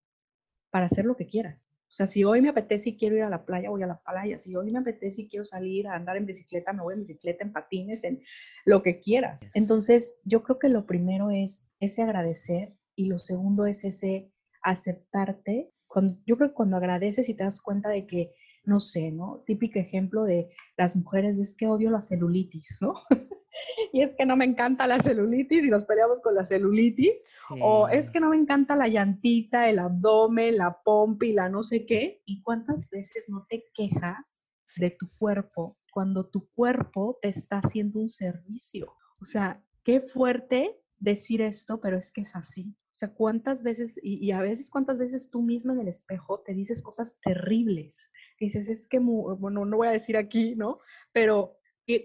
para 0.71 0.87
hacer 0.87 1.07
lo 1.07 1.17
que 1.17 1.27
quieras. 1.27 1.69
O 1.89 1.93
sea, 1.97 2.07
si 2.07 2.24
hoy 2.24 2.41
me 2.43 2.49
apetece 2.49 2.91
y 2.91 2.97
quiero 2.97 3.16
ir 3.16 3.22
a 3.22 3.30
la 3.30 3.45
playa, 3.45 3.70
voy 3.70 3.82
a 3.82 3.87
la 3.87 4.01
playa. 4.03 4.39
Si 4.39 4.55
hoy 4.57 4.72
me 4.72 4.80
apetece 4.80 5.22
y 5.22 5.28
quiero 5.28 5.45
salir 5.45 5.87
a 5.87 5.95
andar 5.95 6.16
en 6.16 6.26
bicicleta, 6.26 6.72
me 6.72 6.82
voy 6.82 6.95
en 6.95 7.01
bicicleta, 7.01 7.45
en 7.45 7.53
patines, 7.53 8.03
en 8.05 8.22
lo 8.64 8.82
que 8.82 9.01
quieras. 9.01 9.47
Entonces, 9.55 10.18
yo 10.24 10.43
creo 10.43 10.59
que 10.59 10.68
lo 10.68 10.84
primero 10.84 11.30
es 11.30 11.70
ese 11.78 12.03
agradecer 12.03 12.74
y 12.97 13.07
lo 13.07 13.18
segundo 13.18 13.66
es 13.66 13.84
ese 13.84 14.32
aceptarte. 14.62 15.72
Cuando, 15.87 16.18
yo 16.26 16.37
creo 16.37 16.49
que 16.49 16.55
cuando 16.55 16.76
agradeces 16.76 17.28
y 17.28 17.34
te 17.34 17.45
das 17.45 17.61
cuenta 17.61 17.89
de 17.89 18.07
que, 18.07 18.32
no 18.64 18.80
sé, 18.80 19.12
¿no? 19.12 19.45
Típico 19.47 19.78
ejemplo 19.78 20.24
de 20.24 20.51
las 20.76 20.97
mujeres 20.97 21.39
es 21.39 21.57
que 21.57 21.68
odio 21.68 21.91
la 21.91 22.03
celulitis, 22.03 22.78
¿no? 22.80 22.95
y 23.93 24.03
es 24.03 24.15
que 24.15 24.27
no 24.27 24.37
me 24.37 24.45
encanta 24.45 24.87
la 24.87 24.99
celulitis 24.99 25.65
y 25.65 25.71
nos 25.71 25.85
peleamos 25.85 26.21
con 26.21 26.35
la 26.35 26.45
celulitis, 26.45 27.25
o 27.61 27.89
es 27.89 28.11
que 28.11 28.21
no 28.21 28.31
me 28.31 28.37
encanta 28.37 28.77
la 28.77 28.89
llantita, 28.89 29.69
el 29.69 29.79
abdomen, 29.79 30.59
la 30.59 30.81
pompa 30.85 31.27
y 31.27 31.33
la 31.33 31.49
no 31.49 31.63
sé 31.63 31.87
qué, 31.87 32.23
y 32.27 32.43
cuántas 32.43 32.91
veces 32.91 33.27
no 33.29 33.47
te 33.49 33.65
quejas 33.75 34.45
de 34.77 34.91
tu 34.91 35.11
cuerpo 35.19 35.77
cuando 35.97 36.27
tu 36.27 36.51
cuerpo 36.51 37.19
te 37.23 37.29
está 37.29 37.57
haciendo 37.57 38.01
un 38.01 38.11
servicio. 38.11 38.93
O 39.19 39.25
sea, 39.25 39.65
qué 39.83 40.03
fuerte 40.03 40.79
decir 40.99 41.41
esto, 41.41 41.81
pero 41.81 41.97
es 41.97 42.13
que 42.13 42.21
es 42.21 42.37
así. 42.37 42.77
O 42.93 42.95
sea, 42.99 43.15
cuántas 43.15 43.63
veces, 43.63 43.99
y, 44.03 44.31
a 44.31 44.43
veces 44.43 44.69
cuántas 44.71 44.99
veces 44.99 45.31
tú 45.31 45.41
misma 45.41 45.73
en 45.73 45.81
el 45.81 45.89
espejo 45.89 46.41
te 46.41 46.53
dices 46.53 46.83
cosas 46.83 47.19
terribles. 47.23 48.11
dices, 48.39 48.69
es 48.69 48.87
que, 48.87 48.99
bueno, 48.99 49.65
no 49.65 49.77
voy 49.79 49.89
a 49.89 49.93
decir 49.93 50.19
aquí, 50.19 50.55
¿no? 50.55 50.81
Pero 51.13 51.57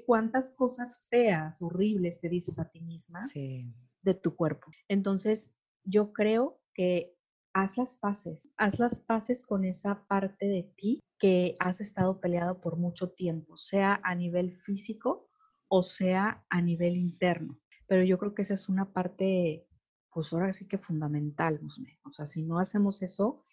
cuántas 0.05 0.51
cosas 0.51 1.05
feas, 1.09 1.61
horribles 1.61 2.21
te 2.21 2.29
dices 2.29 2.59
a 2.59 2.69
ti 2.69 2.82
misma 2.82 3.21
de 3.34 4.13
tu 4.13 4.36
cuerpo. 4.36 4.71
Entonces, 4.88 5.53
yo 5.84 6.13
creo 6.13 6.61
que 6.73 7.15
haz 7.53 7.77
las 7.77 7.97
paces, 7.97 8.49
haz 8.57 8.79
las 8.79 8.99
paces 8.99 9.43
con 9.43 9.65
esa 9.65 10.05
parte 10.07 10.47
de 10.47 10.63
ti 10.75 11.01
que 11.19 11.55
has 11.59 11.82
estado 11.82 12.19
peleado 12.19 12.61
por 12.61 12.77
mucho 12.77 13.11
tiempo, 13.11 13.57
sea 13.57 13.99
a 14.03 14.15
nivel 14.15 14.57
físico 14.61 15.29
o 15.67 15.84
sea 15.84 16.45
a 16.49 16.61
nivel 16.61 16.97
interno. 16.97 17.59
Pero 17.88 18.03
yo 18.03 18.17
creo 18.17 18.34
que 18.34 18.41
esa 18.41 18.53
es 18.53 18.69
una 18.69 18.91
parte, 18.91 19.67
pues 20.11 20.34
ahora 20.34 20.51
sí 20.53 20.67
que 20.67 20.77
fundamental, 20.77 21.61
O 22.03 22.11
sea, 22.11 22.25
si 22.25 22.43
no 22.43 22.59
hacemos 22.59 23.01
eso, 23.01 23.43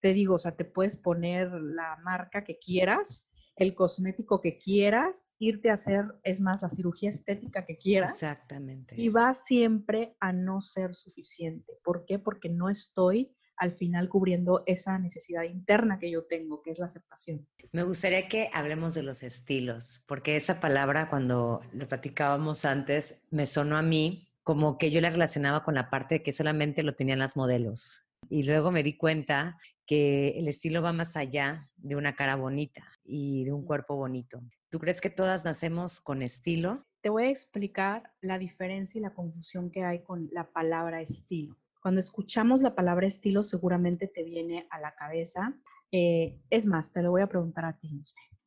te 0.00 0.14
digo, 0.14 0.34
o 0.34 0.38
sea, 0.38 0.54
te 0.56 0.64
puedes 0.64 0.96
poner 0.96 1.50
la 1.50 1.96
marca 2.04 2.44
que 2.44 2.58
quieras, 2.58 3.26
el 3.56 3.74
cosmético 3.74 4.40
que 4.40 4.58
quieras, 4.58 5.32
irte 5.38 5.70
a 5.70 5.74
hacer, 5.74 6.06
es 6.22 6.40
más, 6.40 6.62
la 6.62 6.70
cirugía 6.70 7.10
estética 7.10 7.64
que 7.64 7.78
quieras. 7.78 8.14
Exactamente. 8.14 8.94
Y 8.98 9.08
va 9.08 9.34
siempre 9.34 10.16
a 10.20 10.32
no 10.32 10.60
ser 10.60 10.94
suficiente. 10.94 11.72
¿Por 11.84 12.04
qué? 12.04 12.18
Porque 12.18 12.48
no 12.48 12.68
estoy 12.68 13.34
al 13.56 13.72
final 13.72 14.08
cubriendo 14.08 14.64
esa 14.66 14.98
necesidad 14.98 15.44
interna 15.44 15.98
que 15.98 16.10
yo 16.10 16.24
tengo, 16.24 16.60
que 16.62 16.70
es 16.70 16.78
la 16.78 16.86
aceptación. 16.86 17.46
Me 17.72 17.84
gustaría 17.84 18.28
que 18.28 18.50
hablemos 18.52 18.94
de 18.94 19.04
los 19.04 19.22
estilos, 19.22 20.04
porque 20.08 20.36
esa 20.36 20.58
palabra 20.60 21.08
cuando 21.08 21.60
lo 21.72 21.88
platicábamos 21.88 22.64
antes 22.64 23.20
me 23.30 23.46
sonó 23.46 23.76
a 23.76 23.82
mí 23.82 24.28
como 24.42 24.76
que 24.76 24.90
yo 24.90 25.00
la 25.00 25.10
relacionaba 25.10 25.64
con 25.64 25.74
la 25.74 25.88
parte 25.88 26.16
de 26.16 26.22
que 26.22 26.32
solamente 26.32 26.82
lo 26.82 26.94
tenían 26.94 27.20
las 27.20 27.36
modelos. 27.36 28.04
Y 28.28 28.42
luego 28.42 28.70
me 28.70 28.82
di 28.82 28.96
cuenta 28.96 29.58
que 29.86 30.30
el 30.38 30.48
estilo 30.48 30.82
va 30.82 30.92
más 30.92 31.16
allá 31.16 31.70
de 31.76 31.96
una 31.96 32.14
cara 32.14 32.36
bonita 32.36 32.84
y 33.04 33.44
de 33.44 33.52
un 33.52 33.64
cuerpo 33.64 33.96
bonito. 33.96 34.40
¿Tú 34.70 34.78
crees 34.78 35.00
que 35.00 35.10
todas 35.10 35.44
nacemos 35.44 36.00
con 36.00 36.22
estilo? 36.22 36.84
Te 37.00 37.10
voy 37.10 37.24
a 37.24 37.30
explicar 37.30 38.12
la 38.20 38.38
diferencia 38.38 38.98
y 38.98 39.02
la 39.02 39.14
confusión 39.14 39.70
que 39.70 39.84
hay 39.84 40.02
con 40.02 40.28
la 40.32 40.50
palabra 40.50 41.00
estilo. 41.00 41.56
Cuando 41.82 42.00
escuchamos 42.00 42.62
la 42.62 42.74
palabra 42.74 43.06
estilo, 43.06 43.42
seguramente 43.42 44.08
te 44.08 44.24
viene 44.24 44.66
a 44.70 44.80
la 44.80 44.94
cabeza. 44.94 45.54
Eh, 45.92 46.40
es 46.48 46.64
más, 46.64 46.92
te 46.92 47.02
lo 47.02 47.10
voy 47.10 47.20
a 47.20 47.28
preguntar 47.28 47.66
a 47.66 47.76
ti. 47.76 48.02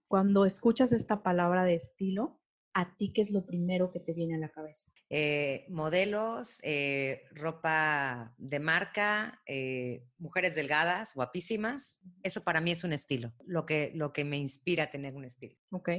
Cuando 0.08 0.44
escuchas 0.44 0.92
esta 0.92 1.22
palabra 1.22 1.64
de 1.64 1.76
estilo, 1.76 2.40
¿a 2.78 2.96
ti 2.96 3.12
qué 3.12 3.22
es 3.22 3.32
lo 3.32 3.44
primero 3.44 3.90
que 3.90 4.00
te 4.00 4.14
viene 4.14 4.36
a 4.36 4.38
la 4.38 4.50
cabeza? 4.50 4.92
Eh, 5.10 5.66
modelos, 5.68 6.60
eh, 6.62 7.24
ropa 7.32 8.36
de 8.38 8.60
marca, 8.60 9.42
eh, 9.48 10.06
mujeres 10.20 10.54
delgadas, 10.54 11.16
guapísimas. 11.16 12.00
Eso 12.22 12.44
para 12.44 12.62
mí 12.62 12.70
es 12.70 12.84
un 12.84 12.94
estilo, 12.94 13.34
lo 13.46 13.66
que, 13.66 13.92
lo 13.96 14.14
que 14.14 14.26
me 14.26 14.38
inspira 14.38 14.84
a 14.84 14.92
tener 14.92 15.16
un 15.16 15.26
estilo. 15.26 15.56
Ok. 15.72 15.90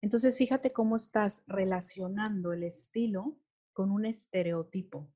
Entonces, 0.00 0.38
fíjate 0.38 0.72
cómo 0.72 0.94
estás 0.94 1.42
relacionando 1.48 2.52
el 2.52 2.62
estilo 2.62 3.36
con 3.72 3.90
un 3.90 4.06
estereotipo. 4.06 5.12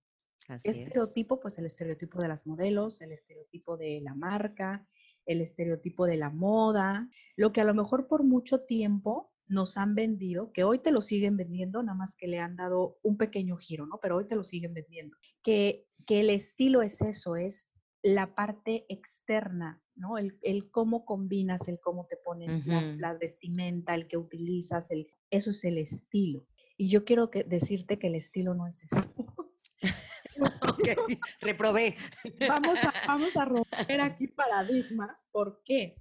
Así 0.49 0.71
estereotipo? 0.71 1.39
Pues 1.39 1.57
el 1.61 1.67
estereotipo 1.67 2.21
de 2.21 2.27
las 2.27 2.49
modelos, 2.49 3.01
el 3.01 3.13
estereotipo 3.13 3.77
de 3.77 4.01
la 4.01 4.17
marca, 4.17 4.89
el 5.25 5.41
estereotipo 5.41 6.05
de 6.05 6.17
la 6.17 6.31
moda, 6.31 7.09
lo 7.37 7.53
que 7.53 7.61
a 7.61 7.65
lo 7.65 7.75
mejor 7.75 8.09
por 8.09 8.25
mucho 8.25 8.65
tiempo 8.65 9.32
nos 9.53 9.77
han 9.77 9.95
vendido, 9.95 10.51
que 10.53 10.65
hoy 10.65 10.79
te 10.79 10.91
lo 10.91 11.03
siguen 11.03 11.37
vendiendo, 11.37 11.83
nada 11.83 11.97
más 11.97 12.17
que 12.17 12.27
le 12.27 12.39
han 12.39 12.57
dado 12.57 12.99
un 13.03 13.17
pequeño 13.17 13.57
giro, 13.57 13.87
¿no? 13.87 13.99
Pero 14.01 14.17
hoy 14.17 14.27
te 14.27 14.35
lo 14.35 14.43
siguen 14.43 14.73
vendiendo. 14.73 15.17
Que, 15.43 15.87
que 16.07 16.21
el 16.21 16.31
estilo 16.31 16.83
es 16.83 17.03
eso, 17.03 17.37
es 17.37 17.71
la 18.03 18.35
parte 18.35 18.87
externa, 18.89 19.83
¿no? 19.95 20.17
El, 20.17 20.39
el 20.43 20.71
cómo 20.71 21.05
combinas, 21.05 21.69
el 21.69 21.79
cómo 21.81 22.07
te 22.07 22.17
pones 22.17 22.67
la, 22.67 23.17
vestimenta, 23.19 23.95
el 23.95 24.09
que 24.09 24.17
utilizas, 24.17 24.91
el, 24.91 25.07
eso 25.31 25.51
es 25.51 25.63
el 25.65 25.79
estilo. 25.79 26.47
Y 26.79 26.89
yo 26.89 27.05
quiero 27.05 27.31
que, 27.31 27.45
decirte 27.45 27.99
que 27.99 28.07
el 28.07 28.15
estilo 28.15 28.55
no 28.55 28.67
es 28.67 28.83
eso. 28.83 29.03
okay, 30.73 30.97
reprobé. 31.41 31.97
Vamos 32.49 32.79
a, 32.83 32.93
vamos 33.07 33.37
a 33.37 33.45
romper 33.45 34.01
aquí 34.01 34.29
paradigmas. 34.29 35.27
¿Por 35.31 35.63
qué? 35.65 35.97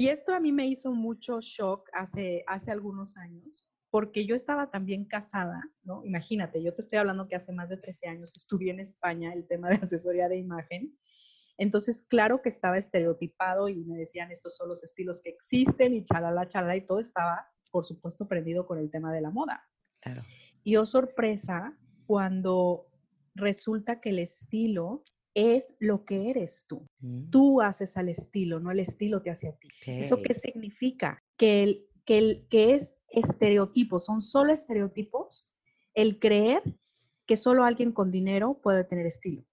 Y 0.00 0.08
esto 0.08 0.32
a 0.32 0.40
mí 0.40 0.50
me 0.50 0.66
hizo 0.66 0.92
mucho 0.92 1.42
shock 1.42 1.90
hace, 1.92 2.42
hace 2.46 2.70
algunos 2.70 3.18
años, 3.18 3.66
porque 3.90 4.24
yo 4.24 4.34
estaba 4.34 4.70
también 4.70 5.04
casada, 5.04 5.62
¿no? 5.82 6.02
Imagínate, 6.06 6.62
yo 6.62 6.72
te 6.72 6.80
estoy 6.80 6.98
hablando 6.98 7.28
que 7.28 7.36
hace 7.36 7.52
más 7.52 7.68
de 7.68 7.76
13 7.76 8.08
años 8.08 8.32
estudié 8.34 8.70
en 8.70 8.80
España 8.80 9.34
el 9.34 9.46
tema 9.46 9.68
de 9.68 9.74
asesoría 9.82 10.30
de 10.30 10.38
imagen. 10.38 10.98
Entonces, 11.58 12.02
claro 12.08 12.40
que 12.40 12.48
estaba 12.48 12.78
estereotipado 12.78 13.68
y 13.68 13.84
me 13.84 13.98
decían 13.98 14.30
estos 14.30 14.56
son 14.56 14.70
los 14.70 14.82
estilos 14.84 15.20
que 15.20 15.28
existen 15.28 15.92
y 15.92 16.02
chalala, 16.06 16.48
chalala, 16.48 16.76
y 16.76 16.86
todo 16.86 17.00
estaba, 17.00 17.46
por 17.70 17.84
supuesto, 17.84 18.26
prendido 18.26 18.66
con 18.66 18.78
el 18.78 18.90
tema 18.90 19.12
de 19.12 19.20
la 19.20 19.30
moda. 19.30 19.68
Claro. 20.00 20.22
Y 20.64 20.76
oh 20.76 20.86
sorpresa, 20.86 21.76
cuando 22.06 22.88
resulta 23.34 24.00
que 24.00 24.08
el 24.08 24.20
estilo 24.20 25.04
es 25.34 25.76
lo 25.78 26.04
que 26.04 26.30
eres 26.30 26.66
tú. 26.68 26.86
Mm. 27.00 27.30
Tú 27.30 27.60
haces 27.60 27.96
al 27.96 28.08
estilo, 28.08 28.60
no 28.60 28.70
el 28.70 28.80
estilo 28.80 29.22
te 29.22 29.30
hace 29.30 29.48
a 29.48 29.52
ti. 29.52 29.68
¿Eso 29.86 30.20
qué 30.22 30.34
significa? 30.34 31.22
Que, 31.36 31.62
el, 31.62 31.86
que, 32.04 32.18
el, 32.18 32.46
que 32.48 32.74
es 32.74 32.96
estereotipos, 33.08 34.04
son 34.04 34.22
solo 34.22 34.52
estereotipos, 34.52 35.50
el 35.94 36.18
creer 36.18 36.62
que 37.26 37.36
solo 37.36 37.64
alguien 37.64 37.92
con 37.92 38.10
dinero 38.10 38.60
puede 38.62 38.84
tener 38.84 39.06
estilo, 39.06 39.44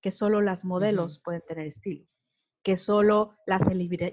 que 0.00 0.10
solo 0.10 0.40
las 0.40 0.64
modelos 0.64 1.20
pueden 1.22 1.42
tener 1.46 1.66
estilo, 1.66 2.06
que 2.62 2.76
solo 2.76 3.34
las, 3.46 3.62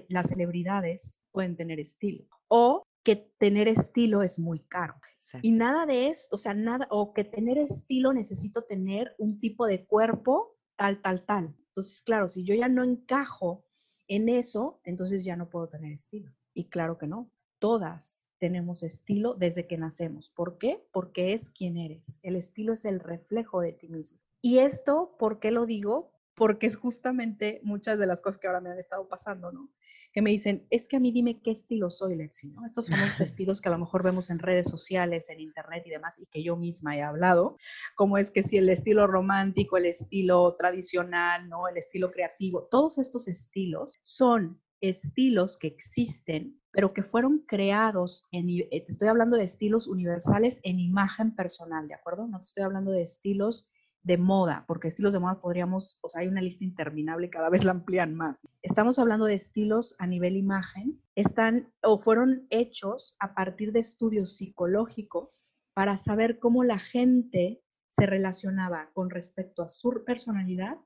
las 0.08 0.28
celebridades 0.28 1.20
pueden 1.30 1.56
tener 1.56 1.80
estilo, 1.80 2.26
o 2.48 2.82
que 3.02 3.16
tener 3.38 3.68
estilo 3.68 4.22
es 4.22 4.38
muy 4.38 4.60
caro. 4.60 4.94
Y 5.42 5.52
nada 5.52 5.86
de 5.86 6.08
esto, 6.08 6.36
o 6.36 6.38
sea, 6.38 6.54
nada, 6.54 6.86
o 6.90 7.12
que 7.12 7.24
tener 7.24 7.58
estilo 7.58 8.12
necesito 8.12 8.62
tener 8.64 9.14
un 9.18 9.40
tipo 9.40 9.66
de 9.66 9.84
cuerpo 9.84 10.53
tal, 10.76 11.00
tal, 11.00 11.24
tal. 11.24 11.56
Entonces, 11.68 12.02
claro, 12.02 12.28
si 12.28 12.44
yo 12.44 12.54
ya 12.54 12.68
no 12.68 12.84
encajo 12.84 13.64
en 14.08 14.28
eso, 14.28 14.80
entonces 14.84 15.24
ya 15.24 15.36
no 15.36 15.48
puedo 15.48 15.68
tener 15.68 15.92
estilo. 15.92 16.32
Y 16.52 16.66
claro 16.68 16.98
que 16.98 17.06
no, 17.06 17.30
todas 17.58 18.26
tenemos 18.38 18.82
estilo 18.82 19.34
desde 19.34 19.66
que 19.66 19.78
nacemos. 19.78 20.30
¿Por 20.30 20.58
qué? 20.58 20.86
Porque 20.92 21.32
es 21.32 21.50
quien 21.50 21.76
eres. 21.76 22.20
El 22.22 22.36
estilo 22.36 22.74
es 22.74 22.84
el 22.84 23.00
reflejo 23.00 23.60
de 23.60 23.72
ti 23.72 23.88
mismo. 23.88 24.20
Y 24.42 24.58
esto, 24.58 25.16
¿por 25.18 25.40
qué 25.40 25.50
lo 25.50 25.66
digo? 25.66 26.12
Porque 26.34 26.66
es 26.66 26.76
justamente 26.76 27.60
muchas 27.62 27.98
de 27.98 28.06
las 28.06 28.20
cosas 28.20 28.38
que 28.38 28.46
ahora 28.46 28.60
me 28.60 28.70
han 28.70 28.78
estado 28.78 29.08
pasando, 29.08 29.50
¿no? 29.50 29.70
Que 30.14 30.22
me 30.22 30.30
dicen, 30.30 30.64
es 30.70 30.86
que 30.86 30.96
a 30.96 31.00
mí 31.00 31.10
dime 31.10 31.40
qué 31.42 31.50
estilo 31.50 31.90
soy, 31.90 32.14
Lexi, 32.14 32.48
¿no? 32.48 32.64
Estos 32.64 32.86
son 32.86 33.00
los 33.00 33.20
estilos 33.20 33.60
que 33.60 33.68
a 33.68 33.72
lo 33.72 33.78
mejor 33.78 34.04
vemos 34.04 34.30
en 34.30 34.38
redes 34.38 34.68
sociales, 34.70 35.28
en 35.28 35.40
internet 35.40 35.82
y 35.86 35.90
demás, 35.90 36.20
y 36.20 36.26
que 36.26 36.42
yo 36.44 36.56
misma 36.56 36.96
he 36.96 37.02
hablado, 37.02 37.56
como 37.96 38.16
es 38.16 38.30
que 38.30 38.44
si 38.44 38.56
el 38.56 38.68
estilo 38.68 39.08
romántico, 39.08 39.76
el 39.76 39.86
estilo 39.86 40.54
tradicional, 40.56 41.48
¿no? 41.48 41.66
El 41.66 41.78
estilo 41.78 42.12
creativo, 42.12 42.68
todos 42.70 42.98
estos 42.98 43.26
estilos 43.26 43.98
son 44.02 44.62
estilos 44.80 45.56
que 45.56 45.66
existen, 45.66 46.60
pero 46.70 46.94
que 46.94 47.02
fueron 47.02 47.40
creados 47.40 48.24
en, 48.30 48.48
eh, 48.50 48.84
te 48.86 48.92
estoy 48.92 49.08
hablando 49.08 49.36
de 49.36 49.44
estilos 49.44 49.88
universales 49.88 50.60
en 50.62 50.78
imagen 50.78 51.34
personal, 51.34 51.88
¿de 51.88 51.94
acuerdo? 51.94 52.28
No 52.28 52.38
te 52.38 52.46
estoy 52.46 52.62
hablando 52.62 52.92
de 52.92 53.02
estilos 53.02 53.68
de 54.04 54.18
moda, 54.18 54.64
porque 54.68 54.88
estilos 54.88 55.14
de 55.14 55.18
moda 55.18 55.40
podríamos, 55.40 55.98
o 56.02 56.10
sea, 56.10 56.20
hay 56.20 56.28
una 56.28 56.42
lista 56.42 56.62
interminable, 56.62 57.30
cada 57.30 57.48
vez 57.48 57.64
la 57.64 57.72
amplían 57.72 58.14
más. 58.14 58.46
Estamos 58.62 58.98
hablando 58.98 59.24
de 59.24 59.34
estilos 59.34 59.96
a 59.98 60.06
nivel 60.06 60.36
imagen, 60.36 61.00
están 61.14 61.72
o 61.82 61.96
fueron 61.96 62.46
hechos 62.50 63.16
a 63.18 63.34
partir 63.34 63.72
de 63.72 63.80
estudios 63.80 64.36
psicológicos 64.36 65.50
para 65.72 65.96
saber 65.96 66.38
cómo 66.38 66.64
la 66.64 66.78
gente 66.78 67.62
se 67.88 68.06
relacionaba 68.06 68.90
con 68.92 69.08
respecto 69.08 69.62
a 69.62 69.68
su 69.68 70.04
personalidad 70.04 70.78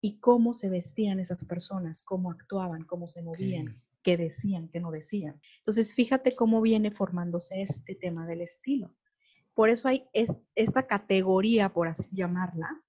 y 0.00 0.20
cómo 0.20 0.52
se 0.52 0.68
vestían 0.68 1.18
esas 1.18 1.44
personas, 1.44 2.04
cómo 2.04 2.30
actuaban, 2.30 2.84
cómo 2.84 3.08
se 3.08 3.22
movían, 3.22 3.82
qué 4.04 4.16
decían, 4.16 4.68
qué 4.68 4.78
no 4.78 4.92
decían. 4.92 5.40
Entonces, 5.58 5.94
fíjate 5.94 6.34
cómo 6.36 6.60
viene 6.60 6.92
formándose 6.92 7.60
este 7.60 7.96
tema 7.96 8.26
del 8.26 8.40
estilo. 8.40 8.94
Por 9.54 9.68
eso 9.68 9.88
hay 9.88 10.08
esta 10.54 10.86
categoría, 10.86 11.72
por 11.72 11.88
así 11.88 12.14
llamarla, 12.14 12.82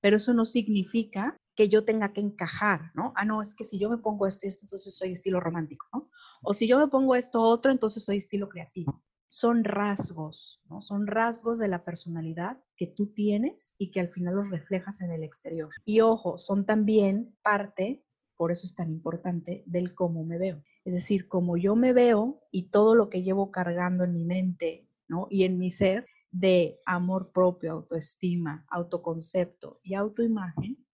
pero 0.00 0.16
eso 0.16 0.34
no 0.34 0.44
significa 0.44 1.36
que 1.54 1.68
yo 1.68 1.84
tenga 1.84 2.12
que 2.12 2.20
encajar, 2.20 2.92
¿no? 2.94 3.12
Ah, 3.16 3.24
no, 3.24 3.42
es 3.42 3.54
que 3.54 3.64
si 3.64 3.80
yo 3.80 3.90
me 3.90 3.98
pongo 3.98 4.28
esto 4.28 4.46
y 4.46 4.48
esto, 4.48 4.64
entonces 4.64 4.96
soy 4.96 5.10
estilo 5.10 5.40
romántico, 5.40 5.86
¿no? 5.92 6.08
O 6.42 6.54
si 6.54 6.68
yo 6.68 6.78
me 6.78 6.86
pongo 6.86 7.16
esto 7.16 7.42
otro, 7.42 7.72
entonces 7.72 8.04
soy 8.04 8.18
estilo 8.18 8.48
creativo. 8.48 9.02
Son 9.28 9.64
rasgos, 9.64 10.62
¿no? 10.70 10.80
Son 10.80 11.08
rasgos 11.08 11.58
de 11.58 11.66
la 11.66 11.84
personalidad 11.84 12.62
que 12.76 12.86
tú 12.86 13.12
tienes 13.12 13.74
y 13.76 13.90
que 13.90 13.98
al 13.98 14.08
final 14.08 14.36
los 14.36 14.50
reflejas 14.50 15.00
en 15.00 15.10
el 15.10 15.24
exterior. 15.24 15.70
Y 15.84 16.00
ojo, 16.00 16.38
son 16.38 16.64
también 16.64 17.36
parte, 17.42 18.04
por 18.36 18.52
eso 18.52 18.64
es 18.64 18.76
tan 18.76 18.90
importante, 18.90 19.64
del 19.66 19.96
cómo 19.96 20.24
me 20.24 20.38
veo. 20.38 20.62
Es 20.84 20.94
decir, 20.94 21.26
como 21.26 21.56
yo 21.56 21.74
me 21.74 21.92
veo 21.92 22.40
y 22.52 22.70
todo 22.70 22.94
lo 22.94 23.10
que 23.10 23.22
llevo 23.22 23.50
cargando 23.50 24.04
en 24.04 24.14
mi 24.14 24.24
mente, 24.24 24.87
¿no? 25.08 25.26
Y 25.30 25.44
en 25.44 25.58
mi 25.58 25.70
ser 25.70 26.06
de 26.30 26.80
amor 26.86 27.32
propio, 27.32 27.72
autoestima, 27.72 28.66
autoconcepto 28.70 29.78
y 29.82 29.94
autoimagen, 29.94 30.84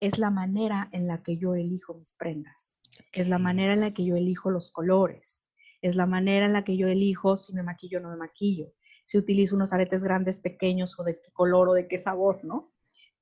es 0.00 0.18
la 0.18 0.30
manera 0.30 0.88
en 0.92 1.06
la 1.06 1.22
que 1.22 1.36
yo 1.36 1.54
elijo 1.54 1.94
mis 1.94 2.14
prendas, 2.14 2.80
es 3.12 3.28
la 3.28 3.38
manera 3.38 3.72
en 3.72 3.80
la 3.80 3.94
que 3.94 4.04
yo 4.04 4.16
elijo 4.16 4.50
los 4.50 4.70
colores, 4.70 5.48
es 5.82 5.96
la 5.96 6.06
manera 6.06 6.46
en 6.46 6.52
la 6.52 6.64
que 6.64 6.76
yo 6.76 6.88
elijo 6.88 7.36
si 7.36 7.54
me 7.54 7.62
maquillo 7.62 7.98
o 7.98 8.02
no 8.02 8.10
me 8.10 8.16
maquillo, 8.16 8.72
si 9.04 9.18
utilizo 9.18 9.56
unos 9.56 9.72
aretes 9.72 10.02
grandes, 10.02 10.40
pequeños 10.40 10.98
o 10.98 11.04
de 11.04 11.20
qué 11.20 11.30
color 11.32 11.68
o 11.68 11.74
de 11.74 11.86
qué 11.86 11.98
sabor, 11.98 12.44
¿no? 12.44 12.72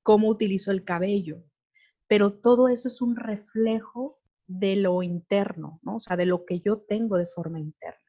Cómo 0.01 0.29
utilizo 0.29 0.71
el 0.71 0.83
cabello. 0.83 1.43
Pero 2.07 2.33
todo 2.33 2.67
eso 2.67 2.87
es 2.87 3.01
un 3.01 3.15
reflejo 3.15 4.21
de 4.47 4.75
lo 4.75 5.03
interno, 5.03 5.79
¿no? 5.83 5.95
O 5.95 5.99
sea, 5.99 6.15
de 6.17 6.25
lo 6.25 6.45
que 6.45 6.59
yo 6.59 6.79
tengo 6.81 7.17
de 7.17 7.27
forma 7.27 7.59
interna. 7.59 7.99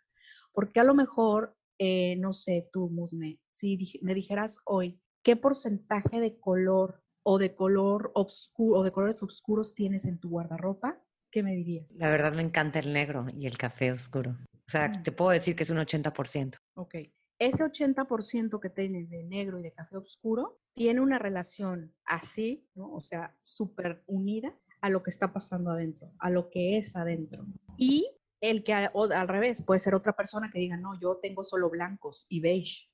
Porque 0.52 0.80
a 0.80 0.84
lo 0.84 0.94
mejor, 0.94 1.56
eh, 1.78 2.16
no 2.16 2.32
sé, 2.32 2.68
tú, 2.72 2.88
Musme, 2.88 3.40
si 3.52 3.98
me 4.02 4.14
dijeras 4.14 4.58
hoy, 4.64 5.00
¿qué 5.22 5.36
porcentaje 5.36 6.20
de 6.20 6.38
color 6.38 7.02
o 7.24 7.38
de 7.38 7.54
color 7.54 8.12
oscuro 8.14 8.80
o 8.80 8.84
de 8.84 8.92
colores 8.92 9.22
oscuros 9.22 9.74
tienes 9.74 10.04
en 10.04 10.18
tu 10.18 10.28
guardarropa? 10.28 11.02
¿Qué 11.30 11.42
me 11.42 11.54
dirías? 11.54 11.92
La 11.92 12.10
verdad 12.10 12.32
me 12.32 12.42
encanta 12.42 12.78
el 12.78 12.92
negro 12.92 13.26
y 13.32 13.46
el 13.46 13.58
café 13.58 13.90
oscuro. 13.90 14.36
O 14.66 14.70
sea, 14.70 14.88
mm. 14.88 15.02
te 15.02 15.12
puedo 15.12 15.30
decir 15.30 15.56
que 15.56 15.64
es 15.64 15.70
un 15.70 15.78
80%. 15.78 16.58
Ok. 16.76 16.94
Ese 17.38 17.64
80% 17.64 18.60
que 18.60 18.70
tienes 18.70 19.10
de 19.10 19.24
negro 19.24 19.58
y 19.58 19.62
de 19.62 19.72
café 19.72 19.96
oscuro 19.96 20.60
tiene 20.74 21.00
una 21.00 21.18
relación 21.18 21.92
así, 22.04 22.68
¿no? 22.74 22.92
O 22.92 23.00
sea, 23.00 23.36
súper 23.40 24.04
unida 24.06 24.56
a 24.80 24.90
lo 24.90 25.02
que 25.02 25.10
está 25.10 25.32
pasando 25.32 25.70
adentro, 25.70 26.12
a 26.20 26.30
lo 26.30 26.48
que 26.48 26.78
es 26.78 26.94
adentro. 26.94 27.46
Y 27.76 28.08
el 28.50 28.62
que 28.62 28.72
al 28.74 29.28
revés 29.28 29.62
puede 29.62 29.80
ser 29.80 29.94
otra 29.94 30.14
persona 30.14 30.50
que 30.50 30.58
diga, 30.58 30.76
no, 30.76 30.98
yo 31.00 31.16
tengo 31.16 31.42
solo 31.42 31.70
blancos 31.70 32.26
y 32.28 32.40
beige. 32.40 32.88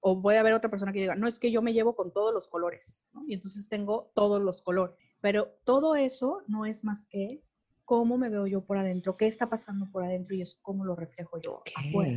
O 0.00 0.22
puede 0.22 0.38
haber 0.38 0.54
otra 0.54 0.70
persona 0.70 0.92
que 0.92 1.00
diga, 1.00 1.14
no, 1.14 1.28
es 1.28 1.38
que 1.38 1.52
yo 1.52 1.60
me 1.60 1.72
llevo 1.72 1.94
con 1.94 2.12
todos 2.12 2.32
los 2.32 2.48
colores, 2.48 3.06
¿no? 3.12 3.22
Y 3.26 3.34
entonces 3.34 3.68
tengo 3.68 4.10
todos 4.14 4.40
los 4.40 4.62
colores. 4.62 4.96
Pero 5.20 5.58
todo 5.64 5.94
eso 5.96 6.42
no 6.48 6.64
es 6.64 6.84
más 6.84 7.06
que 7.06 7.42
cómo 7.84 8.16
me 8.16 8.30
veo 8.30 8.46
yo 8.46 8.64
por 8.64 8.78
adentro, 8.78 9.16
qué 9.16 9.26
está 9.26 9.50
pasando 9.50 9.90
por 9.90 10.04
adentro 10.04 10.34
y 10.34 10.42
eso 10.42 10.58
cómo 10.62 10.84
lo 10.84 10.96
reflejo 10.96 11.38
yo 11.40 11.62
afuera. 11.76 12.16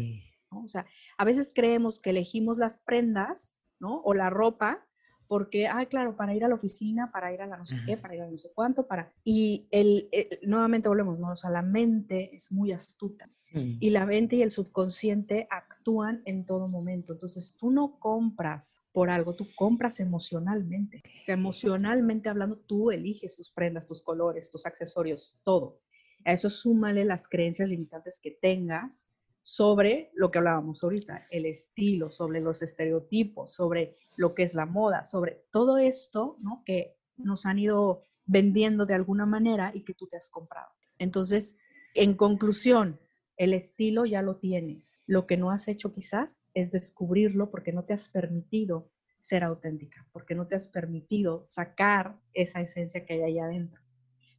O 0.49 0.67
sea, 0.67 0.85
a 1.17 1.25
veces 1.25 1.51
creemos 1.53 1.99
que 1.99 2.11
elegimos 2.11 2.57
las 2.57 2.79
prendas, 2.79 3.57
¿no? 3.79 4.01
O 4.03 4.13
la 4.13 4.29
ropa 4.29 4.87
porque, 5.33 5.65
ah, 5.65 5.83
claro, 5.87 6.15
para 6.15 6.35
ir 6.35 6.45
a 6.45 6.47
la 6.47 6.53
oficina, 6.53 7.11
para 7.11 7.33
ir 7.33 7.41
a 7.41 7.47
la 7.47 7.57
no 7.57 7.65
sé 7.65 7.77
qué, 7.87 7.97
para 7.97 8.15
ir 8.15 8.21
a 8.21 8.29
no 8.29 8.37
sé 8.37 8.51
cuánto, 8.53 8.85
para... 8.85 9.11
Y 9.23 9.65
el, 9.71 10.07
nuevamente 10.43 10.87
volvemos, 10.89 11.17
¿no? 11.17 11.31
O 11.31 11.35
sea, 11.35 11.49
la 11.49 11.63
mente 11.63 12.35
es 12.35 12.51
muy 12.51 12.71
astuta 12.71 13.27
mm. 13.51 13.77
y 13.79 13.89
la 13.89 14.05
mente 14.05 14.35
y 14.35 14.43
el 14.43 14.51
subconsciente 14.51 15.47
actúan 15.49 16.21
en 16.25 16.45
todo 16.45 16.67
momento. 16.67 17.13
Entonces, 17.13 17.55
tú 17.57 17.71
no 17.71 17.97
compras 17.97 18.83
por 18.91 19.09
algo, 19.09 19.35
tú 19.35 19.47
compras 19.55 19.99
emocionalmente. 19.99 21.01
O 21.19 21.23
sea, 21.23 21.33
emocionalmente 21.33 22.29
hablando, 22.29 22.59
tú 22.59 22.91
eliges 22.91 23.35
tus 23.35 23.49
prendas, 23.49 23.87
tus 23.87 24.03
colores, 24.03 24.51
tus 24.51 24.67
accesorios, 24.67 25.39
todo. 25.43 25.79
A 26.25 26.33
eso 26.33 26.47
súmale 26.47 27.05
las 27.05 27.27
creencias 27.27 27.69
limitantes 27.69 28.19
que 28.19 28.37
tengas 28.39 29.09
sobre 29.43 30.09
lo 30.15 30.31
que 30.31 30.39
hablábamos 30.39 30.83
ahorita, 30.83 31.27
el 31.29 31.45
estilo, 31.45 32.09
sobre 32.09 32.39
los 32.39 32.61
estereotipos, 32.61 33.53
sobre 33.53 33.97
lo 34.15 34.33
que 34.33 34.43
es 34.43 34.55
la 34.55 34.65
moda, 34.65 35.03
sobre 35.03 35.43
todo 35.51 35.77
esto, 35.77 36.37
¿no? 36.39 36.63
Que 36.65 36.95
nos 37.17 37.45
han 37.45 37.59
ido 37.59 38.07
vendiendo 38.25 38.85
de 38.85 38.93
alguna 38.93 39.25
manera 39.25 39.71
y 39.75 39.83
que 39.83 39.93
tú 39.93 40.07
te 40.07 40.17
has 40.17 40.29
comprado. 40.29 40.69
Entonces, 40.97 41.57
en 41.93 42.15
conclusión, 42.15 42.99
el 43.35 43.53
estilo 43.53 44.05
ya 44.05 44.21
lo 44.21 44.37
tienes. 44.37 45.01
Lo 45.07 45.27
que 45.27 45.35
no 45.35 45.51
has 45.51 45.67
hecho 45.67 45.93
quizás 45.93 46.45
es 46.53 46.71
descubrirlo 46.71 47.51
porque 47.51 47.73
no 47.73 47.83
te 47.83 47.93
has 47.93 48.07
permitido 48.07 48.89
ser 49.19 49.43
auténtica, 49.43 50.07
porque 50.13 50.35
no 50.35 50.47
te 50.47 50.55
has 50.55 50.69
permitido 50.69 51.45
sacar 51.49 52.17
esa 52.33 52.61
esencia 52.61 53.05
que 53.05 53.13
hay 53.15 53.21
ahí 53.23 53.39
adentro 53.39 53.82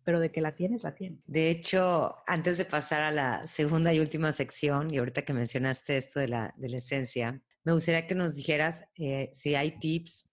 pero 0.04 0.20
de 0.20 0.30
que 0.30 0.40
la 0.40 0.54
tienes, 0.54 0.82
la 0.82 0.94
tienes. 0.94 1.20
De 1.26 1.50
hecho, 1.50 2.16
antes 2.26 2.58
de 2.58 2.64
pasar 2.64 3.02
a 3.02 3.10
la 3.10 3.46
segunda 3.46 3.92
y 3.92 4.00
última 4.00 4.32
sección, 4.32 4.92
y 4.92 4.98
ahorita 4.98 5.22
que 5.22 5.32
mencionaste 5.32 5.96
esto 5.96 6.20
de 6.20 6.28
la, 6.28 6.54
de 6.56 6.68
la 6.68 6.76
esencia, 6.76 7.42
me 7.64 7.72
gustaría 7.72 8.06
que 8.06 8.14
nos 8.14 8.36
dijeras 8.36 8.84
eh, 8.96 9.30
si 9.32 9.54
hay 9.54 9.78
tips 9.78 10.30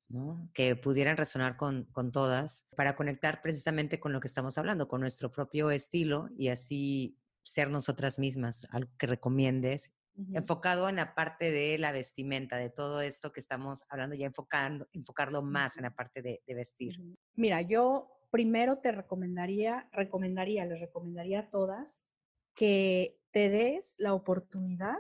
que 0.54 0.76
pudieran 0.76 1.16
resonar 1.16 1.56
con, 1.56 1.86
con, 1.94 2.12
todas 2.12 2.68
para 2.76 2.98
conectar 2.98 3.42
precisamente 3.42 4.02
con 4.02 4.12
lo 4.12 4.20
que 4.20 4.28
estamos 4.28 4.58
hablando, 4.58 4.90
con 4.90 5.00
nuestro 5.00 5.32
propio 5.32 5.72
estilo 5.72 6.28
y 6.38 6.50
así 6.50 7.18
ser 7.44 7.70
nosotras 7.70 8.20
mismas, 8.20 8.68
algo 8.72 8.92
que 8.98 9.08
recomiendes, 9.08 9.94
enfocado 10.34 10.90
en 10.90 10.98
la 10.98 11.16
parte 11.16 11.50
de 11.50 11.78
la 11.78 11.94
vestimenta, 11.94 12.58
de 12.58 12.70
todo 12.70 13.02
esto 13.02 13.32
que 13.32 13.40
estamos 13.40 13.84
hablando, 13.90 14.14
ya 14.16 14.26
enfocando, 14.26 14.88
enfocarlo 14.92 15.42
más 15.42 15.78
en 15.78 15.84
la 15.84 15.96
parte 15.96 16.22
de, 16.22 16.44
de 16.46 16.54
vestir. 16.54 17.02
Mira, 17.36 17.62
yo 17.62 18.21
primero 18.32 18.80
te 18.80 18.92
recomendaría, 18.92 19.90
recomendaría, 19.92 20.66
les 20.66 20.80
recomendaría 20.80 21.42
a 21.42 21.50
todas 21.50 22.08
que 22.56 23.20
te 23.32 23.50
des 23.50 23.96
la 24.00 24.14
oportunidad 24.14 24.98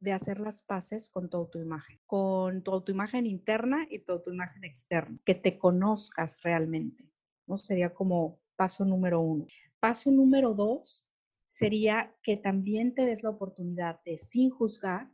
de 0.00 0.12
hacer 0.12 0.38
las 0.38 0.62
paces 0.62 1.08
con 1.08 1.30
tu 1.30 1.38
autoimagen, 1.38 1.98
con 2.06 2.62
tu 2.62 2.72
autoimagen 2.72 3.26
interna 3.26 3.86
y 3.88 4.00
tu 4.00 4.12
autoimagen 4.12 4.64
externa, 4.64 5.18
que 5.24 5.34
te 5.34 5.58
conozcas 5.58 6.42
realmente, 6.42 7.10
¿no? 7.46 7.56
Sería 7.56 7.94
como 7.94 8.40
paso 8.56 8.84
número 8.84 9.20
uno. 9.20 9.46
Paso 9.80 10.10
número 10.10 10.54
dos 10.54 11.06
sería 11.46 12.14
que 12.22 12.36
también 12.36 12.94
te 12.94 13.06
des 13.06 13.22
la 13.22 13.30
oportunidad 13.30 14.02
de, 14.04 14.18
sin 14.18 14.50
juzgar, 14.50 15.10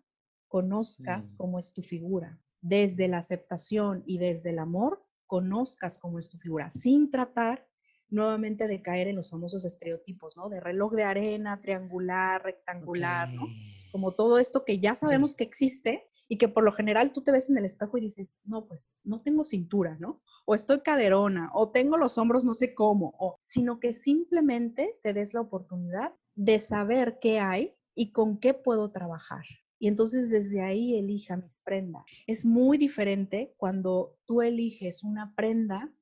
conozcas 0.49 1.35
mm. 1.35 1.37
cómo 1.37 1.59
es 1.59 1.73
tu 1.73 1.83
figura, 1.83 2.41
desde 2.61 3.07
la 3.09 3.19
aceptación 3.19 4.03
y 4.07 4.19
desde 4.19 4.51
el 4.51 4.59
amor, 4.59 5.05
conozcas 5.31 5.97
cómo 5.97 6.18
es 6.18 6.28
tu 6.28 6.39
figura, 6.39 6.72
sin 6.72 7.09
tratar 7.09 7.64
nuevamente 8.09 8.66
de 8.66 8.83
caer 8.83 9.07
en 9.07 9.14
los 9.14 9.31
famosos 9.31 9.64
estereotipos, 9.64 10.37
¿no? 10.37 10.49
De 10.49 10.59
reloj 10.59 10.93
de 10.95 11.05
arena, 11.05 11.61
triangular, 11.62 12.43
rectangular, 12.43 13.33
¿no? 13.33 13.47
Como 13.93 14.11
todo 14.11 14.41
esto 14.41 14.64
que 14.64 14.81
ya 14.81 14.97
sabemos 14.97 15.37
que 15.37 15.45
existe 15.45 16.09
y 16.26 16.37
que 16.37 16.49
por 16.49 16.64
lo 16.64 16.72
general 16.72 17.12
tú 17.12 17.22
te 17.22 17.31
ves 17.31 17.49
en 17.49 17.59
el 17.59 17.64
espejo 17.64 17.97
y 17.97 18.01
dices, 18.01 18.43
no, 18.45 18.66
pues 18.66 19.03
no 19.05 19.22
tengo 19.22 19.45
cintura, 19.45 19.97
¿no? 20.01 20.20
O 20.47 20.57
estoy 20.57 20.81
caderona, 20.81 21.53
o 21.55 21.70
tengo 21.70 21.97
los 21.97 22.18
hombros 22.18 22.45
no 22.45 22.53
sé 22.53 22.74
cómo, 22.74 23.14
o, 23.16 23.37
sino 23.39 23.78
que 23.78 23.93
simplemente 23.93 24.99
te 25.05 25.12
des 25.12 25.33
la 25.33 25.43
oportunidad 25.43 26.12
de 26.35 26.59
saber 26.59 27.20
qué 27.20 27.39
hay 27.39 27.76
y 27.95 28.11
con 28.11 28.41
qué 28.41 28.53
puedo 28.53 28.91
trabajar 28.91 29.45
y 29.81 29.89
entonces 29.89 30.31
desde 30.31 30.61
ahí 30.61 30.97
elija 30.97 31.37
mis 31.37 31.59
prendas. 31.59 32.05
Es 32.26 32.45
muy 32.45 32.78
diferente 32.78 33.55
cuando 33.57 34.18
tú 34.26 34.43
eliges 34.43 35.03
una 35.03 35.35
prenda 35.35 35.93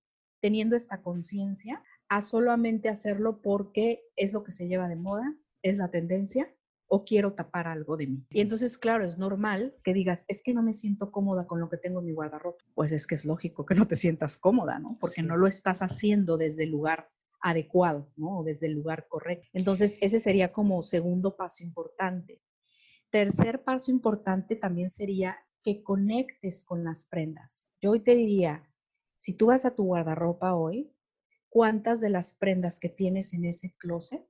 teniendo 0.40 0.76
esta 0.76 1.00
conciencia 1.00 1.82
a 2.08 2.20
solamente 2.20 2.88
hacerlo 2.88 3.40
porque 3.40 4.02
es 4.16 4.32
lo 4.32 4.42
que 4.42 4.52
se 4.52 4.66
lleva 4.66 4.88
de 4.88 4.96
moda, 4.96 5.34
es 5.62 5.78
la 5.78 5.90
tendencia 5.90 6.52
o 6.88 7.04
quiero 7.04 7.34
tapar 7.34 7.68
algo 7.68 7.96
de 7.96 8.06
mí. 8.06 8.26
Y 8.30 8.40
entonces, 8.40 8.78
claro, 8.78 9.04
es 9.04 9.18
normal 9.18 9.76
que 9.84 9.92
digas, 9.92 10.24
es 10.26 10.42
que 10.42 10.54
no 10.54 10.62
me 10.62 10.72
siento 10.72 11.12
cómoda 11.12 11.46
con 11.46 11.60
lo 11.60 11.68
que 11.68 11.76
tengo 11.76 12.00
en 12.00 12.06
mi 12.06 12.12
guardarropa. 12.12 12.64
Pues 12.74 12.92
es 12.92 13.06
que 13.06 13.14
es 13.14 13.24
lógico 13.24 13.64
que 13.64 13.74
no 13.74 13.86
te 13.86 13.94
sientas 13.94 14.38
cómoda, 14.38 14.78
¿no? 14.78 14.96
Porque 14.98 15.22
no 15.22 15.36
lo 15.36 15.46
estás 15.46 15.82
haciendo 15.82 16.36
desde 16.36 16.64
el 16.64 16.70
lugar 16.70 17.10
adecuado, 17.40 18.10
¿no? 18.16 18.40
O 18.40 18.44
desde 18.44 18.66
el 18.66 18.72
lugar 18.72 19.06
correcto. 19.08 19.46
Entonces, 19.52 19.98
ese 20.00 20.18
sería 20.18 20.50
como 20.50 20.82
segundo 20.82 21.36
paso 21.36 21.62
importante. 21.62 22.40
Tercer 23.10 23.64
paso 23.64 23.90
importante 23.90 24.54
también 24.54 24.90
sería 24.90 25.38
que 25.62 25.82
conectes 25.82 26.64
con 26.64 26.84
las 26.84 27.06
prendas. 27.06 27.70
Yo 27.80 27.92
hoy 27.92 28.00
te 28.00 28.14
diría, 28.14 28.68
si 29.16 29.32
tú 29.32 29.46
vas 29.46 29.64
a 29.64 29.74
tu 29.74 29.84
guardarropa 29.84 30.54
hoy, 30.54 30.92
¿cuántas 31.48 32.00
de 32.00 32.10
las 32.10 32.34
prendas 32.34 32.78
que 32.78 32.90
tienes 32.90 33.32
en 33.32 33.46
ese 33.46 33.74
closet 33.78 34.22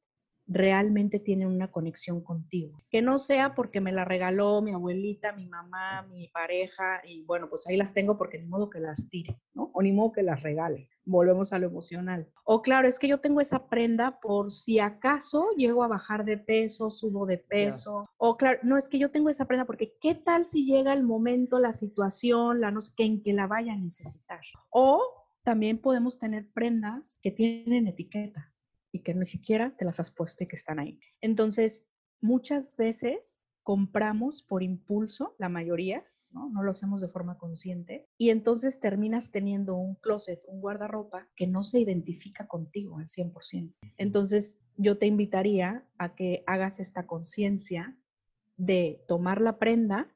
realmente 0.48 1.20
tienen 1.20 1.48
una 1.48 1.70
conexión 1.70 2.22
contigo? 2.22 2.80
Que 2.90 3.02
no 3.02 3.18
sea 3.18 3.54
porque 3.54 3.80
me 3.80 3.92
la 3.92 4.04
regaló 4.04 4.62
mi 4.62 4.72
abuelita, 4.72 5.32
mi 5.32 5.46
mamá, 5.46 6.02
mi 6.08 6.28
pareja, 6.28 7.02
y 7.06 7.22
bueno, 7.24 7.48
pues 7.48 7.66
ahí 7.66 7.76
las 7.76 7.92
tengo 7.92 8.16
porque 8.16 8.38
ni 8.38 8.46
modo 8.46 8.70
que 8.70 8.80
las 8.80 9.08
tire, 9.08 9.38
¿no? 9.54 9.70
O 9.74 9.82
ni 9.82 9.92
modo 9.92 10.12
que 10.12 10.22
las 10.22 10.42
regale. 10.42 10.88
volvemos 11.04 11.52
a 11.52 11.58
lo 11.58 11.66
emocional. 11.66 12.30
O 12.44 12.60
claro, 12.60 12.86
es 12.86 12.98
que 12.98 13.08
yo 13.08 13.18
tengo 13.20 13.40
esa 13.40 13.68
prenda 13.68 14.20
por 14.20 14.50
si 14.50 14.78
acaso 14.78 15.48
llego 15.56 15.82
a 15.82 15.88
bajar 15.88 16.24
de 16.24 16.36
peso, 16.36 16.90
subo 16.90 17.24
de 17.24 17.38
peso. 17.38 18.02
O 18.18 18.36
claro, 18.36 18.58
no 18.62 18.76
es 18.76 18.88
que 18.88 18.98
yo 18.98 19.10
tengo 19.10 19.30
esa 19.30 19.46
prenda 19.46 19.64
porque 19.64 19.96
qué 20.00 20.14
tal 20.14 20.44
si 20.44 20.66
llega 20.66 20.92
el 20.92 21.04
momento, 21.04 21.58
la 21.58 21.72
situación, 21.72 22.60
la 22.60 22.70
no 22.70 22.80
sé 22.80 22.92
en 22.98 23.22
que 23.22 23.32
la 23.32 23.46
vaya 23.46 23.72
a 23.72 23.76
necesitar. 23.76 24.40
O 24.70 25.02
también 25.42 25.78
podemos 25.78 26.18
tener 26.18 26.46
prendas 26.52 27.18
que 27.22 27.30
tienen 27.30 27.86
etiqueta 27.86 28.52
y 28.92 29.00
que 29.00 29.14
ni 29.14 29.26
siquiera 29.26 29.74
te 29.76 29.84
las 29.84 30.00
has 30.00 30.10
puesto 30.10 30.44
y 30.44 30.46
que 30.46 30.56
están 30.56 30.78
ahí. 30.78 30.98
Entonces, 31.20 31.86
muchas 32.20 32.76
veces 32.76 33.44
compramos 33.62 34.42
por 34.42 34.62
impulso, 34.62 35.34
la 35.38 35.48
mayoría, 35.48 36.04
¿no? 36.30 36.50
lo 36.62 36.70
hacemos 36.70 37.00
de 37.00 37.08
forma 37.08 37.38
consciente. 37.38 38.08
Y 38.16 38.30
entonces 38.30 38.80
terminas 38.80 39.30
teniendo 39.30 39.76
un 39.76 39.94
closet, 39.96 40.42
un 40.46 40.60
guardarropa 40.60 41.28
que 41.36 41.46
no 41.46 41.62
se 41.62 41.80
identifica 41.80 42.46
contigo 42.46 42.98
al 42.98 43.08
100%. 43.08 43.76
Entonces, 43.96 44.58
yo 44.76 44.98
te 44.98 45.06
invitaría 45.06 45.86
a 45.98 46.14
que 46.14 46.44
hagas 46.46 46.80
esta 46.80 47.06
conciencia 47.06 47.96
de 48.56 49.04
tomar 49.06 49.40
la 49.40 49.58
prenda, 49.58 50.14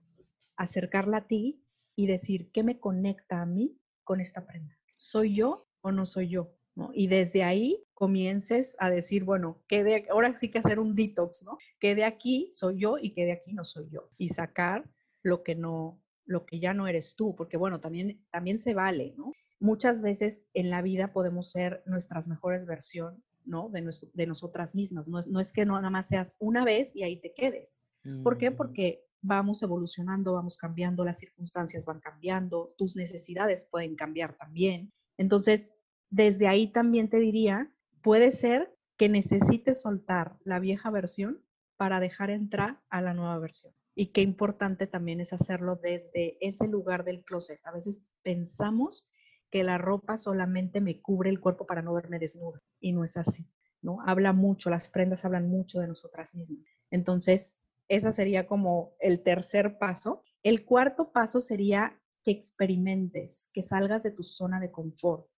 acercarla 0.56 1.18
a 1.18 1.26
ti 1.26 1.62
y 1.96 2.06
decir, 2.06 2.50
¿qué 2.52 2.62
me 2.62 2.78
conecta 2.78 3.40
a 3.40 3.46
mí 3.46 3.78
con 4.04 4.20
esta 4.20 4.46
prenda? 4.46 4.78
¿Soy 4.96 5.34
yo 5.34 5.68
o 5.80 5.92
no 5.92 6.04
soy 6.04 6.28
yo? 6.28 6.54
Y 6.94 7.08
desde 7.08 7.44
ahí 7.44 7.84
comiences 8.02 8.74
a 8.80 8.90
decir, 8.90 9.22
bueno, 9.22 9.62
que 9.68 9.84
de, 9.84 10.08
ahora 10.10 10.34
sí 10.34 10.50
que 10.50 10.58
hacer 10.58 10.80
un 10.80 10.96
detox, 10.96 11.44
¿no? 11.44 11.56
Que 11.78 11.94
de 11.94 12.02
aquí 12.02 12.50
soy 12.52 12.80
yo 12.80 12.96
y 13.00 13.14
que 13.14 13.26
de 13.26 13.30
aquí 13.30 13.52
no 13.52 13.62
soy 13.62 13.88
yo. 13.90 14.08
Y 14.18 14.30
sacar 14.30 14.90
lo 15.22 15.44
que 15.44 15.54
no, 15.54 16.02
lo 16.24 16.44
que 16.44 16.58
ya 16.58 16.74
no 16.74 16.88
eres 16.88 17.14
tú, 17.14 17.36
porque 17.36 17.56
bueno, 17.56 17.78
también, 17.78 18.20
también 18.32 18.58
se 18.58 18.74
vale, 18.74 19.14
¿no? 19.16 19.30
Muchas 19.60 20.02
veces 20.02 20.44
en 20.52 20.68
la 20.68 20.82
vida 20.82 21.12
podemos 21.12 21.52
ser 21.52 21.84
nuestras 21.86 22.26
mejores 22.26 22.66
versiones, 22.66 23.22
¿no? 23.44 23.68
De, 23.68 23.88
de 24.12 24.26
nosotras 24.26 24.74
mismas. 24.74 25.06
No, 25.06 25.20
no, 25.28 25.38
es 25.38 25.52
que 25.52 25.64
no 25.64 25.76
nada 25.76 25.90
más 25.90 26.08
seas 26.08 26.34
una 26.40 26.64
vez 26.64 26.96
y 26.96 27.04
ahí 27.04 27.20
te 27.20 27.32
quedes. 27.32 27.82
¿Por 28.24 28.36
qué? 28.36 28.50
Mm. 28.50 28.56
Porque 28.56 29.06
vamos 29.20 29.62
evolucionando, 29.62 30.32
vamos 30.32 30.56
cambiando, 30.56 31.04
las 31.04 31.20
circunstancias 31.20 31.86
van 31.86 32.00
cambiando, 32.00 32.74
tus 32.76 32.96
necesidades 32.96 33.64
pueden 33.70 33.94
cambiar 33.94 34.36
también. 34.36 34.92
Entonces, 35.18 35.76
desde 36.10 36.48
ahí 36.48 36.66
también 36.66 37.08
te 37.08 37.20
diría, 37.20 37.72
puede 38.02 38.30
ser 38.30 38.74
que 38.96 39.08
necesites 39.08 39.80
soltar 39.80 40.36
la 40.44 40.58
vieja 40.58 40.90
versión 40.90 41.42
para 41.76 42.00
dejar 42.00 42.30
entrar 42.30 42.80
a 42.90 43.00
la 43.00 43.14
nueva 43.14 43.38
versión. 43.38 43.74
Y 43.94 44.12
qué 44.12 44.20
importante 44.20 44.86
también 44.86 45.20
es 45.20 45.32
hacerlo 45.32 45.76
desde 45.76 46.38
ese 46.40 46.66
lugar 46.68 47.04
del 47.04 47.24
closet. 47.24 47.60
A 47.64 47.72
veces 47.72 48.02
pensamos 48.22 49.08
que 49.50 49.64
la 49.64 49.78
ropa 49.78 50.16
solamente 50.16 50.80
me 50.80 51.00
cubre 51.00 51.28
el 51.28 51.40
cuerpo 51.40 51.66
para 51.66 51.82
no 51.82 51.92
verme 51.92 52.18
desnuda 52.18 52.62
y 52.80 52.92
no 52.92 53.04
es 53.04 53.16
así, 53.16 53.46
¿no? 53.82 53.98
Habla 54.06 54.32
mucho, 54.32 54.70
las 54.70 54.88
prendas 54.88 55.24
hablan 55.24 55.48
mucho 55.48 55.80
de 55.80 55.88
nosotras 55.88 56.34
mismas. 56.34 56.64
Entonces, 56.90 57.60
esa 57.88 58.12
sería 58.12 58.46
como 58.46 58.94
el 58.98 59.22
tercer 59.22 59.76
paso. 59.78 60.22
El 60.42 60.64
cuarto 60.64 61.12
paso 61.12 61.40
sería 61.40 62.00
que 62.24 62.30
experimentes, 62.30 63.50
que 63.52 63.60
salgas 63.60 64.02
de 64.02 64.12
tu 64.12 64.22
zona 64.22 64.58
de 64.58 64.70
confort. 64.70 65.28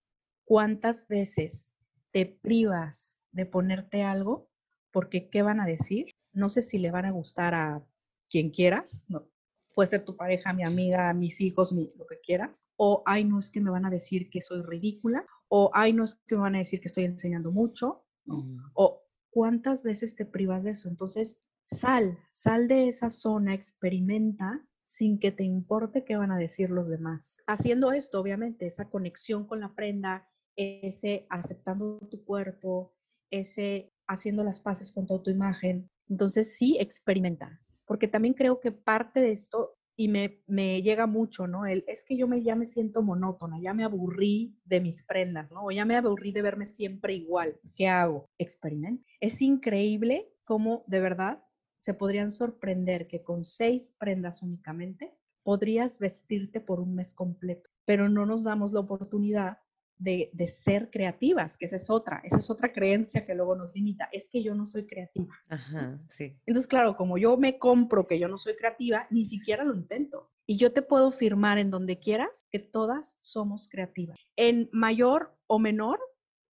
¿Cuántas 0.44 1.08
veces 1.08 1.73
te 2.14 2.26
privas 2.26 3.18
de 3.32 3.44
ponerte 3.44 4.04
algo 4.04 4.48
porque 4.92 5.28
qué 5.28 5.42
van 5.42 5.58
a 5.58 5.66
decir? 5.66 6.12
No 6.32 6.48
sé 6.48 6.62
si 6.62 6.78
le 6.78 6.92
van 6.92 7.06
a 7.06 7.10
gustar 7.10 7.54
a 7.54 7.84
quien 8.30 8.50
quieras, 8.50 9.04
no, 9.08 9.28
puede 9.74 9.88
ser 9.88 10.04
tu 10.04 10.16
pareja, 10.16 10.52
mi 10.52 10.62
amiga, 10.62 11.12
mis 11.12 11.40
hijos, 11.40 11.72
lo 11.72 12.06
que 12.06 12.20
quieras, 12.24 12.68
o 12.76 13.02
ay, 13.04 13.24
no 13.24 13.40
es 13.40 13.50
que 13.50 13.60
me 13.60 13.70
van 13.70 13.84
a 13.84 13.90
decir 13.90 14.30
que 14.30 14.40
soy 14.40 14.62
ridícula, 14.62 15.26
o 15.48 15.72
ay, 15.74 15.92
no 15.92 16.04
es 16.04 16.14
que 16.14 16.36
me 16.36 16.42
van 16.42 16.54
a 16.54 16.58
decir 16.58 16.80
que 16.80 16.86
estoy 16.86 17.04
enseñando 17.04 17.50
mucho, 17.50 18.04
o 18.74 19.02
cuántas 19.30 19.82
veces 19.82 20.14
te 20.14 20.24
privas 20.24 20.62
de 20.62 20.70
eso. 20.70 20.88
Entonces, 20.88 21.42
sal, 21.64 22.16
sal 22.30 22.68
de 22.68 22.86
esa 22.86 23.10
zona, 23.10 23.54
experimenta 23.54 24.64
sin 24.84 25.18
que 25.18 25.32
te 25.32 25.42
importe 25.42 26.04
qué 26.04 26.16
van 26.16 26.30
a 26.30 26.38
decir 26.38 26.70
los 26.70 26.88
demás. 26.88 27.38
Haciendo 27.48 27.90
esto, 27.90 28.20
obviamente, 28.20 28.66
esa 28.66 28.88
conexión 28.88 29.46
con 29.46 29.58
la 29.58 29.74
prenda, 29.74 30.28
ese 30.56 31.26
aceptando 31.30 31.98
tu 32.10 32.24
cuerpo, 32.24 32.92
ese 33.30 33.92
haciendo 34.06 34.44
las 34.44 34.60
paces 34.60 34.92
con 34.92 35.06
toda 35.06 35.22
tu 35.22 35.30
imagen. 35.30 35.90
Entonces, 36.08 36.56
sí, 36.56 36.76
experimenta, 36.78 37.60
porque 37.86 38.08
también 38.08 38.34
creo 38.34 38.60
que 38.60 38.72
parte 38.72 39.20
de 39.20 39.32
esto, 39.32 39.76
y 39.96 40.08
me, 40.08 40.42
me 40.46 40.82
llega 40.82 41.06
mucho, 41.06 41.46
¿no? 41.46 41.66
El, 41.66 41.84
es 41.86 42.04
que 42.04 42.16
yo 42.16 42.26
me, 42.26 42.42
ya 42.42 42.56
me 42.56 42.66
siento 42.66 43.02
monótona, 43.02 43.60
ya 43.60 43.74
me 43.74 43.84
aburrí 43.84 44.58
de 44.64 44.80
mis 44.80 45.04
prendas, 45.04 45.50
¿no? 45.52 45.66
O 45.66 45.70
ya 45.70 45.84
me 45.84 45.94
aburrí 45.94 46.32
de 46.32 46.42
verme 46.42 46.66
siempre 46.66 47.14
igual. 47.14 47.60
¿Qué 47.76 47.86
hago? 47.88 48.28
Experimento. 48.38 49.04
Es 49.20 49.40
increíble 49.40 50.32
cómo 50.44 50.84
de 50.88 51.00
verdad 51.00 51.44
se 51.78 51.94
podrían 51.94 52.30
sorprender 52.30 53.06
que 53.06 53.22
con 53.22 53.44
seis 53.44 53.94
prendas 53.98 54.42
únicamente 54.42 55.14
podrías 55.44 55.98
vestirte 55.98 56.60
por 56.60 56.80
un 56.80 56.94
mes 56.94 57.14
completo, 57.14 57.70
pero 57.84 58.08
no 58.08 58.26
nos 58.26 58.42
damos 58.42 58.72
la 58.72 58.80
oportunidad 58.80 59.58
de, 59.98 60.30
ser 60.48 60.90
creativas, 60.90 61.56
que 61.56 61.64
esa 61.64 61.76
es 61.76 61.90
otra, 61.90 62.20
esa 62.24 62.36
es 62.36 62.50
otra 62.50 62.72
creencia 62.72 63.24
que 63.24 63.34
luego 63.34 63.56
nos 63.56 63.74
limita, 63.74 64.08
es 64.12 64.28
que 64.28 64.42
yo 64.42 64.54
no 64.54 64.66
soy 64.66 64.86
creativa. 64.86 65.34
Ajá, 65.48 66.00
sí. 66.08 66.36
Entonces, 66.46 66.66
claro, 66.66 66.96
como 66.96 67.18
yo 67.18 67.36
me 67.36 67.58
compro 67.58 68.06
que 68.06 68.18
yo 68.18 68.28
no 68.28 68.38
soy 68.38 68.56
creativa, 68.56 69.06
ni 69.10 69.24
siquiera 69.24 69.64
lo 69.64 69.74
intento. 69.74 70.30
Y 70.46 70.58
yo 70.58 70.72
te 70.72 70.82
puedo 70.82 71.10
firmar 71.10 71.58
en 71.58 71.70
donde 71.70 71.98
quieras 71.98 72.46
que 72.50 72.58
todas 72.58 73.16
somos 73.20 73.68
creativas, 73.68 74.18
en 74.36 74.68
mayor 74.72 75.34
o 75.46 75.58
menor 75.58 76.00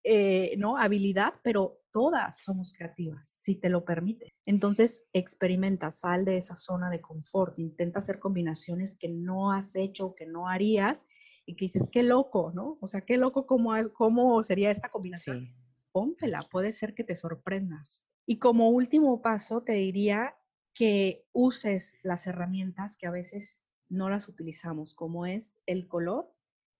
eh, 0.04 0.56
¿no? 0.58 0.78
habilidad, 0.78 1.36
pero 1.44 1.82
todas 1.92 2.42
somos 2.42 2.74
creativas, 2.74 3.38
si 3.40 3.56
te 3.56 3.70
lo 3.70 3.86
permite. 3.86 4.34
Entonces, 4.46 5.06
experimenta, 5.14 5.92
sal 5.92 6.26
de 6.26 6.38
esa 6.38 6.56
zona 6.56 6.90
de 6.90 7.02
confort, 7.02 7.60
intenta 7.60 8.00
hacer 8.00 8.18
combinaciones 8.18 8.98
que 8.98 9.10
no 9.10 9.52
has 9.52 9.76
hecho, 9.76 10.16
que 10.16 10.26
no 10.26 10.48
harías 10.48 11.06
y 11.52 11.56
que 11.56 11.66
dices, 11.66 11.88
qué 11.92 12.02
loco, 12.02 12.52
¿no? 12.56 12.78
O 12.80 12.88
sea, 12.88 13.02
qué 13.02 13.18
loco 13.18 13.46
cómo, 13.46 13.76
es, 13.76 13.90
cómo 13.90 14.42
sería 14.42 14.72
esta 14.72 14.90
combinación. 14.90 15.40
Sí. 15.42 15.54
Póntela, 15.92 16.42
puede 16.50 16.72
ser 16.72 16.94
que 16.94 17.04
te 17.04 17.16
sorprendas. 17.16 18.06
Y 18.26 18.40
como 18.40 18.70
último 18.70 19.22
paso, 19.22 19.62
te 19.62 19.74
diría 19.74 20.38
que 20.74 21.28
uses 21.34 21.98
las 22.04 22.26
herramientas 22.26 22.96
que 22.96 23.06
a 23.06 23.12
veces 23.12 23.60
no 23.90 24.10
las 24.10 24.30
utilizamos, 24.30 24.96
como 24.96 25.26
es 25.26 25.60
el 25.66 25.90
color 25.90 26.34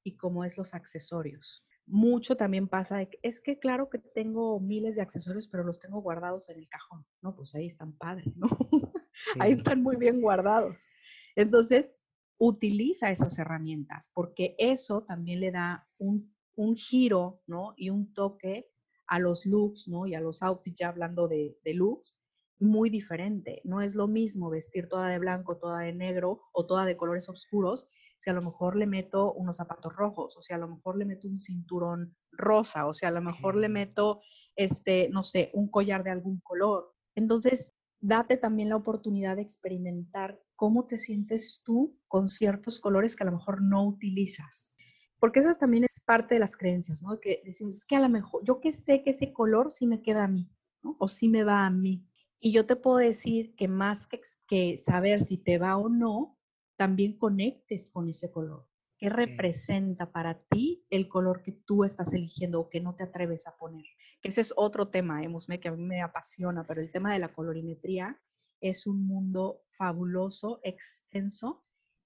y 0.06 0.16
como 0.16 0.46
es 0.46 0.58
los 0.58 0.74
accesorios. 0.74 1.66
Mucho 1.86 2.38
también 2.38 2.70
pasa 2.70 2.98
de 2.98 3.10
que 3.10 3.20
es 3.24 3.42
que 3.42 3.60
claro 3.60 3.90
que 3.90 3.98
tengo 3.98 4.62
miles 4.62 4.96
de 4.96 5.02
accesorios, 5.02 5.50
pero 5.50 5.66
los 5.66 5.80
tengo 5.80 6.02
guardados 6.02 6.48
en 6.48 6.60
el 6.60 6.70
cajón. 6.70 7.06
No, 7.22 7.36
pues 7.36 7.54
ahí 7.56 7.66
están 7.66 7.92
padres, 7.92 8.38
¿no? 8.38 8.48
ahí 9.40 9.52
están 9.52 9.84
muy 9.84 9.98
bien 9.98 10.22
guardados. 10.22 10.90
Entonces, 11.36 11.94
utiliza 12.42 13.12
esas 13.12 13.38
herramientas, 13.38 14.10
porque 14.16 14.56
eso 14.58 15.04
también 15.04 15.40
le 15.40 15.52
da 15.52 15.88
un, 16.00 16.34
giro, 16.76 17.42
¿no? 17.46 17.74
Y 17.78 17.92
un 17.92 18.14
toque 18.14 18.68
a 19.06 19.20
los 19.20 19.46
looks, 19.46 19.88
¿no? 19.88 20.08
Y 20.08 20.16
a 20.16 20.22
los 20.22 20.42
outfits, 20.42 20.80
ya 20.80 20.90
hablando 20.90 21.28
de, 21.28 21.60
de 21.64 21.74
looks, 21.76 22.18
muy 22.60 22.90
diferente. 22.90 23.62
No 23.64 23.82
es 23.82 23.94
lo 23.94 24.08
mismo 24.08 24.50
vestir 24.50 24.88
toda 24.90 25.10
de 25.10 25.20
blanco, 25.20 25.58
toda 25.58 25.82
de 25.82 25.94
negro 25.94 26.42
o 26.52 26.66
toda 26.66 26.86
de 26.86 26.98
colores 26.98 27.30
oscuros, 27.30 27.88
si 28.18 28.32
a 28.32 28.34
lo 28.34 28.42
mejor 28.42 28.76
le 28.76 28.88
meto 28.88 29.34
unos 29.34 29.58
zapatos 29.58 29.96
rojos, 29.96 30.36
o 30.36 30.42
si 30.42 30.54
a 30.54 30.58
lo 30.58 30.68
mejor 30.68 30.98
le 30.98 31.06
meto 31.06 31.28
un 31.28 31.38
cinturón 31.38 32.16
rosa, 32.32 32.88
o 32.88 32.94
si 32.94 33.06
a 33.06 33.12
lo 33.12 33.22
mejor 33.22 33.56
le 33.56 33.70
meto, 33.70 34.22
este, 34.56 35.10
no 35.10 35.22
sé, 35.22 35.52
un 35.54 35.70
collar 35.70 36.04
de 36.04 36.10
algún 36.10 36.40
color. 36.40 36.92
Entonces, 37.14 37.76
date 38.00 38.38
también 38.38 38.70
la 38.70 38.78
oportunidad 38.78 39.36
de 39.36 39.44
experimentar 39.44 40.40
cómo 40.62 40.86
te 40.86 41.00
sientes 41.00 41.64
tú 41.66 41.98
con 42.08 42.28
ciertos 42.28 42.80
colores 42.80 43.16
que 43.16 43.24
a 43.24 43.26
lo 43.26 43.32
mejor 43.32 43.64
no 43.64 43.84
utilizas. 43.84 44.76
Porque 45.18 45.40
esa 45.40 45.56
también 45.56 45.86
es 45.86 46.00
parte 46.06 46.36
de 46.36 46.40
las 46.40 46.56
creencias, 46.56 47.02
¿no? 47.02 47.20
Que 47.20 47.42
decimos, 47.44 47.78
es 47.78 47.84
que 47.84 47.96
a 47.96 48.00
lo 48.00 48.10
mejor, 48.10 48.44
yo 48.46 48.60
que 48.62 48.72
sé 48.72 49.02
que 49.02 49.10
ese 49.10 49.34
color 49.34 49.72
sí 49.72 49.88
me 49.88 50.04
queda 50.04 50.26
a 50.26 50.28
mí, 50.28 50.52
¿no? 50.84 50.96
O 51.00 51.08
sí 51.08 51.30
me 51.30 51.44
va 51.44 51.66
a 51.66 51.72
mí. 51.72 52.08
Y 52.40 52.52
yo 52.52 52.68
te 52.68 52.76
puedo 52.76 52.98
decir 52.98 53.56
que 53.56 53.68
más 53.68 54.06
que, 54.06 54.22
que 54.48 54.78
saber 54.78 55.24
si 55.24 55.40
te 55.40 55.58
va 55.58 55.78
o 55.78 55.90
no, 55.90 56.38
también 56.76 57.18
conectes 57.18 57.90
con 57.90 58.08
ese 58.08 58.30
color. 58.30 58.68
¿Qué 59.00 59.10
representa 59.10 60.12
para 60.12 60.44
ti 60.44 60.86
el 60.92 61.08
color 61.10 61.42
que 61.42 61.54
tú 61.54 61.86
estás 61.86 62.14
eligiendo 62.14 62.60
o 62.60 62.70
que 62.70 62.82
no 62.82 62.94
te 62.94 63.04
atreves 63.04 63.48
a 63.48 63.58
poner? 63.58 63.86
ese 64.22 64.42
es 64.42 64.54
otro 64.56 64.90
tema, 64.90 65.24
hemos 65.24 65.48
que 65.48 65.70
a 65.70 65.72
mí 65.72 65.84
me 65.84 66.04
apasiona, 66.04 66.68
pero 66.68 66.82
el 66.82 66.92
tema 66.92 67.12
de 67.14 67.18
la 67.18 67.34
colorimetría 67.34 68.22
es 68.62 68.88
un 68.88 69.06
mundo 69.06 69.64
fabuloso, 69.70 70.62
extenso, 70.64 71.62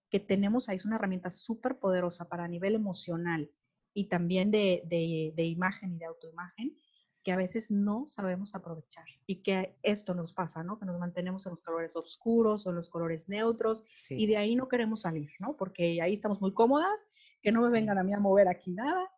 que 0.09 0.19
tenemos 0.19 0.69
ahí, 0.69 0.77
es 0.77 0.85
una 0.85 0.95
herramienta 0.95 1.29
súper 1.29 1.77
poderosa 1.77 2.29
para 2.29 2.47
nivel 2.47 2.73
emocional 2.73 3.51
y 3.93 4.05
también 4.05 4.49
de, 4.49 4.83
de, 5.35 5.43
imagen 5.43 5.93
y 5.93 5.99
de 5.99 6.05
autoimagen, 6.05 6.77
que 7.21 7.31
a 7.31 7.37
veces 7.37 7.71
no 7.71 8.05
sabemos 8.07 8.55
aprovechar 8.55 9.05
y 9.25 9.41
que 9.41 9.77
esto 9.83 10.13
nos 10.13 10.31
pasa, 10.31 10.63
¿no? 10.63 10.79
Que 10.79 10.85
nos 10.85 10.99
mantenemos 10.99 11.45
en 11.45 11.51
los 11.51 11.61
colores 11.61 11.95
oscuros 11.95 12.65
o 12.65 12.69
en 12.69 12.75
los 12.75 12.89
colores 12.89 13.27
neutros 13.27 13.83
y 14.09 14.27
de 14.27 14.37
ahí 14.37 14.55
no 14.55 14.69
queremos 14.69 15.01
salir, 15.01 15.31
¿no? 15.39 15.57
Porque 15.57 16.01
ahí 16.01 16.13
estamos 16.13 16.39
muy 16.39 16.53
cómodas, 16.53 17.07
que 17.41 17.51
no 17.51 17.61
me 17.61 17.69
vengan 17.69 17.97
a 17.97 18.03
mí 18.03 18.13
a 18.13 18.19
mover 18.19 18.47
aquí 18.47 18.71
nada 18.71 19.11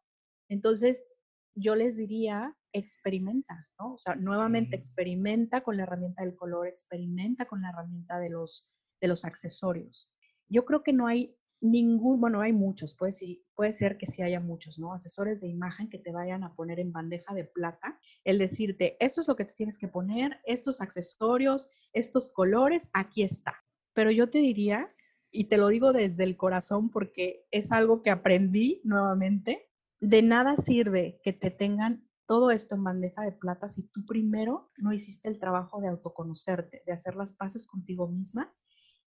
Entonces, 0.49 1.07
yo 1.53 1.75
les 1.75 1.95
diría, 1.95 2.57
experimenta, 2.74 3.68
¿no? 3.80 3.93
O 3.93 3.97
sea, 3.97 4.15
nuevamente 4.15 4.76
experimenta 4.76 5.61
con 5.61 5.78
la 5.78 5.84
herramienta 5.84 6.24
del 6.24 6.36
color, 6.36 6.68
experimenta 6.68 7.45
con 7.45 7.61
la 7.61 7.70
herramienta 7.70 8.20
de 8.20 8.30
los, 8.30 8.70
de 9.01 9.07
los 9.07 9.26
accesorios. 9.26 10.11
Yo 10.49 10.65
creo 10.65 10.84
que 10.84 10.93
no 10.93 11.07
hay 11.07 11.36
ningún, 11.59 12.22
bueno, 12.22 12.41
hay 12.41 12.53
muchos, 12.53 12.95
puede, 12.95 13.41
puede 13.55 13.72
ser 13.72 13.97
que 13.97 14.05
sí 14.05 14.22
haya 14.22 14.39
muchos, 14.39 14.78
¿no? 14.78 14.93
Asesores 14.93 15.41
de 15.41 15.47
imagen 15.47 15.89
que 15.89 15.97
te 15.97 16.11
vayan 16.11 16.43
a 16.43 16.53
poner 16.55 16.80
en 16.80 16.91
bandeja 16.91 17.34
de 17.34 17.45
plata, 17.45 17.99
el 18.24 18.38
decirte, 18.38 18.95
esto 18.99 19.22
es 19.22 19.28
lo 19.28 19.36
que 19.36 19.45
te 19.45 19.53
tienes 19.53 19.78
que 19.78 19.88
poner, 19.88 20.39
estos 20.45 20.82
accesorios, 20.82 21.70
estos 21.93 22.32
colores, 22.32 22.89
aquí 22.93 23.24
está. 23.24 23.55
Pero 23.93 24.11
yo 24.11 24.30
te 24.30 24.39
diría, 24.39 24.93
y 25.32 25.45
te 25.45 25.57
lo 25.57 25.70
digo 25.70 25.93
desde 25.93 26.24
el 26.24 26.38
corazón 26.38 26.89
porque 26.89 27.45
es 27.51 27.72
algo 27.72 28.01
que 28.03 28.11
aprendí 28.11 28.82
nuevamente, 28.84 29.70
de 29.99 30.22
nada 30.22 30.55
sirve 30.57 31.20
que 31.24 31.34
te 31.34 31.49
tengan 31.49 32.07
todo 32.28 32.51
esto 32.51 32.75
en 32.75 32.84
bandeja 32.84 33.23
de 33.23 33.32
plata 33.32 33.69
si 33.69 33.84
tú 33.88 34.05
primero 34.05 34.69
no 34.78 34.93
hiciste 34.93 35.30
el 35.30 35.39
trabajo 35.39 35.82
de 35.82 35.88
autoconocerte, 35.88 36.84
de 36.86 36.91
hacer 36.91 37.15
las 37.15 37.34
paces 37.34 37.65
contigo 37.65 38.07
misma 38.07 38.53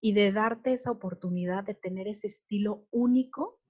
y 0.01 0.13
de 0.13 0.33
darte 0.33 0.73
esa 0.73 0.91
oportunidad 0.91 1.63
de 1.63 1.75
tener 1.75 2.09
ese 2.09 2.27
estilo 2.27 2.87
único 2.91 3.61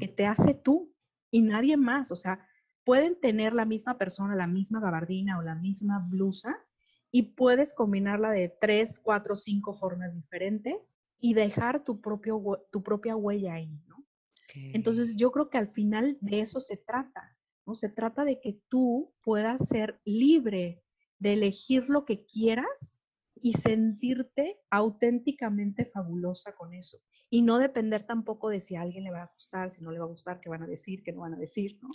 que 0.00 0.08
te 0.08 0.26
hace 0.26 0.54
tú 0.54 0.92
y 1.30 1.42
nadie 1.42 1.76
más. 1.76 2.10
O 2.10 2.16
sea, 2.16 2.44
pueden 2.84 3.20
tener 3.20 3.52
la 3.52 3.64
misma 3.64 3.98
persona, 3.98 4.34
la 4.34 4.46
misma 4.46 4.80
gabardina 4.80 5.38
o 5.38 5.42
la 5.42 5.54
misma 5.54 6.04
blusa 6.08 6.56
y 7.12 7.34
puedes 7.34 7.74
combinarla 7.74 8.30
de 8.30 8.48
tres, 8.48 8.98
cuatro, 8.98 9.36
cinco 9.36 9.74
formas 9.74 10.14
diferentes 10.14 10.76
y 11.20 11.34
dejar 11.34 11.84
tu, 11.84 12.00
propio, 12.00 12.66
tu 12.70 12.82
propia 12.82 13.16
huella 13.16 13.54
ahí, 13.54 13.78
¿no? 13.86 14.04
Entonces 14.54 15.16
yo 15.16 15.30
creo 15.30 15.48
que 15.48 15.58
al 15.58 15.68
final 15.68 16.18
de 16.20 16.40
eso 16.40 16.60
se 16.60 16.76
trata, 16.76 17.36
¿no? 17.70 17.76
Se 17.76 17.88
trata 17.88 18.24
de 18.24 18.40
que 18.40 18.60
tú 18.68 19.14
puedas 19.22 19.68
ser 19.68 20.00
libre 20.04 20.82
de 21.20 21.34
elegir 21.34 21.88
lo 21.88 22.04
que 22.04 22.24
quieras 22.26 22.98
y 23.40 23.52
sentirte 23.52 24.58
auténticamente 24.70 25.84
fabulosa 25.84 26.56
con 26.56 26.74
eso. 26.74 26.98
Y 27.30 27.42
no 27.42 27.58
depender 27.58 28.04
tampoco 28.04 28.48
de 28.48 28.58
si 28.58 28.74
a 28.74 28.82
alguien 28.82 29.04
le 29.04 29.12
va 29.12 29.22
a 29.22 29.32
gustar, 29.32 29.70
si 29.70 29.82
no 29.82 29.92
le 29.92 30.00
va 30.00 30.06
a 30.06 30.08
gustar, 30.08 30.40
qué 30.40 30.48
van 30.48 30.64
a 30.64 30.66
decir, 30.66 31.04
qué 31.04 31.12
no 31.12 31.20
van 31.20 31.34
a 31.34 31.38
decir, 31.38 31.78
¿no? 31.80 31.90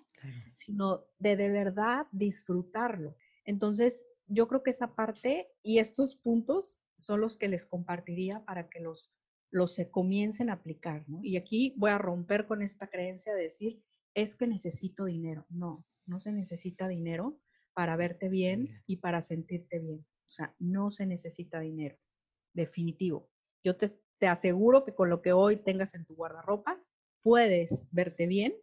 Sino 0.53 1.03
de 1.19 1.35
de 1.35 1.49
verdad 1.49 2.07
disfrutarlo. 2.13 3.17
Entonces, 3.43 4.07
yo 4.27 4.47
creo 4.47 4.63
que 4.63 4.69
esa 4.69 4.95
parte 4.95 5.51
y 5.61 5.79
estos 5.79 6.15
puntos 6.15 6.79
son 6.97 7.19
los 7.19 7.35
que 7.35 7.49
les 7.49 7.65
compartiría 7.65 8.45
para 8.45 8.69
que 8.69 8.79
los, 8.79 9.13
los 9.51 9.75
se 9.75 9.91
comiencen 9.91 10.49
a 10.49 10.53
aplicar, 10.53 11.03
¿no? 11.09 11.19
Y 11.21 11.35
aquí 11.35 11.73
voy 11.75 11.91
a 11.91 11.97
romper 11.97 12.47
con 12.47 12.61
esta 12.61 12.87
creencia 12.87 13.35
de 13.35 13.43
decir, 13.43 13.83
es 14.15 14.35
que 14.35 14.47
necesito 14.47 15.05
dinero. 15.05 15.45
No, 15.49 15.85
no 16.07 16.19
se 16.19 16.31
necesita 16.31 16.87
dinero 16.87 17.39
para 17.73 17.95
verte 17.97 18.29
bien 18.29 18.81
y 18.87 18.97
para 18.97 19.21
sentirte 19.21 19.79
bien. 19.79 19.99
O 19.99 20.31
sea, 20.31 20.55
no 20.57 20.89
se 20.89 21.05
necesita 21.05 21.59
dinero, 21.59 21.97
definitivo. 22.53 23.29
Yo 23.63 23.75
te, 23.75 23.87
aseguro 24.27 24.83
que 24.83 24.95
con 24.95 25.09
lo 25.09 25.21
que 25.21 25.33
hoy 25.33 25.57
tengas 25.57 25.93
en 25.93 26.05
tu 26.05 26.15
guardarropa, 26.15 26.81
puedes 27.21 27.87
verte 27.91 28.25
bien 28.25 28.55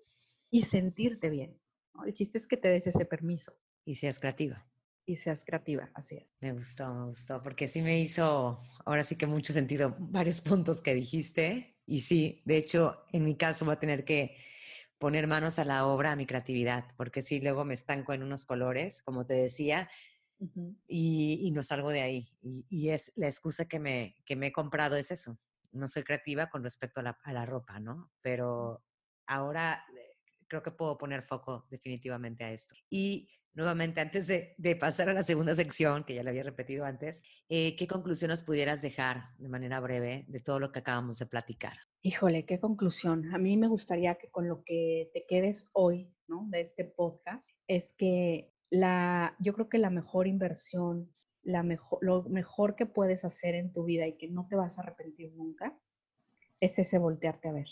y 0.50 0.62
sentirte 0.62 1.30
bien. 1.30 1.60
El 2.04 2.14
chiste 2.14 2.38
es 2.38 2.46
que 2.46 2.56
te 2.56 2.68
des 2.68 2.86
ese 2.86 3.04
permiso. 3.04 3.52
Y 3.84 3.94
seas 3.94 4.18
creativa. 4.18 4.66
Y 5.04 5.16
seas 5.16 5.44
creativa, 5.44 5.90
así 5.94 6.16
es. 6.16 6.34
Me 6.40 6.52
gustó, 6.52 6.92
me 6.94 7.06
gustó, 7.06 7.42
porque 7.42 7.68
sí 7.68 7.82
me 7.82 8.00
hizo, 8.00 8.60
ahora 8.84 9.04
sí 9.04 9.16
que 9.16 9.26
mucho 9.26 9.52
sentido, 9.52 9.94
varios 9.98 10.40
puntos 10.40 10.80
que 10.80 10.94
dijiste. 10.94 11.76
Y 11.86 12.00
sí, 12.00 12.40
de 12.44 12.56
hecho, 12.56 13.04
en 13.12 13.24
mi 13.24 13.36
caso 13.36 13.66
va 13.66 13.74
a 13.74 13.80
tener 13.80 14.04
que 14.04 14.36
poner 15.02 15.26
manos 15.26 15.58
a 15.58 15.64
la 15.64 15.84
obra 15.84 16.12
a 16.12 16.16
mi 16.16 16.26
creatividad, 16.26 16.84
porque 16.96 17.22
sí, 17.22 17.40
luego 17.40 17.64
me 17.64 17.74
estanco 17.74 18.12
en 18.12 18.22
unos 18.22 18.44
colores, 18.44 19.02
como 19.02 19.26
te 19.26 19.34
decía, 19.34 19.90
y, 20.86 21.50
no 21.52 21.64
salgo 21.64 21.90
de 21.90 22.02
ahí. 22.02 22.28
Y, 22.40 22.90
es 22.90 23.10
la 23.16 23.26
excusa 23.26 23.64
que 23.64 23.80
me, 23.80 24.16
que 24.24 24.36
me 24.36 24.46
he 24.46 24.52
comprado 24.52 24.94
es 24.94 25.10
eso. 25.10 25.40
No 25.72 25.88
soy 25.88 26.04
creativa 26.04 26.50
con 26.50 26.62
respecto 26.62 27.00
a 27.00 27.02
la, 27.02 27.18
a 27.24 27.32
la 27.32 27.44
ropa, 27.44 27.80
¿no? 27.80 28.12
Pero 28.20 28.84
ahora 29.26 29.84
creo 30.52 30.62
que 30.62 30.70
puedo 30.70 30.98
poner 30.98 31.22
foco 31.22 31.66
definitivamente 31.70 32.44
a 32.44 32.52
esto. 32.52 32.74
Y 32.90 33.30
nuevamente, 33.54 34.02
antes 34.02 34.26
de, 34.26 34.54
de 34.58 34.76
pasar 34.76 35.08
a 35.08 35.14
la 35.14 35.22
segunda 35.22 35.54
sección, 35.54 36.04
que 36.04 36.14
ya 36.14 36.22
le 36.22 36.28
había 36.28 36.42
repetido 36.42 36.84
antes, 36.84 37.22
eh, 37.48 37.74
¿qué 37.74 37.86
conclusión 37.86 38.28
nos 38.28 38.42
pudieras 38.42 38.82
dejar 38.82 39.30
de 39.38 39.48
manera 39.48 39.80
breve 39.80 40.26
de 40.28 40.40
todo 40.40 40.60
lo 40.60 40.70
que 40.70 40.80
acabamos 40.80 41.18
de 41.18 41.24
platicar? 41.24 41.78
Híjole, 42.02 42.44
qué 42.44 42.60
conclusión. 42.60 43.34
A 43.34 43.38
mí 43.38 43.56
me 43.56 43.66
gustaría 43.66 44.16
que 44.16 44.28
con 44.28 44.46
lo 44.46 44.62
que 44.62 45.10
te 45.14 45.24
quedes 45.26 45.70
hoy, 45.72 46.12
¿no? 46.28 46.46
De 46.50 46.60
este 46.60 46.84
podcast, 46.84 47.56
es 47.66 47.94
que 47.94 48.52
la, 48.68 49.34
yo 49.38 49.54
creo 49.54 49.70
que 49.70 49.78
la 49.78 49.88
mejor 49.88 50.26
inversión, 50.26 51.10
la 51.42 51.62
mejor, 51.62 51.98
lo 52.02 52.24
mejor 52.24 52.76
que 52.76 52.84
puedes 52.84 53.24
hacer 53.24 53.54
en 53.54 53.72
tu 53.72 53.84
vida 53.84 54.06
y 54.06 54.18
que 54.18 54.28
no 54.28 54.46
te 54.48 54.56
vas 54.56 54.76
a 54.76 54.82
arrepentir 54.82 55.32
nunca, 55.32 55.78
es 56.60 56.78
ese 56.78 56.98
voltearte 56.98 57.48
a 57.48 57.52
ver. 57.52 57.68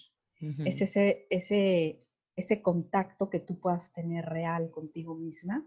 Es 0.65 0.81
ese, 0.81 1.27
ese, 1.29 2.03
ese 2.41 2.63
contacto 2.63 3.31
que 3.31 3.41
tú 3.41 3.59
puedas 3.59 3.93
tener 3.93 4.27
real 4.27 4.71
contigo 4.71 5.15
misma, 5.15 5.67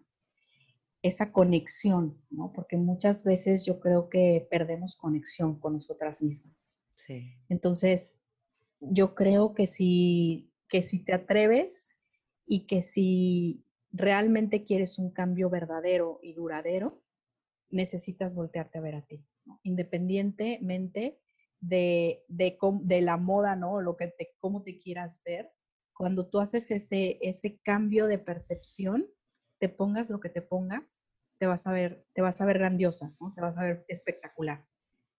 esa 1.01 1.31
conexión, 1.31 2.21
¿no? 2.29 2.53
Porque 2.53 2.77
muchas 2.77 3.23
veces 3.23 3.65
yo 3.65 3.79
creo 3.79 4.09
que 4.09 4.47
perdemos 4.49 4.95
conexión 4.95 5.59
con 5.59 5.73
nosotras 5.73 6.21
mismas. 6.21 6.71
Sí. 6.95 7.33
Entonces, 7.49 8.19
yo 8.79 9.15
creo 9.15 9.53
que 9.53 9.67
si, 9.67 10.51
que 10.69 10.81
si 10.81 11.03
te 11.03 11.13
atreves 11.13 11.95
y 12.45 12.67
que 12.67 12.81
si 12.81 13.65
realmente 13.91 14.63
quieres 14.63 14.97
un 14.97 15.11
cambio 15.11 15.49
verdadero 15.49 16.19
y 16.21 16.33
duradero, 16.33 17.01
necesitas 17.69 18.35
voltearte 18.35 18.77
a 18.77 18.81
ver 18.81 18.95
a 18.95 19.05
ti, 19.05 19.25
independientemente 19.63 21.19
de, 21.59 22.23
de, 22.27 23.01
la 23.01 23.17
moda, 23.17 23.55
¿no? 23.55 23.81
Lo 23.81 23.95
que 23.95 24.07
te, 24.07 24.35
cómo 24.39 24.63
te 24.63 24.77
quieras 24.77 25.21
ver. 25.25 25.51
Cuando 25.93 26.27
tú 26.29 26.39
haces 26.39 26.71
ese, 26.71 27.19
ese 27.21 27.59
cambio 27.63 28.07
de 28.07 28.19
percepción, 28.19 29.07
te 29.59 29.69
pongas 29.69 30.09
lo 30.09 30.19
que 30.19 30.29
te 30.29 30.41
pongas, 30.41 30.97
te 31.39 31.47
vas 31.47 31.67
a 31.67 31.71
ver, 31.71 32.05
te 32.13 32.21
vas 32.21 32.41
a 32.41 32.45
ver 32.45 32.57
grandiosa, 32.59 33.15
¿no? 33.19 33.33
Te 33.33 33.41
vas 33.41 33.57
a 33.57 33.63
ver 33.63 33.85
espectacular. 33.87 34.65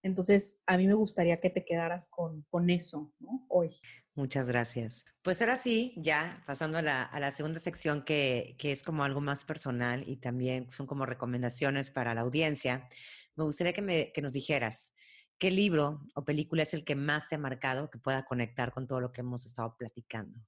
Entonces, 0.03 0.59
a 0.67 0.77
mí 0.77 0.87
me 0.87 0.93
gustaría 0.93 1.41
que 1.41 1.49
te 1.49 1.65
quedaras 1.65 2.09
con, 2.09 2.43
con 2.51 2.69
eso 2.69 3.15
¿no? 3.21 3.47
hoy. 3.49 3.75
Muchas 4.15 4.49
gracias. 4.49 5.07
Pues 5.23 5.41
ahora 5.41 5.57
sí, 5.57 5.95
ya 5.97 6.43
pasando 6.47 6.77
a 6.77 6.83
la, 6.83 7.31
segunda 7.31 7.59
sección 7.59 8.05
que, 8.05 8.55
es 8.59 8.83
como 8.83 9.03
algo 9.03 9.23
más 9.23 9.45
personal 9.45 10.05
y 10.07 10.17
también 10.17 10.71
son 10.71 10.87
como 10.87 11.07
recomendaciones 11.07 11.91
para 11.91 12.15
la 12.15 12.21
audiencia, 12.21 12.87
me 13.35 13.45
gustaría 13.45 13.73
que, 13.73 13.81
me, 13.81 14.13
que 14.13 14.21
nos 14.21 14.35
dijeras 14.35 14.93
qué 15.39 15.51
libro 15.51 16.03
o 16.15 16.23
película 16.23 16.65
es 16.65 16.75
el 16.75 16.85
que 16.85 16.97
más 16.97 17.29
te 17.29 17.37
ha 17.37 17.39
marcado, 17.39 17.91
que 17.91 17.99
pueda 17.99 18.27
conectar 18.27 18.73
con 18.73 18.87
todo 18.87 19.01
lo 19.01 19.11
que 19.11 19.23
hemos 19.23 19.47
estado 19.47 19.75
platicando 19.79 20.39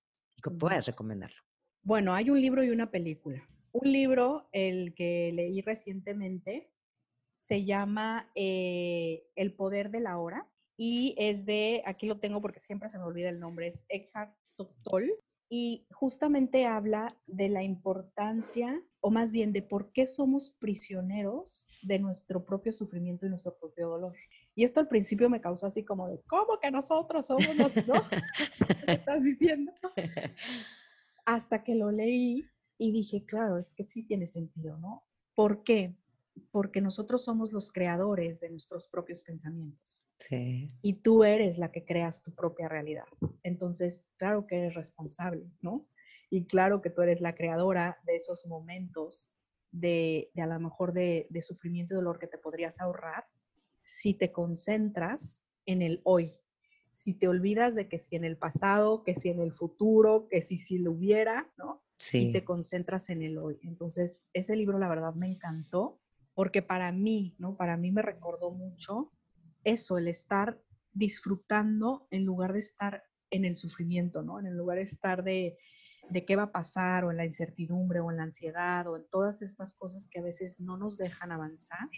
que 0.51 0.59
puedas 0.59 0.87
recomendarlo. 0.87 1.37
Bueno, 1.83 2.15
hay 2.15 2.31
un 2.31 2.41
libro 2.41 2.63
y 2.63 2.71
una 2.71 2.91
película. 2.91 3.49
Un 3.73 3.93
libro, 3.93 4.49
el 4.53 4.95
que 4.95 5.31
leí 5.33 5.61
recientemente, 5.61 6.73
se 7.37 7.65
llama 7.65 8.31
eh, 8.35 9.27
El 9.35 9.55
poder 9.55 9.91
de 9.91 10.01
la 10.01 10.19
hora 10.19 10.49
y 10.79 11.15
es 11.19 11.45
de, 11.47 11.83
aquí 11.85 12.07
lo 12.07 12.19
tengo 12.19 12.41
porque 12.41 12.61
siempre 12.61 12.89
se 12.89 12.99
me 12.99 13.05
olvida 13.05 13.29
el 13.29 13.41
nombre, 13.41 13.67
es 13.67 13.85
Eckhart 13.89 14.35
Tolle 14.83 15.15
y 15.49 15.87
justamente 15.91 16.67
habla 16.67 17.17
de 17.27 17.49
la 17.49 17.63
importancia, 17.63 18.83
o 19.01 19.11
más 19.11 19.31
bien 19.31 19.53
de 19.53 19.63
por 19.63 19.93
qué 19.93 20.07
somos 20.07 20.51
prisioneros 20.51 21.67
de 21.83 21.99
nuestro 21.99 22.45
propio 22.45 22.73
sufrimiento 22.73 23.27
y 23.27 23.29
nuestro 23.29 23.57
propio 23.57 23.89
dolor. 23.89 24.17
Y 24.57 24.65
esto 24.65 24.81
al 24.81 24.89
principio 24.89 25.31
me 25.31 25.41
causó 25.41 25.67
así 25.67 25.85
como 25.85 26.09
de, 26.09 26.21
¿cómo 26.27 26.59
que 26.59 26.71
nosotros 26.71 27.27
somos 27.27 27.55
los, 27.57 27.87
no? 27.87 27.95
¿Qué 28.87 28.93
estás 28.93 29.23
diciendo? 29.23 29.73
Hasta 31.25 31.63
que 31.63 31.75
lo 31.75 31.91
leí 31.93 32.49
y 32.79 32.91
dije, 32.91 33.25
claro, 33.25 33.59
es 33.59 33.75
que 33.75 33.85
sí 33.85 34.03
tiene 34.03 34.27
sentido, 34.27 34.79
¿no? 34.79 35.05
¿Por 35.35 35.63
qué? 35.63 35.95
porque 36.51 36.81
nosotros 36.81 37.25
somos 37.25 37.53
los 37.53 37.71
creadores 37.71 38.41
de 38.41 38.51
nuestros 38.51 38.89
propios 38.89 39.23
pensamientos. 39.23 40.05
Sí. 40.19 40.69
Y 40.83 40.95
tú 40.95 41.25
eres 41.25 41.59
la 41.59 41.73
que 41.73 41.85
creas 41.85 42.23
tu 42.23 42.35
propia 42.35 42.69
realidad. 42.69 43.07
Entonces, 43.43 44.07
claro 44.17 44.47
que 44.47 44.59
eres 44.59 44.75
responsable, 44.75 45.51
¿no? 45.61 45.87
Y 46.31 46.47
claro 46.47 46.83
que 46.83 46.91
tú 46.91 47.03
eres 47.03 47.21
la 47.21 47.35
creadora 47.35 47.99
de 48.05 48.17
esos 48.17 48.47
momentos 48.47 49.31
de, 49.71 50.31
a 50.37 50.47
lo 50.47 50.59
mejor 50.61 50.93
de, 50.93 51.27
de 51.31 51.43
sufrimiento 51.43 51.95
y 51.95 51.97
dolor 51.97 52.19
que 52.19 52.27
te 52.27 52.39
podrías 52.39 52.81
ahorrar 52.81 53.25
si 53.87 54.15
te 54.15 54.33
concentras 54.33 55.45
en 55.65 55.81
el 55.81 56.01
hoy. 56.03 56.33
Si 56.91 57.15
te 57.15 57.29
olvidas 57.29 57.77
de 57.77 57.89
que 57.89 57.99
si 57.99 58.17
en 58.17 58.25
el 58.25 58.37
pasado, 58.37 59.05
que 59.05 59.15
si 59.15 59.29
en 59.29 59.39
el 59.39 59.53
futuro, 59.53 60.27
que 60.29 60.43
si 60.43 60.59
si 60.59 60.79
lo 60.79 60.91
hubiera, 60.91 61.53
¿no? 61.57 61.85
Sí. 61.97 62.19
Y 62.19 62.33
te 62.33 62.45
concentras 62.45 63.11
en 63.11 63.23
el 63.23 63.39
hoy. 63.39 63.61
Entonces, 63.63 64.29
ese 64.33 64.57
libro 64.57 64.81
la 64.81 64.89
verdad 64.89 65.15
me 65.15 65.29
encantó 65.29 66.01
porque 66.35 66.63
para 66.63 66.91
mí, 66.91 67.37
¿no? 67.39 67.57
Para 67.57 67.77
mí 67.77 67.93
me 67.93 68.03
recordó 68.03 68.51
mucho 68.51 69.13
eso, 69.63 69.99
el 69.99 70.09
estar 70.09 70.61
disfrutando 70.93 72.09
en 72.11 72.25
lugar 72.25 72.55
de 72.55 72.59
estar 72.59 73.05
en 73.31 73.45
el 73.45 73.55
sufrimiento, 73.55 74.23
¿no? 74.23 74.41
En 74.41 74.57
lugar 74.57 74.79
de 74.79 74.85
estar 74.85 75.23
de, 75.23 75.59
de 76.11 76.25
qué 76.25 76.35
va 76.35 76.45
a 76.45 76.53
pasar 76.53 77.05
o 77.05 77.13
en 77.13 77.19
la 77.19 77.25
incertidumbre 77.25 78.01
o 78.01 78.11
en 78.11 78.17
la 78.17 78.25
ansiedad 78.25 78.89
o 78.89 78.97
en 78.97 79.07
todas 79.11 79.43
estas 79.43 79.75
cosas 79.75 80.09
que 80.09 80.19
a 80.19 80.23
veces 80.23 80.59
no 80.59 80.77
nos 80.77 80.97
dejan 80.97 81.31
avanzar 81.31 81.89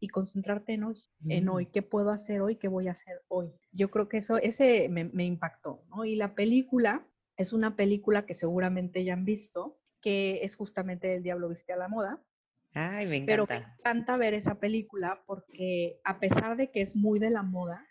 y 0.00 0.08
concentrarte 0.08 0.72
en 0.72 0.84
hoy, 0.84 1.04
en 1.28 1.48
hoy, 1.48 1.66
mm. 1.66 1.70
qué 1.70 1.82
puedo 1.82 2.10
hacer 2.10 2.40
hoy, 2.40 2.56
qué 2.56 2.68
voy 2.68 2.88
a 2.88 2.92
hacer 2.92 3.22
hoy. 3.28 3.52
Yo 3.70 3.90
creo 3.90 4.08
que 4.08 4.16
eso, 4.16 4.38
ese 4.38 4.88
me, 4.88 5.04
me 5.04 5.24
impactó, 5.24 5.84
¿no? 5.90 6.04
Y 6.04 6.16
la 6.16 6.34
película 6.34 7.06
es 7.36 7.52
una 7.52 7.76
película 7.76 8.26
que 8.26 8.34
seguramente 8.34 9.04
ya 9.04 9.12
han 9.12 9.24
visto, 9.24 9.78
que 10.00 10.40
es 10.42 10.56
justamente 10.56 11.14
El 11.14 11.22
Diablo 11.22 11.48
Viste 11.48 11.72
a 11.72 11.76
la 11.76 11.88
Moda. 11.88 12.24
Ay, 12.72 13.06
me 13.06 13.16
encanta. 13.16 13.32
Pero 13.32 13.46
me 13.46 13.56
encanta 13.56 14.16
ver 14.16 14.34
esa 14.34 14.58
película 14.58 15.22
porque 15.26 16.00
a 16.04 16.18
pesar 16.18 16.56
de 16.56 16.70
que 16.70 16.80
es 16.80 16.96
muy 16.96 17.18
de 17.18 17.30
la 17.30 17.42
moda, 17.42 17.86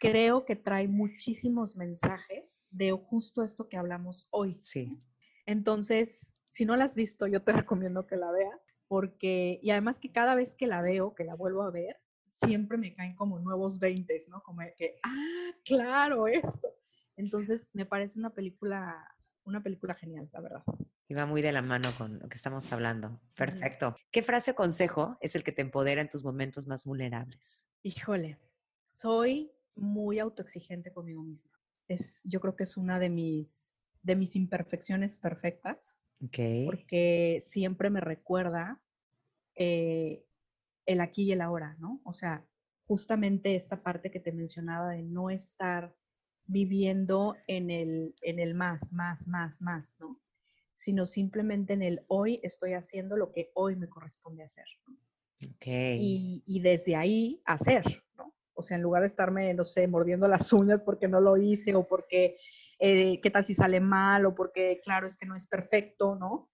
creo 0.00 0.44
que 0.44 0.56
trae 0.56 0.88
muchísimos 0.88 1.76
mensajes 1.76 2.64
de 2.70 2.90
justo 2.90 3.44
esto 3.44 3.68
que 3.68 3.76
hablamos 3.76 4.26
hoy. 4.30 4.58
Sí. 4.62 4.98
Que 5.46 6.04
si 6.48 6.64
no 6.64 6.76
la 6.76 6.84
has 6.84 6.94
visto, 6.94 7.26
yo 7.26 7.42
te 7.42 7.52
recomiendo 7.66 8.06
que 8.06 8.16
la 8.16 8.30
veas, 8.32 8.60
porque, 8.92 9.58
y 9.62 9.70
además 9.70 9.98
que 9.98 10.12
cada 10.12 10.34
vez 10.34 10.54
que 10.54 10.66
la 10.66 10.82
veo, 10.82 11.14
que 11.14 11.24
la 11.24 11.34
vuelvo 11.34 11.62
a 11.62 11.70
ver, 11.70 11.96
siempre 12.20 12.76
me 12.76 12.92
caen 12.92 13.16
como 13.16 13.38
nuevos 13.38 13.78
veintes, 13.78 14.28
¿no? 14.28 14.42
Como 14.42 14.60
que, 14.76 14.98
ah, 15.02 15.50
claro, 15.64 16.26
esto. 16.26 16.74
Entonces, 17.16 17.70
me 17.72 17.86
parece 17.86 18.18
una 18.18 18.34
película, 18.34 19.02
una 19.44 19.62
película 19.62 19.94
genial, 19.94 20.28
la 20.30 20.40
verdad. 20.42 20.62
Y 21.08 21.14
va 21.14 21.24
muy 21.24 21.40
de 21.40 21.52
la 21.52 21.62
mano 21.62 21.96
con 21.96 22.18
lo 22.18 22.28
que 22.28 22.36
estamos 22.36 22.70
hablando. 22.70 23.18
Perfecto. 23.34 23.96
¿Qué 24.10 24.22
frase 24.22 24.50
o 24.50 24.54
consejo 24.54 25.16
es 25.22 25.36
el 25.36 25.42
que 25.42 25.52
te 25.52 25.62
empodera 25.62 26.02
en 26.02 26.10
tus 26.10 26.22
momentos 26.22 26.66
más 26.66 26.84
vulnerables? 26.84 27.70
Híjole, 27.82 28.38
soy 28.90 29.50
muy 29.74 30.18
autoexigente 30.18 30.92
conmigo 30.92 31.22
misma. 31.22 31.58
Es, 31.88 32.20
yo 32.24 32.40
creo 32.40 32.56
que 32.56 32.64
es 32.64 32.76
una 32.76 32.98
de 32.98 33.08
mis, 33.08 33.72
de 34.02 34.16
mis 34.16 34.36
imperfecciones 34.36 35.16
perfectas. 35.16 35.96
Porque 36.66 37.40
siempre 37.42 37.90
me 37.90 38.00
recuerda 38.00 38.80
eh, 39.54 40.24
el 40.86 41.00
aquí 41.00 41.24
y 41.24 41.32
el 41.32 41.40
ahora, 41.40 41.76
¿no? 41.78 42.00
O 42.04 42.12
sea, 42.12 42.46
justamente 42.86 43.54
esta 43.54 43.82
parte 43.82 44.10
que 44.10 44.20
te 44.20 44.32
mencionaba 44.32 44.90
de 44.90 45.02
no 45.02 45.30
estar 45.30 45.94
viviendo 46.46 47.36
en 47.46 47.70
el, 47.70 48.14
en 48.22 48.38
el 48.38 48.54
más, 48.54 48.92
más, 48.92 49.26
más, 49.26 49.62
más, 49.62 49.94
¿no? 49.98 50.20
Sino 50.74 51.06
simplemente 51.06 51.72
en 51.72 51.82
el 51.82 52.04
hoy 52.08 52.40
estoy 52.42 52.74
haciendo 52.74 53.16
lo 53.16 53.32
que 53.32 53.50
hoy 53.54 53.76
me 53.76 53.88
corresponde 53.88 54.42
hacer. 54.42 54.66
Y, 55.98 56.42
y, 56.46 56.60
desde 56.60 56.94
ahí 56.94 57.42
hacer, 57.44 57.84
¿no? 58.16 58.32
O 58.54 58.62
sea, 58.62 58.76
en 58.76 58.82
lugar 58.82 59.02
de 59.02 59.08
estarme, 59.08 59.52
no 59.54 59.64
sé, 59.64 59.88
mordiendo 59.88 60.28
las 60.28 60.52
uñas 60.52 60.80
porque 60.84 61.08
no 61.08 61.20
lo 61.20 61.36
hice 61.36 61.74
o 61.74 61.86
porque, 61.86 62.36
eh, 62.84 63.20
¿qué 63.22 63.30
tal 63.30 63.44
si 63.44 63.54
sale 63.54 63.78
mal? 63.78 64.26
O 64.26 64.34
porque, 64.34 64.80
claro, 64.82 65.06
es 65.06 65.16
que 65.16 65.24
no 65.24 65.36
es 65.36 65.46
perfecto, 65.46 66.16
¿no? 66.16 66.50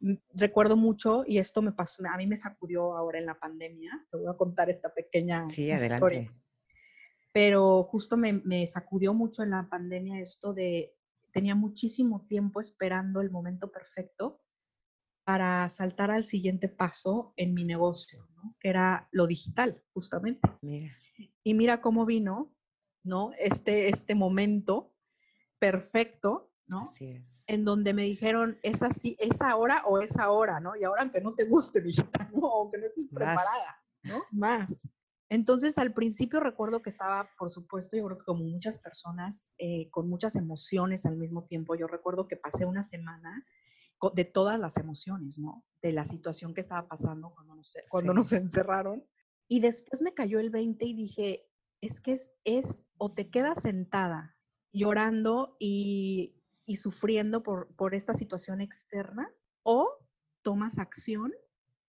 Mm, 0.00 0.14
recuerdo 0.32 0.78
mucho, 0.78 1.24
y 1.26 1.36
esto 1.36 1.60
me 1.60 1.72
pasó, 1.72 2.02
a 2.10 2.16
mí 2.16 2.26
me 2.26 2.38
sacudió 2.38 2.96
ahora 2.96 3.18
en 3.18 3.26
la 3.26 3.38
pandemia, 3.38 4.06
te 4.10 4.16
voy 4.16 4.28
a 4.28 4.36
contar 4.36 4.70
esta 4.70 4.94
pequeña 4.94 5.48
sí, 5.50 5.70
historia. 5.70 6.32
Pero 7.32 7.84
justo 7.84 8.16
me, 8.16 8.32
me 8.32 8.66
sacudió 8.66 9.12
mucho 9.12 9.42
en 9.42 9.50
la 9.50 9.68
pandemia 9.68 10.20
esto 10.20 10.54
de, 10.54 10.94
tenía 11.32 11.54
muchísimo 11.54 12.24
tiempo 12.26 12.58
esperando 12.58 13.20
el 13.20 13.30
momento 13.30 13.70
perfecto 13.70 14.40
para 15.24 15.68
saltar 15.68 16.10
al 16.10 16.24
siguiente 16.24 16.70
paso 16.70 17.34
en 17.36 17.52
mi 17.52 17.64
negocio, 17.64 18.26
¿no? 18.36 18.56
que 18.58 18.70
era 18.70 19.06
lo 19.12 19.26
digital, 19.26 19.82
justamente. 19.92 20.48
Mira. 20.62 20.90
Y 21.44 21.52
mira 21.52 21.82
cómo 21.82 22.06
vino, 22.06 22.54
¿no? 23.04 23.32
Este, 23.38 23.88
este 23.88 24.14
momento 24.14 24.91
perfecto, 25.62 26.50
¿no? 26.66 26.80
Así 26.80 27.06
es. 27.06 27.44
En 27.46 27.64
donde 27.64 27.94
me 27.94 28.02
dijeron, 28.02 28.58
es 28.64 28.82
así, 28.82 29.16
es 29.20 29.40
ahora 29.40 29.84
o 29.86 30.00
es 30.00 30.16
ahora, 30.16 30.58
¿no? 30.58 30.74
Y 30.74 30.82
ahora 30.82 31.02
aunque 31.02 31.20
no 31.20 31.34
te 31.34 31.44
guste, 31.44 31.80
¿no? 32.34 32.48
Aunque 32.48 32.78
no 32.78 32.86
estés 32.86 33.06
preparada, 33.06 33.80
¿no? 34.02 34.24
Más. 34.32 34.88
Entonces, 35.28 35.78
al 35.78 35.94
principio 35.94 36.40
recuerdo 36.40 36.82
que 36.82 36.90
estaba, 36.90 37.30
por 37.38 37.52
supuesto, 37.52 37.96
yo 37.96 38.04
creo 38.06 38.18
que 38.18 38.24
como 38.24 38.42
muchas 38.42 38.80
personas, 38.80 39.52
eh, 39.56 39.88
con 39.90 40.08
muchas 40.08 40.34
emociones 40.34 41.06
al 41.06 41.16
mismo 41.16 41.44
tiempo. 41.44 41.76
Yo 41.76 41.86
recuerdo 41.86 42.26
que 42.26 42.36
pasé 42.36 42.64
una 42.64 42.82
semana 42.82 43.46
de 44.14 44.24
todas 44.24 44.58
las 44.58 44.78
emociones, 44.78 45.38
¿no? 45.38 45.64
De 45.80 45.92
la 45.92 46.04
situación 46.06 46.54
que 46.54 46.60
estaba 46.60 46.88
pasando 46.88 47.32
cuando 47.32 47.54
nos, 47.54 47.76
cuando 47.88 48.12
nos 48.12 48.32
encerraron. 48.32 49.06
Y 49.46 49.60
después 49.60 50.02
me 50.02 50.12
cayó 50.12 50.40
el 50.40 50.50
20 50.50 50.84
y 50.86 50.92
dije, 50.92 51.48
es 51.80 52.00
que 52.00 52.14
es, 52.14 52.32
es 52.42 52.84
o 52.98 53.12
te 53.12 53.30
quedas 53.30 53.62
sentada 53.62 54.31
llorando 54.72 55.56
y, 55.58 56.34
y 56.66 56.76
sufriendo 56.76 57.42
por, 57.42 57.68
por 57.74 57.94
esta 57.94 58.14
situación 58.14 58.60
externa, 58.60 59.30
o 59.62 59.98
tomas 60.42 60.78
acción 60.78 61.32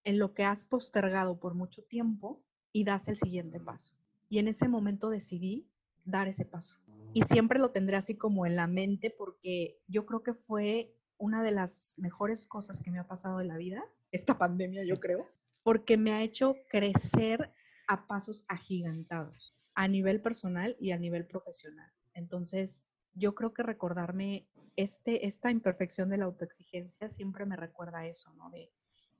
en 0.04 0.20
lo 0.20 0.34
que 0.34 0.44
has 0.44 0.64
postergado 0.64 1.40
por 1.40 1.56
mucho 1.56 1.84
tiempo 1.84 2.44
y 2.72 2.84
das 2.84 3.08
el 3.08 3.16
siguiente 3.16 3.60
paso. 3.60 3.96
Y 4.30 4.40
en 4.40 4.48
ese 4.48 4.68
momento 4.68 5.10
decidí 5.10 5.68
dar 6.06 6.28
ese 6.28 6.46
paso. 6.46 6.80
Y 7.14 7.22
siempre 7.24 7.60
lo 7.60 7.72
tendré 7.72 7.96
así 7.96 8.16
como 8.16 8.46
en 8.46 8.56
la 8.56 8.68
mente 8.68 9.14
porque 9.16 9.80
yo 9.88 10.06
creo 10.06 10.24
que 10.24 10.34
fue 10.34 10.96
una 11.18 11.44
de 11.44 11.52
las 11.52 11.94
mejores 11.98 12.48
cosas 12.48 12.82
que 12.82 12.92
me 12.92 13.00
ha 13.00 13.08
pasado 13.08 13.40
en 13.40 13.48
la 13.48 13.58
vida, 13.58 13.84
esta 14.12 14.38
pandemia 14.38 14.84
yo 14.84 15.00
creo, 15.00 15.28
porque 15.62 15.96
me 15.96 16.12
ha 16.12 16.24
hecho 16.24 16.58
crecer 16.70 17.54
a 17.88 18.08
pasos 18.08 18.46
agigantados 18.48 19.56
a 19.76 19.88
nivel 19.88 20.22
personal 20.22 20.76
y 20.80 20.92
a 20.92 20.98
nivel 20.98 21.26
profesional. 21.26 21.92
Entonces, 22.14 22.86
yo 23.14 23.36
creo 23.36 23.54
que 23.54 23.64
recordarme 23.64 24.48
este, 24.76 25.28
esta 25.28 25.52
imperfección 25.52 26.10
de 26.10 26.18
la 26.18 26.26
autoexigencia 26.26 27.10
siempre 27.10 27.46
me 27.46 27.56
recuerda 27.56 28.06
eso, 28.06 28.34
¿no? 28.34 28.50
De 28.50 28.72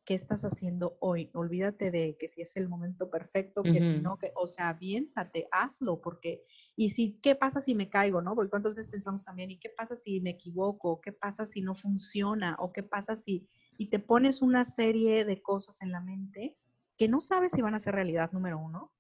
qué 0.06 0.14
estás 0.16 0.44
haciendo 0.44 0.98
hoy. 1.00 1.30
Olvídate 1.34 1.92
de 1.92 2.18
que 2.20 2.28
si 2.28 2.42
es 2.42 2.58
el 2.58 2.68
momento 2.68 3.10
perfecto, 3.10 3.64
que 3.64 3.82
si 3.82 4.00
no, 4.00 4.18
que, 4.18 4.32
o 4.36 4.48
sea, 4.48 4.70
aviéntate, 4.70 5.48
hazlo, 5.52 6.02
porque, 6.02 6.44
y 6.76 6.90
si, 6.90 7.20
¿qué 7.22 7.36
pasa 7.36 7.62
si 7.62 7.74
me 7.74 7.90
caigo, 7.90 8.22
no? 8.22 8.36
Porque 8.36 8.50
cuántas 8.50 8.76
veces 8.76 8.92
pensamos 8.92 9.24
también, 9.24 9.52
¿y 9.52 9.60
qué 9.60 9.70
pasa 9.70 9.96
si 9.96 10.20
me 10.20 10.32
equivoco? 10.32 11.00
¿Qué 11.00 11.14
pasa 11.14 11.46
si 11.46 11.62
no 11.62 11.74
funciona? 11.74 12.58
¿O 12.60 12.74
qué 12.74 12.84
pasa 12.84 13.16
si, 13.16 13.48
y 13.78 13.88
te 13.90 14.00
pones 14.00 14.42
una 14.42 14.66
serie 14.66 15.24
de 15.24 15.42
cosas 15.42 15.82
en 15.82 15.92
la 15.92 16.02
mente 16.02 16.58
que 16.98 17.08
no 17.08 17.20
sabes 17.20 17.52
si 17.52 17.62
van 17.62 17.76
a 17.76 17.80
ser 17.80 17.96
realidad, 17.96 18.32
número 18.32 18.60
uno. 18.60 18.92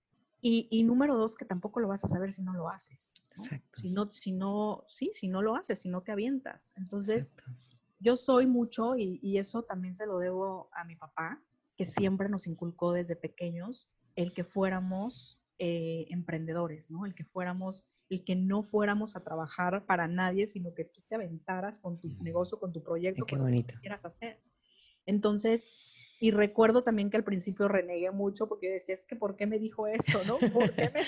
Y, 0.46 0.84
número 0.84 1.16
dos, 1.16 1.38
que 1.38 1.46
tampoco 1.46 1.80
lo 1.80 1.88
vas 1.88 2.04
a 2.04 2.10
saber 2.10 2.34
si 2.34 2.42
no 2.42 2.52
lo 2.52 2.68
haces. 2.68 3.14
Exacto. 3.32 3.80
Si 3.80 3.90
no, 3.90 4.12
si 4.12 4.34
no, 4.34 4.84
sí, 4.90 5.10
si 5.14 5.30
no 5.30 5.42
lo 5.42 5.56
haces, 5.56 5.80
si 5.80 5.88
no 5.88 6.02
te 6.02 6.12
avientas. 6.12 6.74
Entonces, 6.76 7.34
yo 8.00 8.18
soy 8.18 8.46
mucho, 8.46 8.98
y, 8.98 9.38
eso 9.38 9.64
también 9.64 9.94
se 9.94 10.06
lo 10.06 10.20
debo 10.20 10.70
a 10.74 10.84
mi 10.84 10.98
papá, 10.98 11.42
que 11.78 11.86
siempre 11.86 12.28
nos 12.28 12.46
inculcó 12.46 12.92
desde 12.92 13.16
pequeños 13.16 13.90
el 14.18 14.34
que 14.34 14.44
fuéramos 14.44 15.42
eh, 15.60 16.08
emprendedores, 16.10 16.92
¿no? 16.92 17.06
El 17.06 17.16
que 17.16 17.24
fuéramos, 17.24 17.88
el 18.10 18.26
que 18.26 18.36
no 18.36 18.64
fuéramos 18.64 19.16
a 19.16 19.24
trabajar 19.24 19.86
para 19.86 20.10
nadie, 20.10 20.48
sino 20.48 20.74
que 20.74 20.84
tú 20.84 21.02
te 21.08 21.16
aventaras 21.16 21.80
con 21.80 22.02
tu 22.02 22.10
negocio, 22.22 22.60
con 22.60 22.74
tu 22.74 22.84
proyecto, 22.84 23.26
con 23.26 23.40
lo 23.40 23.46
que 23.46 23.64
quisieras 23.64 24.04
hacer. 24.04 24.42
Entonces, 25.06 25.74
y 26.24 26.32
recuerdo 26.32 26.84
también 26.84 27.10
que 27.10 27.18
al 27.18 27.26
principio 27.26 27.68
renegué 27.68 28.10
mucho 28.12 28.48
porque 28.48 28.70
decía, 28.70 28.96
es 28.96 29.06
que 29.06 29.18
¿por 29.18 29.36
qué 29.36 29.46
me 29.46 29.60
dijo 29.60 29.88
eso, 29.88 30.24
no? 30.24 30.38
¿Por 30.54 30.74
qué, 30.74 30.90
me... 30.90 31.02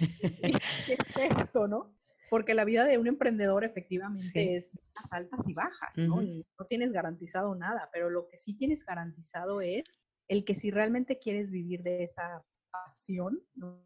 ¿Qué 0.86 0.94
es 0.94 1.30
esto, 1.38 1.68
no? 1.68 1.94
Porque 2.30 2.54
la 2.54 2.64
vida 2.64 2.86
de 2.86 2.96
un 2.96 3.06
emprendedor 3.06 3.64
efectivamente 3.64 4.56
es 4.56 4.70
altas 5.10 5.46
y 5.46 5.52
bajas, 5.52 5.98
¿no? 5.98 6.22
no 6.22 6.66
tienes 6.70 6.90
garantizado 6.90 7.54
nada, 7.54 7.90
pero 7.92 8.08
lo 8.08 8.28
que 8.28 8.38
sí 8.38 8.56
tienes 8.56 8.82
garantizado 8.86 9.60
es 9.60 10.00
el 10.26 10.42
que 10.46 10.54
si 10.54 10.70
realmente 10.70 11.18
quieres 11.18 11.50
vivir 11.50 11.82
de 11.82 12.04
esa 12.04 12.42
pasión, 12.70 13.44
¿no? 13.54 13.84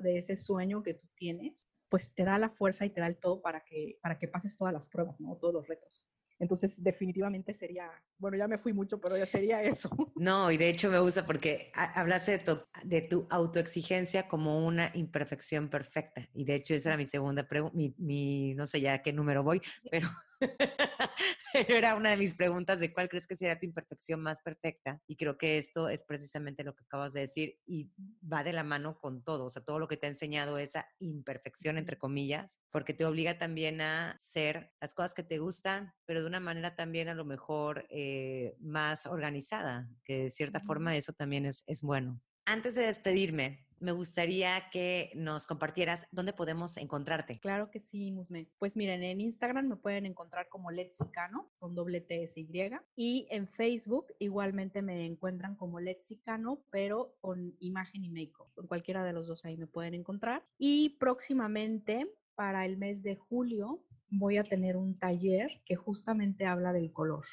De 0.00 0.16
ese 0.16 0.36
sueño 0.36 0.82
que 0.82 0.94
tú 0.94 1.06
tienes, 1.16 1.68
pues 1.90 2.14
te 2.14 2.24
da 2.24 2.38
la 2.38 2.48
fuerza 2.48 2.86
y 2.86 2.90
te 2.90 3.02
da 3.02 3.08
el 3.08 3.18
todo 3.18 3.42
para 3.42 3.62
que, 3.62 3.98
para 4.00 4.18
que 4.18 4.28
pases 4.28 4.56
todas 4.56 4.72
las 4.72 4.88
pruebas, 4.88 5.20
¿no? 5.20 5.36
Todos 5.36 5.52
los 5.52 5.68
retos. 5.68 6.08
Entonces, 6.38 6.82
definitivamente 6.82 7.54
sería, 7.54 7.90
bueno, 8.18 8.36
ya 8.36 8.48
me 8.48 8.58
fui 8.58 8.72
mucho, 8.72 9.00
pero 9.00 9.16
ya 9.16 9.26
sería 9.26 9.62
eso. 9.62 9.88
No, 10.16 10.50
y 10.50 10.56
de 10.56 10.68
hecho 10.68 10.90
me 10.90 10.98
gusta 10.98 11.26
porque 11.26 11.72
hablaste 11.74 12.32
de 12.32 12.38
tu, 12.38 12.58
de 12.84 13.02
tu 13.02 13.26
autoexigencia 13.30 14.28
como 14.28 14.64
una 14.64 14.90
imperfección 14.94 15.68
perfecta. 15.68 16.28
Y 16.32 16.44
de 16.44 16.54
hecho 16.54 16.74
esa 16.74 16.90
era 16.90 16.96
mi 16.96 17.04
segunda 17.04 17.46
pregunta, 17.46 17.76
mi, 17.98 18.54
no 18.54 18.66
sé 18.66 18.80
ya 18.80 19.02
qué 19.02 19.12
número 19.12 19.42
voy, 19.42 19.60
pero 19.90 20.08
era 21.68 21.94
una 21.94 22.10
de 22.10 22.16
mis 22.16 22.34
preguntas 22.34 22.80
de 22.80 22.92
cuál 22.92 23.08
crees 23.08 23.26
que 23.26 23.36
sería 23.36 23.58
tu 23.58 23.66
imperfección 23.66 24.20
más 24.20 24.40
perfecta. 24.40 25.00
Y 25.06 25.16
creo 25.16 25.38
que 25.38 25.58
esto 25.58 25.88
es 25.88 26.02
precisamente 26.02 26.64
lo 26.64 26.74
que 26.74 26.82
acabas 26.82 27.12
de 27.12 27.20
decir 27.20 27.60
y 27.64 27.92
va 28.20 28.42
de 28.42 28.52
la 28.52 28.64
mano 28.64 28.98
con 28.98 29.22
todo. 29.22 29.44
O 29.44 29.50
sea, 29.50 29.62
todo 29.62 29.78
lo 29.78 29.86
que 29.86 29.96
te 29.96 30.06
ha 30.06 30.10
enseñado 30.10 30.58
esa 30.58 30.86
imperfección, 30.98 31.78
entre 31.78 31.96
comillas, 31.96 32.60
porque 32.70 32.92
te 32.92 33.04
obliga 33.04 33.38
también 33.38 33.80
a 33.80 34.16
ser 34.18 34.72
las 34.80 34.94
cosas 34.94 35.14
que 35.14 35.22
te 35.22 35.38
gustan, 35.38 35.94
pero 36.06 36.22
de 36.22 36.26
una 36.26 36.40
manera 36.40 36.74
también 36.74 37.08
a 37.08 37.14
lo 37.14 37.24
mejor 37.24 37.86
eh, 37.88 38.56
más 38.58 39.06
organizada, 39.06 39.88
que 40.04 40.24
de 40.24 40.30
cierta 40.30 40.58
forma 40.58 40.96
eso 40.96 41.12
también 41.12 41.46
es, 41.46 41.62
es 41.68 41.82
bueno. 41.82 42.20
Antes 42.46 42.74
de 42.74 42.86
despedirme, 42.86 43.64
me 43.84 43.92
gustaría 43.92 44.70
que 44.72 45.12
nos 45.14 45.46
compartieras 45.46 46.06
dónde 46.10 46.32
podemos 46.32 46.76
encontrarte. 46.78 47.38
Claro 47.38 47.70
que 47.70 47.80
sí, 47.80 48.10
Musme. 48.10 48.48
Pues 48.58 48.76
miren, 48.76 49.02
en 49.02 49.20
Instagram 49.20 49.68
me 49.68 49.76
pueden 49.76 50.06
encontrar 50.06 50.48
como 50.48 50.70
Lexicano, 50.70 51.52
con 51.58 51.74
doble 51.74 52.00
T 52.00 52.24
S 52.24 52.40
Y, 52.40 52.48
y 52.96 53.28
en 53.30 53.46
Facebook 53.46 54.06
igualmente 54.18 54.82
me 54.82 55.04
encuentran 55.04 55.54
como 55.54 55.80
Lexicano, 55.80 56.64
pero 56.70 57.14
con 57.20 57.54
imagen 57.60 58.04
y 58.04 58.10
make-up. 58.10 58.48
En 58.56 58.66
cualquiera 58.66 59.04
de 59.04 59.12
los 59.12 59.28
dos 59.28 59.44
ahí 59.44 59.56
me 59.56 59.66
pueden 59.66 59.94
encontrar. 59.94 60.44
Y 60.58 60.96
próximamente, 60.98 62.10
para 62.34 62.64
el 62.64 62.78
mes 62.78 63.02
de 63.02 63.16
julio, 63.16 63.84
voy 64.08 64.38
a 64.38 64.44
tener 64.44 64.76
un 64.76 64.98
taller 64.98 65.62
que 65.64 65.76
justamente 65.76 66.46
habla 66.46 66.72
del 66.72 66.92
color. 66.92 67.24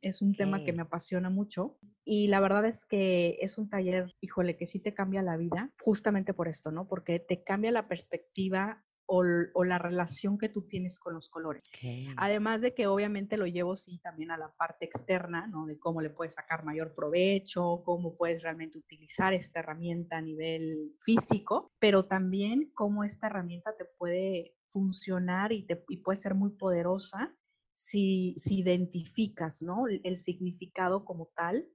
Es 0.00 0.22
un 0.22 0.34
tema 0.34 0.64
que 0.64 0.72
me 0.72 0.82
apasiona 0.82 1.30
mucho 1.30 1.78
y 2.04 2.28
la 2.28 2.40
verdad 2.40 2.64
es 2.64 2.86
que 2.86 3.38
es 3.40 3.58
un 3.58 3.68
taller, 3.68 4.14
híjole, 4.20 4.56
que 4.56 4.66
sí 4.66 4.80
te 4.80 4.94
cambia 4.94 5.22
la 5.22 5.36
vida, 5.36 5.72
justamente 5.80 6.34
por 6.34 6.48
esto, 6.48 6.70
¿no? 6.72 6.88
Porque 6.88 7.18
te 7.18 7.42
cambia 7.42 7.70
la 7.70 7.88
perspectiva 7.88 8.84
o, 9.10 9.64
la 9.64 9.78
relación 9.78 10.36
que 10.36 10.50
tú 10.50 10.62
tienes 10.62 10.98
con 11.00 11.14
los 11.14 11.30
colores. 11.30 11.62
Además 12.16 12.60
de 12.60 12.74
que 12.74 12.86
obviamente 12.86 13.38
lo 13.38 13.46
llevo 13.46 13.74
sí 13.74 13.98
también 13.98 14.30
a 14.30 14.36
la 14.36 14.52
parte 14.52 14.84
externa, 14.84 15.46
¿no? 15.46 15.66
De 15.66 15.78
cómo 15.78 16.02
le 16.02 16.10
puedes 16.10 16.34
sacar 16.34 16.64
mayor 16.64 16.94
provecho, 16.94 17.82
cómo 17.84 18.16
puedes 18.16 18.42
realmente 18.42 18.78
utilizar 18.78 19.32
esta 19.32 19.60
herramienta 19.60 20.18
a 20.18 20.22
nivel 20.22 20.94
físico, 21.00 21.72
pero 21.78 22.04
también 22.04 22.70
cómo 22.74 23.02
esta 23.02 23.28
herramienta 23.28 23.74
te 23.76 23.86
puede 23.86 24.54
funcionar 24.68 25.52
y, 25.52 25.64
te, 25.64 25.82
y 25.88 25.98
puede 25.98 26.18
ser 26.18 26.34
muy 26.34 26.50
poderosa 26.50 27.34
si, 27.78 28.36
identificas 28.50 29.62
¿no? 29.62 29.86
el, 29.86 30.16
significado 30.16 31.04
como 31.04 31.30
tal 31.36 31.68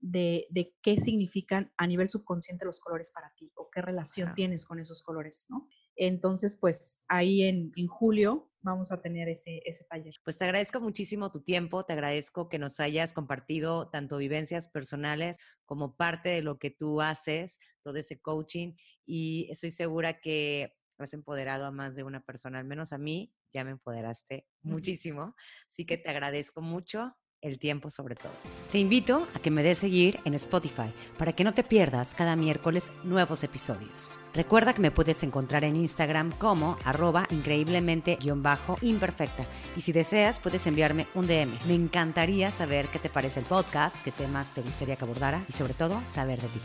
de, 0.00 0.46
qué 0.82 0.98
significan 0.98 1.72
a 1.76 1.86
nivel 1.86 2.08
subconsciente 2.08 2.64
los 2.64 2.78
colores 2.78 3.10
para 3.10 3.32
ti 3.36 3.50
o 3.56 3.68
qué 3.68 3.82
relación 3.82 4.34
tienes 4.34 4.64
con 4.64 4.78
esos 4.78 5.02
colores, 5.02 5.46
¿no? 5.48 5.68
Entonces, 5.96 6.56
pues 6.56 7.02
ahí 7.08 7.42
en, 7.42 7.72
julio 7.88 8.52
vamos 8.60 8.92
a 8.92 9.02
tener 9.02 9.28
ese, 9.28 9.60
ese 9.64 9.84
taller. 9.84 10.14
Pues 10.22 10.38
te 10.38 10.44
agradezco 10.44 10.80
muchísimo 10.80 11.32
tu 11.32 11.40
tiempo, 11.40 11.84
te 11.84 11.92
agradezco 11.92 12.48
que 12.48 12.60
nos 12.60 12.78
hayas 12.78 13.12
compartido 13.12 13.88
tanto 13.90 14.18
vivencias 14.18 14.68
personales 14.68 15.38
como 15.66 15.96
parte 15.96 16.28
de 16.28 16.42
lo 16.42 16.58
que 16.60 16.70
tú 16.70 17.00
haces, 17.00 17.58
todo 17.82 17.96
ese 17.96 18.20
coaching 18.20 18.74
y 19.04 19.48
estoy 19.50 19.72
segura 19.72 20.20
que 20.20 20.76
has 20.98 21.14
empoderado 21.14 21.66
a 21.66 21.72
más 21.72 21.96
de 21.96 22.04
una 22.04 22.24
persona, 22.24 22.58
al 22.58 22.64
menos 22.64 22.92
a 22.92 22.98
mí, 22.98 23.34
ya 23.52 23.64
me 23.64 23.72
empoderaste 23.72 24.46
muchísimo. 24.62 25.34
Así 25.70 25.84
que 25.84 25.98
te 25.98 26.10
agradezco 26.10 26.60
mucho 26.60 27.14
el 27.40 27.58
tiempo 27.58 27.90
sobre 27.90 28.16
todo. 28.16 28.32
Te 28.72 28.78
invito 28.78 29.26
a 29.34 29.38
que 29.38 29.50
me 29.50 29.62
des 29.62 29.78
seguir 29.78 30.18
en 30.24 30.34
Spotify 30.34 30.92
para 31.16 31.32
que 31.32 31.44
no 31.44 31.54
te 31.54 31.64
pierdas 31.64 32.14
cada 32.14 32.36
miércoles 32.36 32.92
nuevos 33.04 33.44
episodios. 33.44 34.18
Recuerda 34.34 34.74
que 34.74 34.82
me 34.82 34.90
puedes 34.90 35.22
encontrar 35.22 35.64
en 35.64 35.76
Instagram 35.76 36.32
como 36.32 36.76
arroba 36.84 37.26
increíblemente-imperfecta 37.30 39.46
y 39.76 39.80
si 39.80 39.92
deseas 39.92 40.40
puedes 40.40 40.66
enviarme 40.66 41.06
un 41.14 41.26
DM. 41.26 41.58
Me 41.66 41.74
encantaría 41.74 42.50
saber 42.50 42.88
qué 42.88 42.98
te 42.98 43.08
parece 43.08 43.40
el 43.40 43.46
podcast, 43.46 44.02
qué 44.04 44.10
temas 44.10 44.52
te 44.54 44.62
gustaría 44.62 44.96
que 44.96 45.04
abordara 45.04 45.44
y 45.48 45.52
sobre 45.52 45.74
todo 45.74 46.02
saber 46.06 46.40
de 46.40 46.48
ti. 46.48 46.60